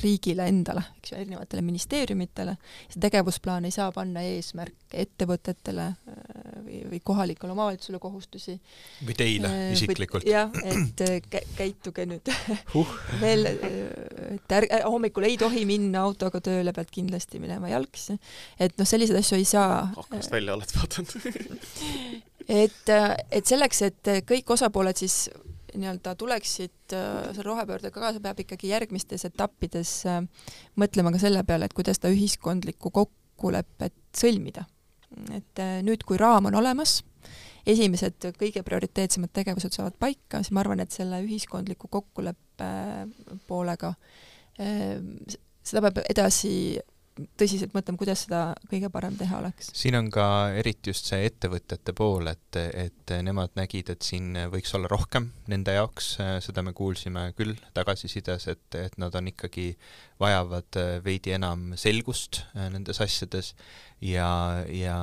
riigile 0.00 0.46
endale, 0.50 0.82
eks 0.98 1.12
ju, 1.12 1.18
erinevatele 1.20 1.62
ministeeriumitele, 1.62 2.56
see 2.90 3.00
tegevusplaan 3.02 3.68
ei 3.68 3.74
saa 3.74 3.88
panna 3.94 4.22
eesmärke 4.26 5.00
ettevõtetele 5.02 5.86
äh, 5.86 6.26
või, 6.64 6.80
või 6.90 7.00
kohalikule 7.04 7.54
omavalitsusele 7.54 8.00
kohustusi. 8.02 8.58
või 9.06 9.16
teile 9.18 9.50
äh, 9.52 9.72
isiklikult. 9.76 10.26
jah, 10.28 10.50
et 10.64 11.04
kä 11.30 11.42
käituge 11.56 12.06
nüüd 12.10 12.30
huh. 12.74 12.94
veel, 13.20 13.46
et 13.46 14.56
ärge, 14.58 14.82
hommikul 14.84 15.28
ei 15.28 15.38
tohi 15.40 15.64
minna 15.68 16.04
autoga 16.06 16.40
tööle, 16.40 16.74
pead 16.76 16.92
kindlasti 16.92 17.42
minema 17.42 17.70
jalgsi. 17.72 18.18
et 18.58 18.76
noh, 18.78 18.88
selliseid 18.88 19.22
asju 19.22 19.40
ei 19.40 19.48
saa. 19.48 19.86
aknast 19.96 20.32
välja 20.34 20.56
oled 20.56 20.76
vaadanud 20.76 21.14
et, 22.62 22.94
et 23.30 23.46
selleks, 23.46 23.82
et 23.86 24.14
kõik 24.26 24.56
osapooled 24.56 24.98
siis 24.98 25.26
nii-öelda 25.80 26.14
tuleksid 26.18 26.94
äh, 26.96 27.28
selle 27.30 27.46
rohepöördega 27.46 28.00
kaasa, 28.00 28.22
peab 28.22 28.40
ikkagi 28.42 28.70
järgmistes 28.72 29.26
etappides 29.28 29.92
äh, 30.10 30.22
mõtlema 30.80 31.12
ka 31.14 31.20
selle 31.22 31.42
peale, 31.48 31.68
et 31.68 31.76
kuidas 31.76 32.00
seda 32.00 32.12
ühiskondlikku 32.14 32.92
kokkulepet 32.94 33.96
sõlmida. 34.16 34.66
et 35.34 35.62
äh, 35.62 35.78
nüüd, 35.86 36.04
kui 36.06 36.18
raam 36.20 36.50
on 36.50 36.58
olemas, 36.58 37.00
esimesed 37.66 38.30
kõige 38.38 38.62
prioriteetsemad 38.66 39.32
tegevused 39.34 39.74
saavad 39.74 39.96
paika, 39.98 40.42
siis 40.42 40.54
ma 40.54 40.62
arvan, 40.62 40.80
et 40.80 40.94
selle 40.94 41.20
ühiskondliku 41.24 41.90
kokkuleppe 41.90 42.70
poolega 43.48 43.94
seda 45.66 45.82
peab 45.84 45.98
edasi 46.08 46.52
tõsiselt 47.38 47.72
mõtlema, 47.76 48.00
kuidas 48.00 48.24
seda 48.26 48.40
kõige 48.70 48.90
parem 48.92 49.16
teha 49.16 49.38
oleks. 49.40 49.70
siin 49.76 49.96
on 49.98 50.10
ka 50.12 50.26
eriti 50.58 50.92
just 50.92 51.08
see 51.10 51.26
ettevõtete 51.28 51.94
pool, 51.96 52.28
et, 52.30 52.58
et 52.58 53.14
nemad 53.24 53.54
nägid, 53.58 53.90
et 53.94 54.06
siin 54.06 54.36
võiks 54.52 54.74
olla 54.76 54.90
rohkem 54.92 55.30
nende 55.50 55.76
jaoks, 55.76 56.16
seda 56.44 56.64
me 56.66 56.74
kuulsime 56.76 57.30
küll 57.38 57.56
tagasisides, 57.76 58.48
et, 58.52 58.78
et 58.80 58.98
nad 59.00 59.14
on 59.16 59.32
ikkagi, 59.32 59.72
vajavad 60.20 60.80
veidi 61.04 61.34
enam 61.36 61.74
selgust 61.76 62.42
nendes 62.56 63.00
asjades 63.04 63.54
ja, 64.00 64.64
ja 64.68 64.96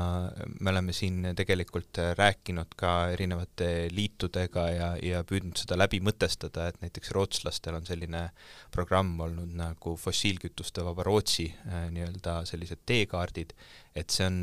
me 0.59 0.69
oleme 0.69 0.93
siin 0.93 1.25
tegelikult 1.35 1.97
rääkinud 2.17 2.75
ka 2.77 2.91
erinevate 3.13 3.87
liitudega 3.91 4.65
ja, 4.69 4.89
ja 5.01 5.23
püüdnud 5.27 5.57
seda 5.57 5.77
läbi 5.79 5.99
mõtestada, 6.03 6.67
et 6.69 6.81
näiteks 6.83 7.11
rootslastel 7.15 7.79
on 7.79 7.87
selline 7.89 8.27
programm 8.71 9.19
olnud 9.25 9.55
nagu 9.57 9.95
fossiilkütuste 9.97 10.85
vaba 10.85 11.05
Rootsi 11.07 11.47
äh, 11.49 11.87
nii-öelda 11.93 12.43
sellised 12.49 12.85
teekaardid, 12.85 13.55
et 13.95 14.09
see 14.09 14.25
on, 14.25 14.39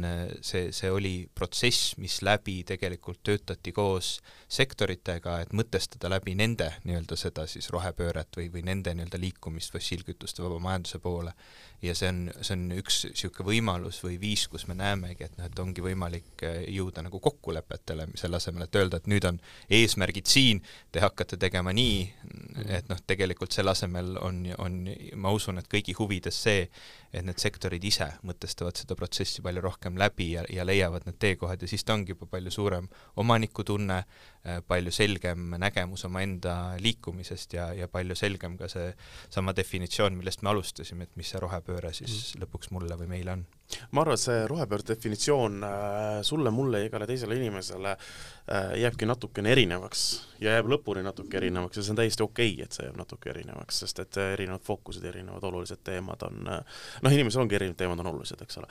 see, 0.47 0.71
see 0.75 0.91
oli 0.95 1.15
protsess, 1.35 1.97
mis 1.99 2.21
läbi 2.23 2.61
tegelikult 2.67 3.19
töötati 3.27 3.73
koos 3.75 4.13
sektoritega, 4.51 5.41
et 5.43 5.55
mõtestada 5.57 6.11
läbi 6.13 6.37
nende 6.39 6.69
nii-öelda 6.87 7.19
seda 7.19 7.47
siis 7.51 7.71
rohepööret 7.75 8.39
või, 8.39 8.47
või 8.55 8.63
nende 8.67 8.95
nii-öelda 8.95 9.19
liikumist 9.19 9.75
fossiilkütuste 9.75 10.45
vaba 10.45 10.61
majanduse 10.63 11.01
poole. 11.03 11.35
ja 11.83 11.95
see 11.97 12.11
on, 12.13 12.19
see 12.45 12.55
on 12.55 12.65
üks 12.77 12.99
niisugune 13.09 13.47
võimalus 13.49 14.03
või 14.05 14.19
viis, 14.21 14.47
kus 14.53 14.67
me 14.69 14.75
näemegi, 14.77 15.25
et 15.25 15.39
noh, 15.39 15.47
et 15.49 15.63
ongi 15.63 15.83
võimalik 15.83 16.45
eh, 16.45 16.63
jõuda 16.77 17.03
nagu 17.07 17.21
kokkulepetele, 17.21 18.07
selle 18.21 18.37
asemel, 18.37 18.67
et 18.67 18.77
öelda, 18.77 19.01
et 19.01 19.09
nüüd 19.11 19.25
on 19.25 19.41
eesmärgid 19.71 20.29
siin, 20.29 20.61
te 20.93 21.01
hakkate 21.01 21.41
tegema 21.41 21.73
nii, 21.73 22.03
et 22.69 22.91
noh, 22.91 23.01
tegelikult 23.07 23.57
selle 23.57 23.73
asemel 23.73 24.13
on, 24.21 24.45
on, 24.59 24.81
ma 25.17 25.33
usun, 25.33 25.59
et 25.59 25.71
kõigi 25.73 25.97
huvides 25.99 26.43
see, 26.45 26.69
et 27.11 27.25
need 27.27 27.41
sektorid 27.41 27.85
ise 27.85 28.13
mõtestavad 28.29 28.77
seda 28.79 28.95
protsessi 28.99 29.40
palju 29.41 29.63
rohkem 29.65 29.99
läbi 29.99 30.33
ja, 30.33 30.45
ja 30.53 30.67
leiavad 30.67 31.07
need 31.07 31.19
teekohad 31.19 31.63
ja 31.63 31.69
siis 31.69 31.85
ta 31.85 31.95
ongi 31.95 32.15
juba 32.15 32.27
palju 32.31 32.51
suurem 32.51 32.89
omanikutunne, 33.17 34.03
palju 34.41 34.93
selgem 34.95 35.55
nägemus 35.61 36.07
omaenda 36.09 36.75
liikumisest 36.81 37.59
ja, 37.59 37.71
ja 37.77 37.89
palju 37.93 38.17
selgem 38.17 38.57
ka 38.57 38.71
see 38.73 38.91
sama 39.29 39.53
definitsioon, 39.57 40.17
millest 40.17 40.43
me 40.43 40.55
alustasime, 40.55 41.05
et 41.05 41.17
mis 41.21 41.29
see 41.29 41.43
rohepööre 41.43 41.93
siis 41.97 42.15
mm. 42.15 42.45
lõpuks 42.45 42.73
mulle 42.73 42.97
või 43.01 43.11
meile 43.13 43.37
on 43.37 43.45
ma 43.95 44.03
arvan, 44.03 44.17
et 44.17 44.23
see 44.23 44.47
rohepöörde 44.51 44.95
definitsioon 44.95 45.65
äh, 45.65 46.23
sulle, 46.27 46.51
mulle 46.51 46.81
ja 46.81 46.89
igale 46.89 47.07
teisele 47.07 47.37
inimesele 47.39 47.93
äh, 47.93 48.73
jääbki 48.81 49.07
natukene 49.07 49.53
erinevaks 49.55 50.03
ja 50.41 50.57
jääb 50.57 50.71
lõpuni 50.73 51.05
natuke 51.07 51.39
erinevaks 51.39 51.79
ja 51.79 51.85
see 51.85 51.95
on 51.95 52.01
täiesti 52.01 52.25
okei 52.25 52.55
okay,, 52.55 52.67
et 52.67 52.77
see 52.77 52.89
jääb 52.89 52.99
natuke 52.99 53.31
erinevaks, 53.31 53.83
sest 53.85 54.03
et 54.03 54.19
äh, 54.19 54.33
erinevad 54.35 54.65
fookused, 54.67 55.05
erinevad 55.07 55.47
olulised 55.47 55.85
teemad 55.87 56.27
on 56.27 56.41
noh, 56.51 57.13
inimesel 57.13 57.45
ongi 57.45 57.59
erinevad 57.61 57.79
teemad 57.79 58.03
on 58.03 58.11
olulised, 58.15 58.43
eks 58.43 58.59
ole. 58.61 58.71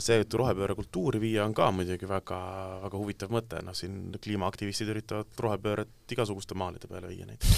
see, 0.00 0.20
et 0.22 0.38
rohepööre 0.40 0.74
kultuuri 0.78 1.20
viia, 1.22 1.44
on 1.44 1.54
ka 1.56 1.68
muidugi 1.74 2.08
väga, 2.08 2.40
väga 2.86 3.02
huvitav 3.02 3.34
mõte, 3.34 3.60
noh 3.66 3.76
siin 3.76 4.14
kliimaaktivistid 4.22 4.88
üritavad 4.88 4.99
rohepööret 5.38 6.12
igasuguste 6.12 6.54
maalide 6.58 6.90
peale 6.90 7.08
viia 7.08 7.26
näiteks 7.26 7.50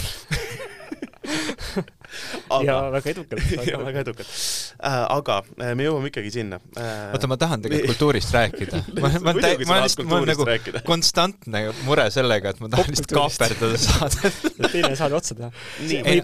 aga... 2.50 2.64
ja 2.64 2.76
väga 2.92 3.10
edukalt. 3.10 3.52
ja 3.70 3.78
väga 3.82 4.02
edukalt 4.04 4.28
äh,. 4.28 4.98
aga 5.14 5.38
äh, 5.60 5.72
me 5.78 5.86
jõuame 5.86 6.10
ikkagi 6.10 6.32
sinna 6.34 6.58
äh,. 6.76 7.12
oota, 7.14 7.30
ma 7.30 7.38
tahan 7.40 7.64
tegelikult 7.64 7.92
kultuurist 7.92 8.34
rääkida. 8.36 8.82
ma, 9.02 9.10
ma, 9.14 9.34
ma, 9.34 9.52
ma 9.68 9.78
lihtsalt, 9.84 10.06
mul 10.08 10.22
on 10.22 10.30
nagu 10.32 10.46
rääkida. 10.48 10.82
konstantne 10.86 11.64
mure 11.86 12.08
sellega, 12.14 12.52
et 12.52 12.62
ma 12.62 12.70
tahan 12.72 12.92
lihtsalt 12.92 13.14
kaaperdada 13.16 13.80
saadet 13.80 14.40
teine 14.72 14.94
saade 14.98 15.18
otsa 15.18 15.38
teha. 15.38 15.52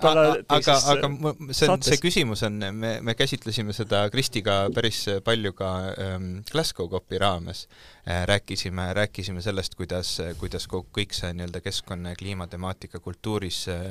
aga, 0.03 0.27
aga, 0.59 0.79
aga 0.95 1.13
see 1.53 1.71
on, 1.71 1.85
see 1.87 2.01
küsimus 2.03 2.45
on, 2.49 2.59
me, 2.75 2.99
me 3.05 3.17
käsitlesime 3.19 3.77
seda 3.77 4.07
Kristiga 4.13 4.65
päris 4.75 5.05
palju 5.25 5.55
ka 5.59 5.75
ähm, 5.95 6.31
Glasgow 6.51 6.91
COP-i 6.93 7.23
raames 7.23 7.67
äh,. 7.67 7.98
Rääkisime, 8.25 8.93
rääkisime 8.95 9.43
sellest, 9.43 9.75
kuidas, 9.75 10.17
kuidas 10.41 10.65
kõik 10.71 11.13
see 11.13 11.33
nii-öelda 11.37 11.61
keskkonna 11.61 12.15
ja 12.15 12.17
kliimatemaatika 12.17 13.01
kultuuris 13.05 13.67
äh, 13.69 13.83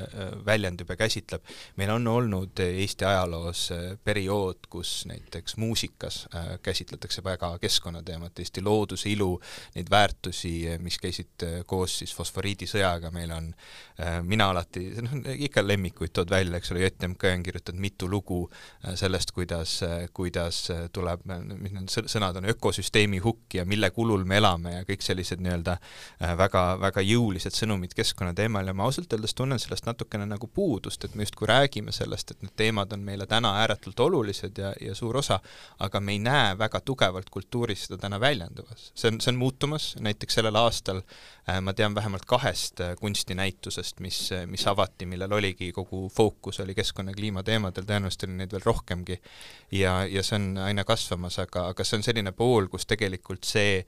väljendub 0.46 0.90
ja 0.90 0.96
käsitleb. 0.96 1.42
meil 1.76 1.90
on 1.90 2.06
olnud 2.06 2.58
Eesti 2.58 3.04
ajaloos 3.04 3.70
äh, 3.72 3.98
periood, 4.04 4.66
kus 4.68 5.06
näiteks 5.06 5.56
muusikas 5.56 6.28
äh, 6.34 6.58
käsitletakse 6.62 7.24
väga 7.24 7.58
keskkonnateemat, 7.58 8.38
Eesti 8.38 8.62
looduse 8.62 9.10
ilu, 9.10 9.40
neid 9.74 9.90
väärtusi, 9.90 10.78
mis 10.78 10.98
käisid 10.98 11.46
äh, 11.46 11.60
koos 11.66 11.98
siis 11.98 12.14
fosforiidisõjaga, 12.14 13.10
meil 13.10 13.30
on, 13.32 13.52
mina 14.22 14.48
alati, 14.50 14.84
noh, 15.02 15.14
ikka 15.34 15.62
lemmikuid 15.66 16.12
tood 16.14 16.30
välja, 16.30 16.58
eks 16.58 16.72
ole, 16.72 16.84
JMK 16.86 17.24
on 17.34 17.42
kirjutanud 17.42 17.80
mitu 17.82 18.08
lugu 18.10 18.38
sellest, 18.94 19.32
kuidas, 19.34 19.80
kuidas 20.14 20.60
tuleb, 20.94 21.24
mis 21.58 21.74
need 21.74 21.90
sõnad 21.90 22.38
on, 22.38 22.46
ökosüsteemi 22.52 23.18
hukk 23.24 23.58
ja 23.58 23.64
mille 23.68 23.90
kulul 24.08 24.24
me 24.24 24.38
elame 24.40 24.70
ja 24.72 24.84
kõik 24.88 25.02
sellised 25.04 25.42
nii-öelda 25.44 25.74
väga, 26.38 26.62
väga 26.80 27.02
jõulised 27.04 27.52
sõnumid 27.52 27.92
keskkonna 27.96 28.32
teemal 28.36 28.64
ja 28.64 28.72
ma 28.72 28.86
ausalt 28.88 29.12
öeldes 29.12 29.34
tunnen 29.36 29.60
sellest 29.60 29.84
natukene 29.84 30.24
nagu 30.28 30.48
puudust, 30.48 31.04
et 31.04 31.14
me 31.14 31.26
justkui 31.26 31.48
räägime 31.50 31.92
sellest, 31.92 32.32
et 32.32 32.46
need 32.46 32.54
teemad 32.56 32.94
on 32.96 33.04
meile 33.04 33.26
täna 33.28 33.52
ääretult 33.60 34.00
olulised 34.00 34.56
ja, 34.58 34.72
ja 34.80 34.94
suur 34.96 35.18
osa, 35.20 35.40
aga 35.84 36.00
me 36.00 36.14
ei 36.16 36.22
näe 36.24 36.54
väga 36.58 36.80
tugevalt 36.80 37.28
kultuuris 37.30 37.84
seda 37.86 38.00
täna 38.06 38.20
väljendumas. 38.20 38.92
see 38.94 39.12
on, 39.12 39.20
see 39.20 39.34
on 39.34 39.42
muutumas, 39.42 39.90
näiteks 40.00 40.40
sellel 40.40 40.56
aastal 40.56 41.02
äh, 41.02 41.60
ma 41.60 41.76
tean 41.76 41.94
vähemalt 41.94 42.24
kahest 42.24 42.80
äh, 42.80 42.94
kunstinäitusest, 42.96 44.00
mis, 44.00 44.22
mis 44.46 44.66
avati, 44.72 45.06
millel 45.06 45.36
oligi 45.36 45.68
kogu 45.76 46.06
fookus 46.08 46.62
oli 46.64 46.74
keskkonna 46.78 47.12
ja 47.12 47.20
kliima 47.20 47.44
teemadel, 47.44 47.84
tõenäoliselt 47.84 48.24
oli 48.24 48.40
neid 48.40 48.56
veel 48.56 48.64
rohkemgi. 48.64 49.20
ja, 49.72 50.00
ja 50.08 50.24
see 50.24 50.40
on 50.40 50.50
aina 50.64 50.84
kasvamas, 50.88 51.38
aga, 51.44 51.68
aga 51.74 51.84
see 51.84 52.00
on 52.00 52.08
selline 52.08 52.32
pool, 52.32 52.72
kus 52.72 52.88
tegelikult 52.88 53.44
see 53.44 53.82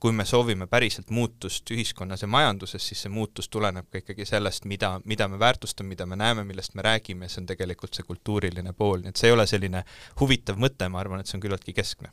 kui 0.00 0.12
me 0.12 0.24
soovime 0.24 0.66
päriselt 0.66 1.10
muutust 1.10 1.70
ühiskonnas 1.70 2.22
ja 2.22 2.28
majanduses, 2.28 2.88
siis 2.88 3.04
see 3.04 3.12
muutus 3.12 3.48
tuleneb 3.48 3.86
ka 3.90 4.00
ikkagi 4.02 4.26
sellest, 4.26 4.64
mida, 4.70 4.96
mida 5.04 5.28
me 5.28 5.38
väärtustame, 5.38 5.92
mida 5.94 6.06
me 6.06 6.16
näeme, 6.16 6.44
millest 6.44 6.74
me 6.74 6.82
räägime, 6.82 7.28
see 7.28 7.42
on 7.42 7.46
tegelikult 7.46 7.94
see 7.94 8.06
kultuuriline 8.08 8.72
pool, 8.72 9.02
nii 9.02 9.14
et 9.14 9.22
see 9.22 9.30
ei 9.30 9.36
ole 9.36 9.46
selline 9.46 9.84
huvitav 10.20 10.58
mõte, 10.58 10.88
ma 10.88 11.02
arvan, 11.02 11.22
et 11.22 11.30
see 11.30 11.38
on 11.38 11.44
küllaltki 11.46 11.76
keskne. 11.76 12.10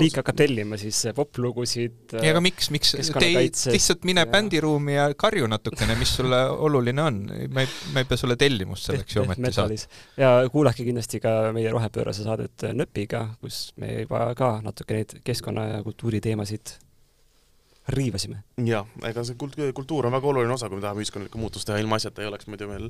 Riik 0.00 0.18
hakkab 0.20 0.38
tellima 0.38 0.78
siis 0.80 1.02
äh, 1.08 1.14
poplugusid. 1.16 2.16
ja 2.16 2.32
aga 2.34 2.42
miks, 2.44 2.70
miks, 2.74 2.94
tee 3.18 3.32
lihtsalt 3.42 4.06
mine 4.08 4.24
ja... 4.24 4.30
bändiruumi 4.30 4.96
ja 4.96 5.08
karju 5.18 5.48
natukene, 5.50 5.96
mis 6.00 6.14
sulle 6.18 6.42
oluline 6.68 7.02
on. 7.02 7.20
ma 7.52 7.64
ei, 7.64 7.70
ma 7.94 8.02
ei 8.02 8.08
pea 8.08 8.20
sulle 8.20 8.38
tellimust 8.40 8.90
selleks 8.90 9.16
ju 9.16 9.24
ometi 9.24 9.52
saama. 9.56 9.78
ja 10.20 10.32
kuulake 10.52 10.86
kindlasti 10.86 11.20
ka 11.24 11.36
meie 11.56 11.72
rohepöörase 11.74 12.26
saadet 12.26 12.68
Nööpiga, 12.76 13.26
kus 13.40 13.70
me 13.80 14.02
juba 14.02 14.28
ka 14.38 14.56
natuke 14.64 15.00
neid 15.00 15.16
keskkonna 15.24 15.70
ja 15.74 15.84
kultuuri 15.86 16.20
teemasid 16.24 16.76
riivasime. 17.88 18.42
jah, 18.66 18.86
ega 19.06 19.22
see 19.26 19.36
kult-, 19.38 19.58
kultuur 19.76 20.08
on 20.08 20.14
väga 20.16 20.30
oluline 20.30 20.54
osa, 20.54 20.68
kui 20.68 20.80
me 20.80 20.84
tahame 20.84 21.04
ühiskonnalikku 21.04 21.40
muutust 21.40 21.68
teha, 21.68 21.78
ilma 21.82 22.00
asjata 22.00 22.24
ei 22.24 22.30
oleks 22.30 22.48
muidu 22.50 22.68
meil 22.70 22.88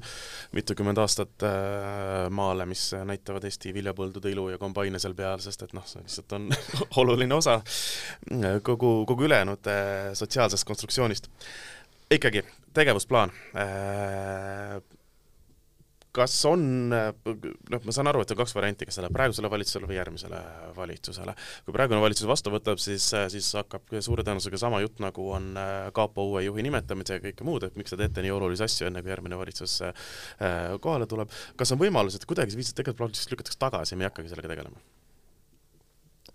mitukümmend 0.56 1.00
aastat 1.02 1.46
äh, 1.46 2.26
maale, 2.32 2.66
mis 2.70 2.88
näitavad 3.08 3.44
Eesti 3.48 3.74
viljapõldude 3.76 4.32
ilu 4.32 4.48
ja 4.54 4.60
kombaine 4.62 5.00
seal 5.02 5.16
peal, 5.18 5.42
sest 5.44 5.66
et 5.66 5.76
noh, 5.76 5.84
see 5.88 6.04
lihtsalt 6.04 6.36
on 6.38 6.48
oluline 7.02 7.36
osa 7.36 7.58
kogu, 8.64 8.98
kogu 9.08 9.28
ülejäänud 9.28 9.72
äh, 9.72 10.12
sotsiaalsest 10.16 10.64
konstruktsioonist. 10.68 11.28
ikkagi, 12.10 12.44
tegevusplaan 12.74 13.32
äh, 13.58 14.80
kas 16.16 16.34
on, 16.48 16.62
noh, 16.90 17.82
ma 17.84 17.94
saan 17.94 18.08
aru, 18.10 18.22
et 18.24 18.32
on 18.32 18.38
kaks 18.40 18.54
varianti, 18.56 18.86
kas 18.88 18.98
läheb 19.02 19.14
praegusele 19.14 19.50
valitsusele 19.52 19.88
või 19.90 19.98
järgmisele 19.98 20.40
valitsusele. 20.76 21.34
kui 21.66 21.76
praegune 21.76 22.00
valitsus 22.02 22.28
vastu 22.28 22.52
võtab, 22.54 22.80
siis, 22.82 23.08
siis 23.32 23.50
hakkab 23.58 23.96
suure 24.04 24.24
tõenäosusega 24.26 24.60
sama 24.60 24.80
jutt, 24.84 25.00
nagu 25.04 25.28
on 25.36 25.50
äh, 25.60 25.74
kapo 25.96 26.24
uue 26.30 26.46
juhi 26.46 26.64
nimetamise 26.66 27.18
ja 27.18 27.24
kõike 27.24 27.46
muud, 27.48 27.66
et 27.68 27.76
miks 27.76 27.92
te 27.92 28.00
teete 28.00 28.24
nii 28.24 28.34
olulisi 28.34 28.64
asju, 28.66 28.88
enne 28.88 29.02
kui 29.04 29.12
järgmine 29.12 29.38
valitsus 29.40 29.78
äh, 29.86 30.06
kohale 30.82 31.08
tuleb. 31.10 31.32
kas 31.56 31.74
on 31.74 31.82
võimalus, 31.82 32.16
et 32.16 32.28
kuidagi 32.28 32.54
see 32.54 32.62
viis 32.62 32.72
tegelikult 32.72 33.04
plaanist 33.04 33.32
lükatakse 33.34 33.60
tagasi 33.60 33.94
ja 33.94 34.00
me 34.00 34.06
ei 34.06 34.10
hakkagi 34.10 34.32
sellega 34.32 34.54
tegelema? 34.54 34.80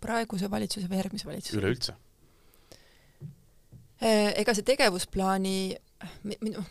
praeguse 0.02 0.50
valitsuse 0.50 0.90
või 0.90 1.02
järgmise 1.02 1.30
valitsuse? 1.30 1.58
üleüldse? 1.58 1.98
Äh, 4.02 4.32
ega 4.42 4.54
see 4.58 4.66
tegevusplaani, 4.66 5.58
minu 6.26 6.64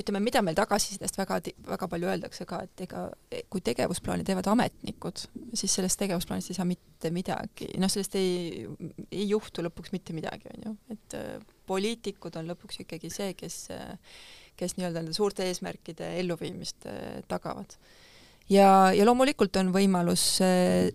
ütleme, 0.00 0.20
mida 0.24 0.42
meil 0.44 0.56
tagasisidest 0.58 1.18
väga, 1.18 1.38
väga 1.66 1.88
palju 1.90 2.10
öeldakse 2.12 2.46
ka, 2.48 2.62
et 2.66 2.84
ega 2.86 3.06
kui 3.52 3.62
tegevusplaani 3.64 4.26
teevad 4.26 4.48
ametnikud, 4.52 5.24
siis 5.56 5.76
sellest 5.78 6.00
tegevusplaanist 6.02 6.52
ei 6.52 6.58
saa 6.58 6.68
mitte 6.68 7.12
midagi, 7.14 7.70
noh, 7.80 7.92
sellest 7.92 8.16
ei, 8.20 8.64
ei 9.10 9.28
juhtu 9.30 9.64
lõpuks 9.66 9.94
mitte 9.94 10.16
midagi, 10.16 10.50
on 10.54 10.66
ju, 10.68 10.74
et 10.94 11.18
äh, 11.18 11.36
poliitikud 11.66 12.38
on 12.40 12.50
lõpuks 12.52 12.82
ikkagi 12.84 13.10
see, 13.12 13.34
kes, 13.38 13.60
kes 14.56 14.76
nii-öelda 14.78 15.02
nende 15.02 15.16
suurte 15.16 15.46
eesmärkide 15.48 16.14
elluviimist 16.22 16.88
äh, 16.90 17.20
tagavad. 17.28 17.76
ja, 18.52 18.92
ja 18.94 19.08
loomulikult 19.08 19.56
on 19.62 19.74
võimalus 19.74 20.28
äh, 20.44 20.90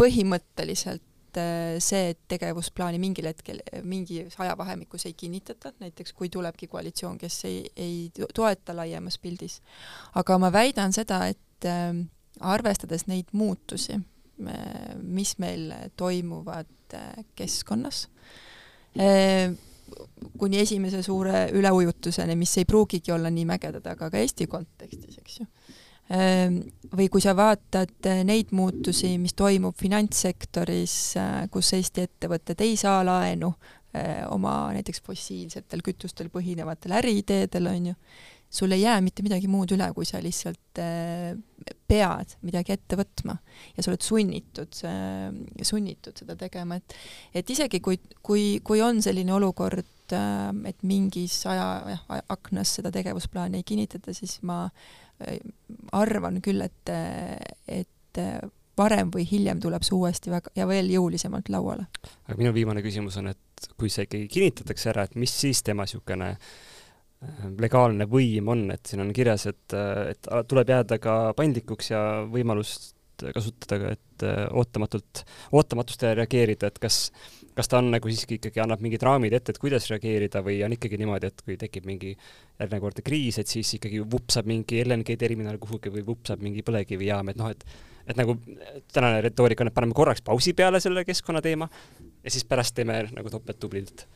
põhimõtteliselt 0.00 1.04
et 1.34 1.76
äh, 1.76 1.80
see, 1.82 2.10
et 2.12 2.18
tegevusplaani 2.28 2.98
mingil 3.02 3.26
hetkel 3.28 3.60
mingis 3.82 4.36
ajavahemikus 4.38 5.06
ei 5.08 5.14
kinnitata, 5.18 5.72
näiteks 5.80 6.12
kui 6.12 6.28
tulebki 6.28 6.68
koalitsioon, 6.70 7.18
kes 7.18 7.44
ei, 7.48 7.64
ei 7.76 8.10
toeta 8.34 8.76
laiemas 8.76 9.18
pildis. 9.18 9.60
aga 10.14 10.38
ma 10.38 10.52
väidan 10.52 10.92
seda, 10.92 11.26
et 11.26 11.66
äh, 11.66 11.94
arvestades 12.40 13.06
neid 13.06 13.32
muutusi, 13.32 13.98
mis 15.02 15.36
meil 15.38 15.70
toimuvad 15.96 16.94
äh, 16.94 17.24
keskkonnas, 17.36 18.08
kuni 20.38 20.58
esimese 20.58 21.02
suure 21.02 21.48
üleujutuseni, 21.54 22.34
mis 22.38 22.58
ei 22.58 22.66
pruugigi 22.66 23.12
olla 23.12 23.30
nii 23.30 23.44
mägedad, 23.46 23.86
aga 23.90 24.10
ka 24.10 24.22
Eesti 24.22 24.46
kontekstis, 24.50 25.18
eks 25.22 25.40
ju 25.40 25.46
või 26.08 27.08
kui 27.08 27.22
sa 27.22 27.34
vaatad 27.36 28.08
äh, 28.10 28.22
neid 28.26 28.52
muutusi, 28.56 29.14
mis 29.20 29.34
toimub 29.36 29.76
finantssektoris, 29.80 30.98
äh, 31.20 31.32
kus 31.52 31.72
Eesti 31.78 32.04
ettevõtted 32.04 32.60
ei 32.64 32.76
saa 32.80 33.00
laenu 33.06 33.50
äh, 33.96 34.22
oma 34.32 34.74
näiteks 34.76 35.02
fossiilsetel 35.06 35.82
kütustel 35.84 36.30
põhinevatel 36.34 36.98
äriideedel, 37.00 37.70
on 37.70 37.90
ju, 37.90 37.96
sul 38.54 38.76
ei 38.76 38.84
jää 38.84 39.00
mitte 39.02 39.24
midagi 39.24 39.48
muud 39.50 39.72
üle, 39.74 39.88
kui 39.96 40.06
sa 40.06 40.20
lihtsalt 40.22 40.78
pead 41.88 42.34
midagi 42.46 42.74
ette 42.74 42.98
võtma. 42.98 43.34
Ja 43.74 43.82
sa 43.82 43.90
oled 43.90 44.04
sunnitud, 44.04 44.76
sunnitud 45.66 46.20
seda 46.20 46.36
tegema, 46.38 46.78
et 46.78 46.94
et 47.34 47.50
isegi 47.50 47.80
kui, 47.82 47.98
kui, 48.22 48.60
kui 48.62 48.82
on 48.84 49.02
selline 49.02 49.34
olukord, 49.34 50.14
et 50.14 50.86
mingis 50.86 51.40
aja, 51.50 51.96
aknas 52.30 52.76
seda 52.78 52.92
tegevusplaani 52.94 53.58
ei 53.58 53.66
kinnitata, 53.66 54.14
siis 54.14 54.36
ma 54.46 54.68
Äh, 54.68 55.03
arvan 55.92 56.40
küll, 56.44 56.64
et, 56.64 56.92
et 57.68 58.22
varem 58.78 59.10
või 59.14 59.24
hiljem 59.28 59.60
tuleb 59.62 59.84
see 59.86 59.96
uuesti 59.96 60.32
väga 60.32 60.52
ja 60.58 60.66
veel 60.68 60.90
jõulisemalt 60.90 61.50
lauale. 61.52 61.86
aga 62.26 62.38
minu 62.38 62.54
viimane 62.54 62.82
küsimus 62.82 63.18
on, 63.20 63.30
et 63.34 63.68
kui 63.78 63.90
see 63.92 64.06
ikkagi 64.08 64.28
kinnitatakse 64.28 64.90
ära, 64.92 65.06
et 65.06 65.14
mis 65.20 65.34
siis 65.44 65.62
tema 65.66 65.86
niisugune 65.86 66.32
äh, 66.34 66.48
legaalne 67.60 68.06
võim 68.10 68.50
on, 68.52 68.66
et 68.74 68.86
siin 68.90 69.04
on 69.04 69.12
kirjas, 69.14 69.46
et, 69.50 69.76
et 70.10 70.30
tuleb 70.50 70.74
jääda 70.74 70.98
ka 71.02 71.16
paindlikuks 71.38 71.92
ja 71.92 72.02
võimalust 72.30 72.92
kasutada, 73.34 73.94
et 73.94 74.26
äh, 74.26 74.44
ootamatult, 74.58 75.22
ootamatustele 75.54 76.16
reageerida, 76.18 76.70
et 76.70 76.80
kas 76.82 77.06
kas 77.54 77.70
ta 77.70 77.78
on 77.78 77.92
nagu 77.94 78.10
siiski 78.10 78.38
ikkagi 78.40 78.62
annab 78.64 78.82
mingid 78.82 79.02
raamid 79.06 79.34
ette, 79.36 79.54
et 79.54 79.60
kuidas 79.62 79.86
reageerida 79.90 80.42
või 80.44 80.58
on 80.66 80.74
ikkagi 80.74 80.98
niimoodi, 80.98 81.30
et 81.30 81.42
kui 81.46 81.56
tekib 81.60 81.86
mingi 81.86 82.14
järjekordne 82.58 83.04
kriis, 83.06 83.38
et 83.38 83.50
siis 83.50 83.76
ikkagi 83.78 84.02
vupsab 84.10 84.48
mingi 84.50 84.82
LNG 84.82 85.16
terminal 85.20 85.58
kuhugi 85.62 85.92
või 85.94 86.04
vupsab 86.06 86.42
mingi 86.42 86.64
põlevkivijaam, 86.66 87.30
et 87.30 87.40
noh, 87.40 87.52
et 87.54 87.66
et 88.04 88.18
nagu 88.20 88.34
tänane 88.92 89.22
retoorika 89.24 89.64
on, 89.64 89.70
et 89.70 89.76
paneme 89.76 89.96
korraks 89.96 90.20
pausi 90.20 90.52
peale 90.52 90.80
selle 90.80 91.06
keskkonnateema 91.08 91.68
ja 92.24 92.30
siis 92.30 92.44
pärast 92.44 92.74
teeme 92.76 92.98
nagu 93.14 93.30
topelttublilt. 93.32 94.06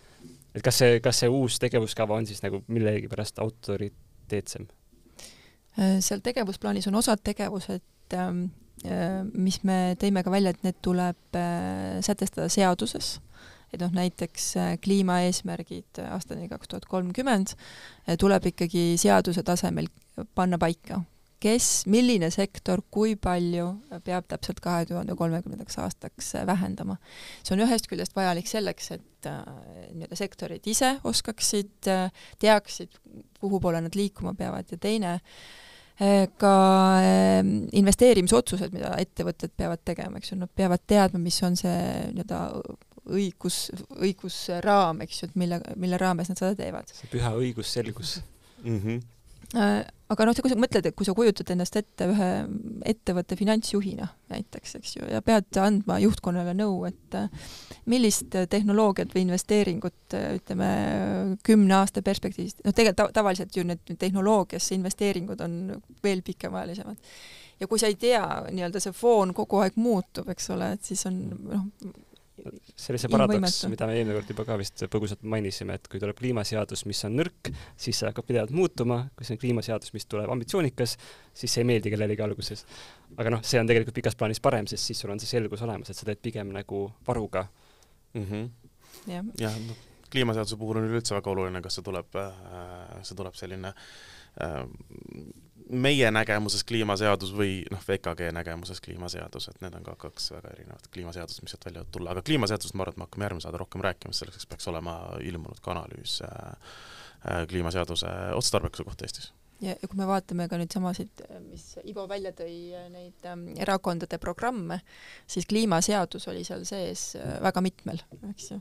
et 0.54 0.62
kas 0.64 0.82
see, 0.82 0.98
kas 1.00 1.22
see 1.22 1.30
uus 1.32 1.58
tegevuskava 1.62 2.18
on 2.18 2.26
siis 2.26 2.42
nagu 2.44 2.60
millegipärast 2.66 3.40
autoriteetsem? 3.40 4.66
seal 6.04 6.20
tegevusplaanis 6.20 6.88
on 6.90 6.98
osad 7.00 7.22
tegevused 7.24 8.12
ähm, 8.12 8.44
äh, 8.84 9.22
mis 9.32 9.62
me 9.64 9.96
tõime 10.00 10.24
ka 10.26 10.30
välja, 10.30 10.50
et 10.50 10.64
need 10.66 10.82
tuleb 10.82 11.38
äh, 11.38 12.02
sätestada 12.04 12.48
seaduses 12.52 13.20
et 13.72 13.82
noh, 13.82 13.92
näiteks 13.92 14.48
äh, 14.56 14.72
kliimaeesmärgid 14.84 16.00
aastani 16.08 16.48
kaks 16.48 16.70
tuhat 16.72 16.88
kolmkümmend 16.88 17.54
äh, 17.54 18.16
tuleb 18.20 18.48
ikkagi 18.52 18.90
seaduse 19.00 19.44
tasemel 19.46 19.90
panna 20.34 20.58
paika, 20.60 21.02
kes, 21.42 21.84
milline 21.90 22.30
sektor, 22.34 22.82
kui 22.90 23.14
palju 23.20 23.68
peab 24.06 24.26
täpselt 24.30 24.62
kahe 24.64 24.88
tuhande 24.88 25.14
kolmekümnendaks 25.18 25.78
aastaks 25.84 26.34
äh, 26.40 26.46
vähendama. 26.48 26.98
see 27.42 27.54
on 27.56 27.64
ühest 27.68 27.90
küljest 27.90 28.16
vajalik 28.16 28.48
selleks, 28.50 28.90
et 28.96 29.04
nii-öelda 29.28 30.16
sektorid 30.16 30.66
ise 30.70 30.96
oskaksid, 31.04 31.88
teaksid, 32.38 33.00
kuhu 33.40 33.60
poole 33.60 33.82
nad 33.84 33.96
liikuma 33.98 34.34
peavad 34.38 34.70
ja 34.70 34.78
teine, 34.78 35.18
ka 36.38 36.52
investeerimisotsused, 37.74 38.70
mida 38.70 38.92
ettevõtted 39.02 39.50
peavad 39.58 39.82
tegema, 39.82 40.20
eks 40.20 40.30
ju, 40.30 40.38
nad 40.38 40.52
peavad 40.54 40.84
teadma, 40.86 41.18
mis 41.18 41.40
on 41.42 41.58
see 41.58 41.80
nii-öelda 42.14 42.38
õigus, 43.08 43.68
õigusraam, 43.98 45.04
eks 45.04 45.22
ju, 45.22 45.28
et 45.30 45.38
mille, 45.40 45.60
mille 45.76 46.00
raames 46.00 46.30
nad 46.30 46.40
seda 46.40 46.56
teevad. 46.58 46.90
see 46.94 47.10
püha 47.12 47.32
õigusselgus 47.38 48.18
mm. 48.64 48.80
-hmm. 48.82 49.86
aga 50.12 50.26
noh, 50.28 50.36
kui 50.36 50.52
sa 50.52 50.58
mõtled, 50.60 50.86
et 50.88 50.96
kui 50.96 51.08
sa 51.08 51.14
kujutad 51.16 51.50
ennast 51.54 51.76
ette 51.80 52.08
ühe 52.12 52.30
ettevõtte 52.92 53.36
finantsjuhina 53.36 54.08
näiteks, 54.32 54.74
eks 54.80 54.96
ju, 54.96 55.08
ja 55.08 55.22
pead 55.24 55.60
andma 55.62 55.98
juhtkonnale 56.04 56.54
nõu, 56.58 56.84
et 56.88 57.16
äh, 57.16 57.28
millist 57.86 58.36
tehnoloogiat 58.50 59.14
või 59.14 59.24
investeeringut 59.26 60.16
äh, 60.18 60.34
ütleme, 60.40 60.70
kümne 61.42 61.80
aasta 61.80 62.02
perspektiivis, 62.02 62.60
noh 62.64 62.76
tegelikult 62.76 63.14
tavaliselt 63.16 63.56
ju 63.56 63.64
need 63.64 63.96
tehnoloogiasse 63.98 64.74
investeeringud 64.76 65.40
on 65.40 65.60
veel 66.04 66.22
pikemaajalisemad 66.22 66.98
ja 67.60 67.66
kui 67.66 67.80
sa 67.80 67.90
ei 67.90 67.96
tea, 67.98 68.24
nii-öelda 68.50 68.82
see 68.82 68.94
foon 68.96 69.34
kogu 69.36 69.62
aeg 69.62 69.78
muutub, 69.80 70.28
eks 70.32 70.50
ole, 70.54 70.72
et 70.76 70.90
siis 70.90 71.04
on 71.08 71.18
noh, 71.30 71.64
see 72.74 72.92
oli 72.92 73.00
see 73.02 73.10
paradoks, 73.12 73.56
mida 73.72 73.88
me 73.88 73.96
eelmine 73.98 74.16
kord 74.18 74.30
juba 74.32 74.44
ka 74.48 74.58
vist 74.60 74.84
põgusalt 74.92 75.24
mainisime, 75.34 75.78
et 75.78 75.88
kui 75.90 76.00
tuleb 76.02 76.18
kliimaseadus, 76.18 76.84
mis 76.90 77.00
on 77.08 77.16
nõrk, 77.18 77.50
siis 77.80 77.98
see 78.00 78.08
hakkab 78.08 78.28
pidevalt 78.28 78.54
muutuma, 78.54 79.00
kui 79.16 79.26
see 79.26 79.36
on 79.36 79.42
kliimaseadus, 79.42 79.92
mis 79.96 80.06
tuleb 80.10 80.30
ambitsioonikas, 80.34 80.96
siis 81.36 81.56
see 81.56 81.64
ei 81.64 81.70
meeldi 81.72 81.92
kellelegi 81.94 82.24
alguses. 82.24 82.64
aga 83.16 83.34
noh, 83.34 83.42
see 83.46 83.60
on 83.60 83.70
tegelikult 83.70 83.98
pikas 83.98 84.18
plaanis 84.18 84.42
parem, 84.44 84.68
sest 84.70 84.90
siis 84.90 85.02
sul 85.02 85.12
on 85.14 85.20
see 85.22 85.30
selgus 85.30 85.64
olemas, 85.66 85.90
et 85.90 85.98
sa 85.98 86.08
teed 86.08 86.22
pigem 86.22 86.52
nagu 86.54 86.86
varuga 87.06 87.46
mm. 88.14 88.24
-hmm. 88.24 88.48
jah 89.12 89.24
ja, 89.40 89.52
no, 89.66 89.76
kliimaseaduse 90.12 90.56
puhul 90.56 90.80
on 90.80 90.88
üleüldse 90.88 91.16
väga 91.16 91.30
oluline, 91.30 91.62
kas 91.62 91.78
see 91.78 91.86
tuleb 91.86 92.16
äh,, 92.16 93.02
see 93.02 93.16
tuleb 93.18 93.34
selline 93.34 93.74
äh, 93.74 94.64
meie 95.68 96.10
nägemuses 96.10 96.64
kliimaseadus 96.68 97.32
või 97.36 97.62
noh, 97.72 97.82
VKG 97.84 98.30
nägemuses 98.36 98.80
kliimaseadus, 98.84 99.48
et 99.50 99.60
need 99.64 99.74
on 99.76 99.84
ka 99.86 99.96
kaks 100.06 100.30
väga 100.36 100.52
erinevat 100.56 100.88
kliimaseadust, 100.92 101.42
mis 101.42 101.54
sealt 101.54 101.66
välja 101.68 101.82
võivad 101.82 101.96
tulla, 101.96 102.14
aga 102.14 102.22
kliimaseadusest 102.24 102.78
ma 102.78 102.86
arvan, 102.86 102.96
et 102.96 103.00
me 103.02 103.08
hakkame 103.08 103.28
järgmine 103.28 103.44
saade 103.44 103.60
rohkem 103.60 103.84
rääkima, 103.84 104.16
selleks 104.16 104.48
peaks 104.48 104.70
olema 104.72 104.94
ilmunud 105.24 105.60
ka 105.64 105.74
analüüs 105.74 106.20
äh, 106.24 106.46
äh, 107.28 107.42
kliimaseaduse 107.50 108.14
otstarbekuse 108.38 108.88
kohta 108.88 109.08
Eestis 109.08 109.32
ja, 109.60 109.74
ja 109.74 109.88
kui 109.88 109.98
me 109.98 110.06
vaatame 110.08 110.48
ka 110.48 110.58
nüüd 110.60 110.72
samasid, 110.74 111.22
mis 111.48 111.66
Ivo 111.88 112.06
välja 112.10 112.32
tõi, 112.36 112.54
neid 112.92 113.28
ähm, 113.28 113.50
erakondade 113.58 114.20
programme, 114.22 114.80
siis 115.30 115.48
kliimaseadus 115.50 116.28
oli 116.32 116.44
seal 116.46 116.64
sees 116.68 117.10
äh, 117.18 117.36
väga 117.44 117.62
mitmel, 117.64 118.00
eks 118.30 118.52
ju. 118.54 118.60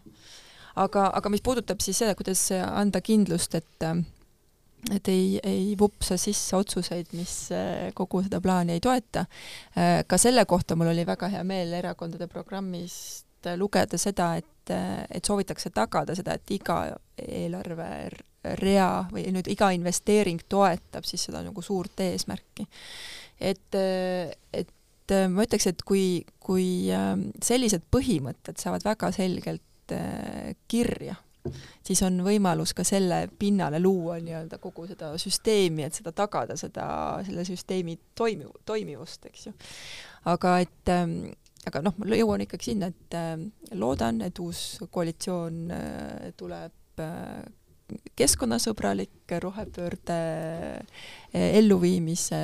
aga, 0.75 1.07
aga 1.19 1.31
mis 1.33 1.45
puudutab 1.45 1.81
siis 1.85 2.03
seda, 2.03 2.17
kuidas 2.17 2.43
anda 2.51 3.01
kindlust, 3.05 3.55
et 3.59 3.87
äh, 3.87 4.01
et 4.95 5.07
ei, 5.11 5.39
ei 5.43 5.75
vupsa 5.79 6.17
sisse 6.19 6.55
otsuseid, 6.55 7.11
mis 7.17 7.33
äh, 7.55 7.89
kogu 7.95 8.21
seda 8.25 8.39
plaani 8.43 8.77
ei 8.77 8.83
toeta. 8.83 9.25
Äh, 9.77 10.03
ka 10.07 10.19
selle 10.21 10.45
kohta 10.45 10.77
mul 10.79 10.91
oli 10.93 11.05
väga 11.07 11.29
hea 11.33 11.43
meel 11.47 11.73
erakondade 11.79 12.29
programmist 12.31 13.25
lugeda 13.57 13.99
seda, 14.01 14.33
et, 14.39 14.71
äh, 14.73 15.03
et 15.11 15.27
soovitakse 15.27 15.71
tagada 15.75 16.15
seda, 16.17 16.37
et 16.37 16.55
iga 16.55 16.79
eelarverea 17.23 18.89
või 19.11 19.27
nüüd 19.35 19.51
iga 19.51 19.71
investeering 19.75 20.47
toetab 20.49 21.07
siis 21.07 21.27
seda 21.29 21.43
nagu 21.45 21.61
suurt 21.61 22.03
eesmärki. 22.07 22.67
et, 23.39 23.75
et 24.53 25.15
ma 25.29 25.45
ütleks, 25.45 25.69
et 25.69 25.83
kui, 25.87 26.25
kui 26.39 26.89
sellised 27.43 27.85
põhimõtted 27.93 28.59
saavad 28.59 28.83
väga 28.87 29.11
selgelt 29.15 29.93
kirja 30.67 31.15
siis 31.85 32.01
on 32.03 32.21
võimalus 32.25 32.73
ka 32.75 32.83
selle 32.87 33.27
pinnale 33.39 33.79
luua 33.79 34.17
nii-öelda 34.23 34.59
kogu 34.63 34.87
seda 34.89 35.13
süsteemi, 35.21 35.85
et 35.87 35.97
seda 35.97 36.11
tagada, 36.15 36.57
seda, 36.59 36.87
selle 37.27 37.45
süsteemi 37.47 37.97
toimiv, 38.15 38.51
toimivust, 38.65 39.29
eks 39.29 39.49
ju. 39.49 39.53
aga 40.33 40.57
et 40.65 40.91
ähm, 40.91 41.19
aga 41.67 41.83
noh, 41.85 41.95
ma 41.99 42.17
jõuan 42.17 42.43
ikkagi 42.45 42.71
sinna, 42.71 42.89
et 42.91 43.15
äh, 43.17 43.37
loodan, 43.77 44.21
et 44.25 44.39
uus 44.43 44.79
koalitsioon 44.93 45.63
äh, 45.73 46.27
tuleb 46.39 47.03
äh, 47.03 47.39
keskkonnasõbralik, 48.19 49.31
rohepöörde 49.39 50.15
elluviimise 51.31 52.39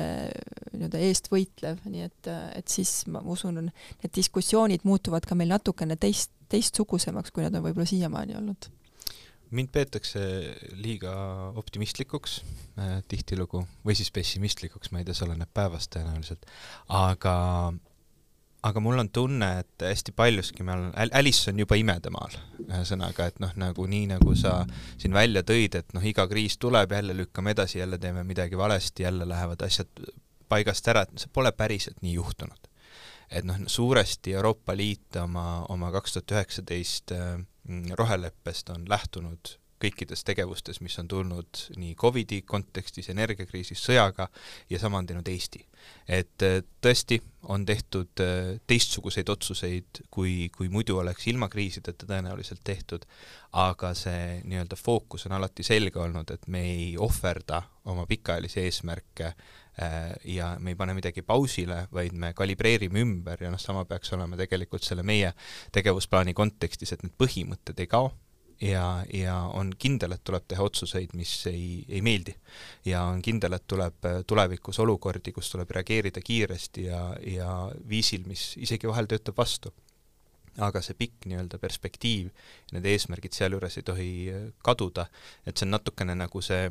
nii-öelda 0.72 1.02
eest 1.04 1.28
võitlev, 1.28 1.82
nii 1.84 2.06
et, 2.06 2.30
et 2.56 2.72
siis 2.72 3.02
ma 3.12 3.20
usun, 3.20 3.60
need 3.66 4.14
diskussioonid 4.16 4.86
muutuvad 4.88 5.28
ka 5.28 5.36
meil 5.36 5.52
natukene 5.52 5.98
teist, 6.00 6.32
teistsugusemaks, 6.48 7.34
kui 7.34 7.44
nad 7.44 7.58
on 7.58 7.66
võib-olla 7.66 7.90
siiamaani 7.92 8.38
olnud 8.40 8.70
mind 9.50 9.72
peetakse 9.72 10.20
liiga 10.78 11.14
optimistlikuks 11.60 12.38
äh, 12.78 13.00
tihtilugu 13.08 13.64
või 13.86 13.96
siis 13.98 14.12
pessimistlikuks, 14.14 14.92
ma 14.92 15.00
ei 15.00 15.08
tea, 15.08 15.16
see 15.16 15.26
oleneb 15.28 15.50
päevast 15.54 15.92
tõenäoliselt, 15.94 16.46
aga 16.88 17.34
aga 18.64 18.80
mul 18.80 18.98
on 18.98 19.10
tunne, 19.12 19.48
et 19.60 19.84
hästi 19.84 20.14
paljuski 20.16 20.64
me 20.64 20.72
oleme, 20.72 21.08
Alice 21.12 21.50
on 21.52 21.60
juba 21.60 21.76
imedemaal, 21.76 22.36
ühesõnaga, 22.64 23.28
et 23.28 23.40
noh, 23.42 23.52
nagu 23.60 23.86
nii, 23.90 24.06
nagu 24.14 24.36
sa 24.40 24.62
siin 24.96 25.12
välja 25.16 25.44
tõid, 25.46 25.76
et 25.80 25.96
noh, 25.96 26.04
iga 26.04 26.24
kriis 26.30 26.56
tuleb, 26.62 26.94
jälle 26.96 27.16
lükkame 27.16 27.52
edasi, 27.52 27.78
jälle 27.82 27.98
teeme 28.00 28.24
midagi 28.24 28.56
valesti, 28.58 29.04
jälle 29.04 29.28
lähevad 29.28 29.66
asjad 29.66 30.06
paigast 30.48 30.88
ära, 30.88 31.04
et 31.04 31.24
see 31.24 31.32
pole 31.32 31.52
päriselt 31.52 32.00
nii 32.04 32.14
juhtunud. 32.16 32.70
et 33.34 33.44
noh, 33.44 33.56
suuresti 33.66 34.32
Euroopa 34.36 34.76
Liit 34.76 35.16
oma, 35.18 35.64
oma 35.72 35.88
kaks 35.90 36.12
tuhat 36.12 36.34
üheksateist 36.36 37.12
äh, 37.12 37.40
roheleppest 37.98 38.70
on 38.74 38.88
lähtunud 38.88 39.56
kõikides 39.84 40.24
tegevustes, 40.24 40.80
mis 40.84 40.96
on 41.00 41.08
tulnud 41.08 41.60
nii 41.76 41.94
Covidi 41.98 42.40
kontekstis, 42.46 43.10
energiakriisis, 43.12 43.82
sõjaga 43.84 44.28
ja 44.70 44.78
sama 44.80 45.00
on 45.00 45.08
teinud 45.08 45.28
Eesti. 45.28 45.64
et 46.08 46.42
äh, 46.42 46.62
tõesti 46.80 47.20
on 47.52 47.66
tehtud 47.66 48.20
äh, 48.20 48.60
teistsuguseid 48.66 49.28
otsuseid, 49.28 50.04
kui, 50.10 50.48
kui 50.56 50.68
muidu 50.68 50.98
oleks 50.98 51.26
ilma 51.28 51.48
kriisideta 51.48 52.06
tõenäoliselt 52.06 52.62
tehtud, 52.64 53.04
aga 53.52 53.92
see 53.94 54.40
nii-öelda 54.44 54.76
fookus 54.76 55.26
on 55.26 55.36
alati 55.36 55.62
selge 55.62 56.00
olnud, 56.00 56.30
et 56.30 56.48
me 56.48 56.62
ei 56.70 56.94
ohverda 56.98 57.62
oma 57.84 58.06
pikaajalisi 58.08 58.64
eesmärke 58.64 59.26
äh, 59.26 59.44
ja 60.24 60.52
me 60.62 60.70
ei 60.70 60.76
pane 60.78 60.94
midagi 60.94 61.24
pausile, 61.26 61.88
vaid 61.92 62.12
me 62.14 62.32
kalibreerime 62.36 63.00
ümber 63.02 63.40
ja 63.42 63.50
noh, 63.50 63.58
sama 63.58 63.82
peaks 63.90 64.12
olema 64.14 64.38
tegelikult 64.38 64.86
selle 64.86 65.02
meie 65.02 65.32
tegevusplaani 65.74 66.34
kontekstis, 66.34 66.94
et 66.94 67.02
need 67.02 67.16
põhimõtted 67.18 67.82
ei 67.82 67.90
kao 67.90 68.12
ja, 68.60 69.04
ja 69.12 69.36
on 69.52 69.72
kindel, 69.78 70.14
et 70.14 70.24
tuleb 70.24 70.46
teha 70.48 70.64
otsuseid, 70.64 71.14
mis 71.18 71.32
ei, 71.50 71.84
ei 71.88 72.02
meeldi. 72.02 72.34
ja 72.84 73.02
on 73.10 73.22
kindel, 73.22 73.56
et 73.56 73.66
tuleb 73.66 74.06
äh, 74.06 74.20
tulevikus 74.26 74.78
olukordi, 74.80 75.32
kus 75.32 75.50
tuleb 75.52 75.70
reageerida 75.70 76.20
kiiresti 76.24 76.84
ja, 76.84 77.00
ja 77.26 77.50
viisil, 77.88 78.24
mis 78.26 78.54
isegi 78.56 78.88
vahel 78.88 79.10
töötab 79.10 79.38
vastu. 79.38 79.74
aga 80.62 80.78
see 80.86 80.94
pikk 80.94 81.24
nii-öelda 81.26 81.58
perspektiiv, 81.58 82.28
need 82.72 82.84
eesmärgid 82.86 83.34
sealjuures 83.34 83.78
ei 83.78 83.86
tohi 83.86 84.10
äh, 84.30 84.42
kaduda, 84.62 85.08
et 85.46 85.56
see 85.56 85.66
on 85.66 85.74
natukene 85.74 86.14
nagu 86.14 86.42
see 86.42 86.68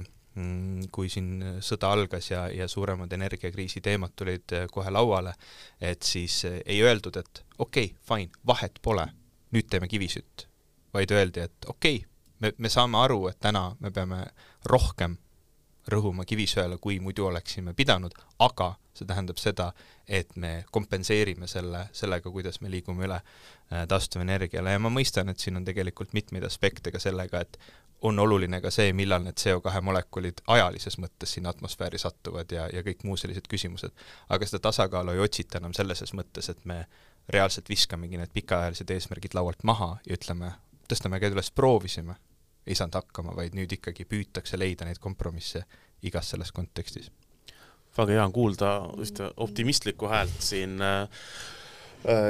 kui 0.92 1.10
siin 1.14 1.60
sõda 1.62 1.92
algas 1.94 2.32
ja, 2.32 2.48
ja 2.50 2.68
suuremad 2.68 3.12
energiakriisi 3.14 3.82
teemad 3.86 4.16
tulid 4.16 4.56
äh, 4.58 4.66
kohe 4.72 4.90
lauale, 4.92 5.36
et 5.82 6.04
siis 6.04 6.40
ei 6.50 6.82
öeldud, 6.82 7.20
et 7.22 7.44
okei 7.58 7.92
okay,, 7.92 8.00
fine, 8.08 8.42
vahet 8.48 8.80
pole, 8.82 9.06
nüüd 9.54 9.70
teeme 9.70 9.88
kivisütt. 9.88 10.48
Vaid 10.94 11.12
öeldi, 11.12 11.46
et 11.46 11.70
okei 11.70 12.02
okay,, 12.02 12.10
me, 12.40 12.54
me 12.58 12.70
saame 12.70 12.98
aru, 13.02 13.28
et 13.30 13.40
täna 13.42 13.72
me 13.80 13.92
peame 13.94 14.24
rohkem 14.70 15.18
rõhuma 15.92 16.26
kivisöele, 16.26 16.78
kui 16.80 17.00
muidu 17.04 17.28
oleksime 17.28 17.74
pidanud, 17.76 18.14
aga 18.40 18.74
see 18.94 19.08
tähendab 19.10 19.40
seda, 19.42 19.72
et 20.08 20.36
me 20.40 20.64
kompenseerime 20.72 21.48
selle, 21.50 21.88
sellega, 21.98 22.32
kuidas 22.32 22.62
me 22.62 22.72
liigume 22.72 23.08
üle 23.08 23.18
äh, 23.20 23.84
taastuvenergiale. 23.90 24.76
Ja 24.76 24.82
ma 24.82 24.92
mõistan, 24.94 25.32
et 25.32 25.42
siin 25.44 25.58
on 25.60 25.66
tegelikult 25.66 26.14
mitmeid 26.14 26.46
aspekte 26.48 26.94
ka 26.94 27.02
sellega, 27.02 27.42
et 27.42 27.58
on 28.04 28.20
oluline 28.20 28.60
ka 28.62 28.72
see, 28.72 28.92
millal 28.94 29.24
need 29.24 29.40
CO2 29.40 29.82
molekulid 29.82 30.44
ajalises 30.52 30.98
mõttes 31.00 31.36
sinna 31.38 31.54
atmosfääri 31.54 32.00
satuvad 32.02 32.52
ja, 32.52 32.68
ja 32.74 32.84
kõik 32.84 33.06
muu 33.08 33.16
sellised 33.20 33.48
küsimused. 33.52 33.96
aga 34.30 34.48
seda 34.48 34.60
tasakaalu 34.68 35.16
ei 35.16 35.24
otsita 35.24 35.62
enam 35.62 35.74
selles 35.74 36.14
mõttes, 36.14 36.50
et 36.52 36.66
me 36.66 36.84
reaalselt 37.32 37.70
viskamegi 37.70 38.20
need 38.20 38.34
pikaajalised 38.36 38.92
eesmärgid 38.92 39.38
laualt 39.38 39.64
maha 39.64 39.96
ja 40.08 40.18
ütleme, 40.18 40.52
tõstame 40.92 41.20
käed 41.24 41.36
üles, 41.38 41.52
proovisime, 41.56 42.18
ei 42.68 42.76
saanud 42.76 43.00
hakkama, 43.00 43.36
vaid 43.36 43.56
nüüd 43.56 43.72
ikkagi 43.80 44.06
püütakse 44.06 44.60
leida 44.60 44.88
neid 44.88 45.00
kompromisse 45.00 45.64
igas 46.04 46.34
selles 46.34 46.52
kontekstis. 46.52 47.12
väga 47.98 48.18
hea 48.18 48.26
on 48.26 48.34
kuulda 48.34 48.70
ühte 49.00 49.32
optimistlikku 49.38 50.08
häält 50.12 50.40
siin 50.44 50.82
äh, 50.82 51.08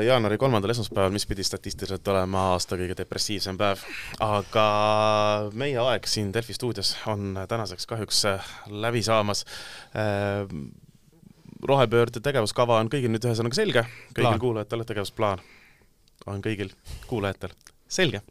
jaanuari 0.05 0.37
kolmandal 0.37 0.69
esmaspäeval, 0.73 1.11
mis 1.13 1.25
pidi 1.25 1.43
statistiliselt 1.43 2.07
olema 2.07 2.47
aasta 2.53 2.77
kõige 2.77 2.97
depressiivsem 2.97 3.57
päev. 3.57 3.81
aga 4.21 4.65
meie 5.53 5.79
aeg 5.81 6.07
siin 6.09 6.33
Delfi 6.33 6.53
stuudios 6.53 6.95
on 7.09 7.39
tänaseks 7.49 7.87
kahjuks 7.89 8.25
äh, 8.29 8.51
läbi 8.69 9.03
saamas. 9.03 9.45
Rohepöörde 11.63 12.19
tegevuskava 12.19 12.77
on 12.83 12.89
kõigil 12.91 13.11
nüüd 13.13 13.23
ühesõnaga 13.23 13.55
selge, 13.55 13.85
kõigil 14.13 14.39
kuulajatel 14.39 14.83
tegevusplaan. 14.89 15.41
On 16.27 16.41
kõigil 16.43 16.73
kuulajatel 17.07 17.55
selge. 17.87 18.21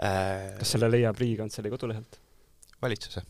Äh, 0.00 0.54
kas 0.60 0.76
selle 0.76 0.90
leiab 0.90 1.18
Riigikantselei 1.18 1.72
kodulehelt? 1.72 2.20
valitsuse, 2.80 3.20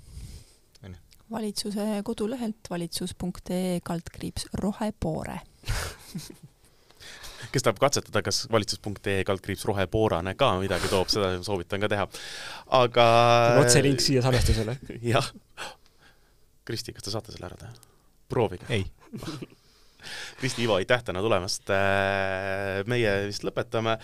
valitsuse 1.30 1.86
kodulehelt 2.06 2.70
valitsus.ee 2.70 3.80
kaldkriips 3.82 4.46
rohepoore 4.62 5.40
kes 7.52 7.66
tahab 7.66 7.80
katsetada, 7.82 8.22
kas 8.26 8.44
valitsus.ee 8.52 9.22
kaldkriips 9.28 9.66
rohepoorane 9.68 10.34
ka 10.38 10.52
midagi 10.62 10.90
toob, 10.92 11.10
seda 11.12 11.32
soovitan 11.46 11.82
ka 11.82 11.90
teha. 11.92 12.08
aga 12.80 13.06
otselink 13.62 14.02
siia 14.04 14.24
salvestusele. 14.24 14.78
jah. 15.14 15.32
Kristi, 16.64 16.94
kas 16.94 17.06
te 17.06 17.14
saate 17.14 17.34
selle 17.34 17.50
ära 17.50 17.58
teha? 17.60 17.72
proovige. 18.30 18.68
ei 18.70 18.84
Kristi, 20.40 20.64
Ivo, 20.64 20.78
aitäh 20.80 21.02
täna 21.04 21.20
tulemast. 21.20 21.68
Äh, 21.74 22.80
meie 22.88 23.10
vist 23.28 23.44
lõpetame. 23.44 23.98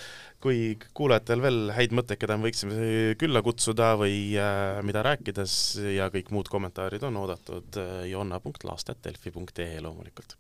kui 0.47 0.76
kuulajatel 0.95 1.41
veel 1.43 1.70
häid 1.74 1.95
mõtteid, 1.97 2.20
keda 2.20 2.37
me 2.37 2.47
võiksime 2.47 3.14
külla 3.18 3.41
kutsuda 3.43 3.95
või 3.99 4.37
äh, 4.39 4.82
mida 4.87 5.01
rääkides 5.03 5.55
ja 5.97 6.11
kõik 6.12 6.28
muud 6.30 6.51
kommentaarid 6.53 7.03
on 7.09 7.16
oodatud 7.22 7.78
äh, 7.80 8.05
jonna.laastet.delfi.ee 8.12 9.80
loomulikult. 9.80 10.37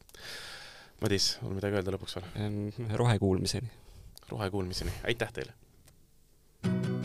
Madis, 1.00 1.36
on 1.44 1.52
midagi 1.58 1.76
öelda 1.76 1.92
lõpuks 1.92 2.16
veel? 2.16 2.70
rohekuulmiseni. 2.96 3.68
rohekuulmiseni, 4.32 4.92
aitäh 5.12 5.32
teile! 5.32 6.95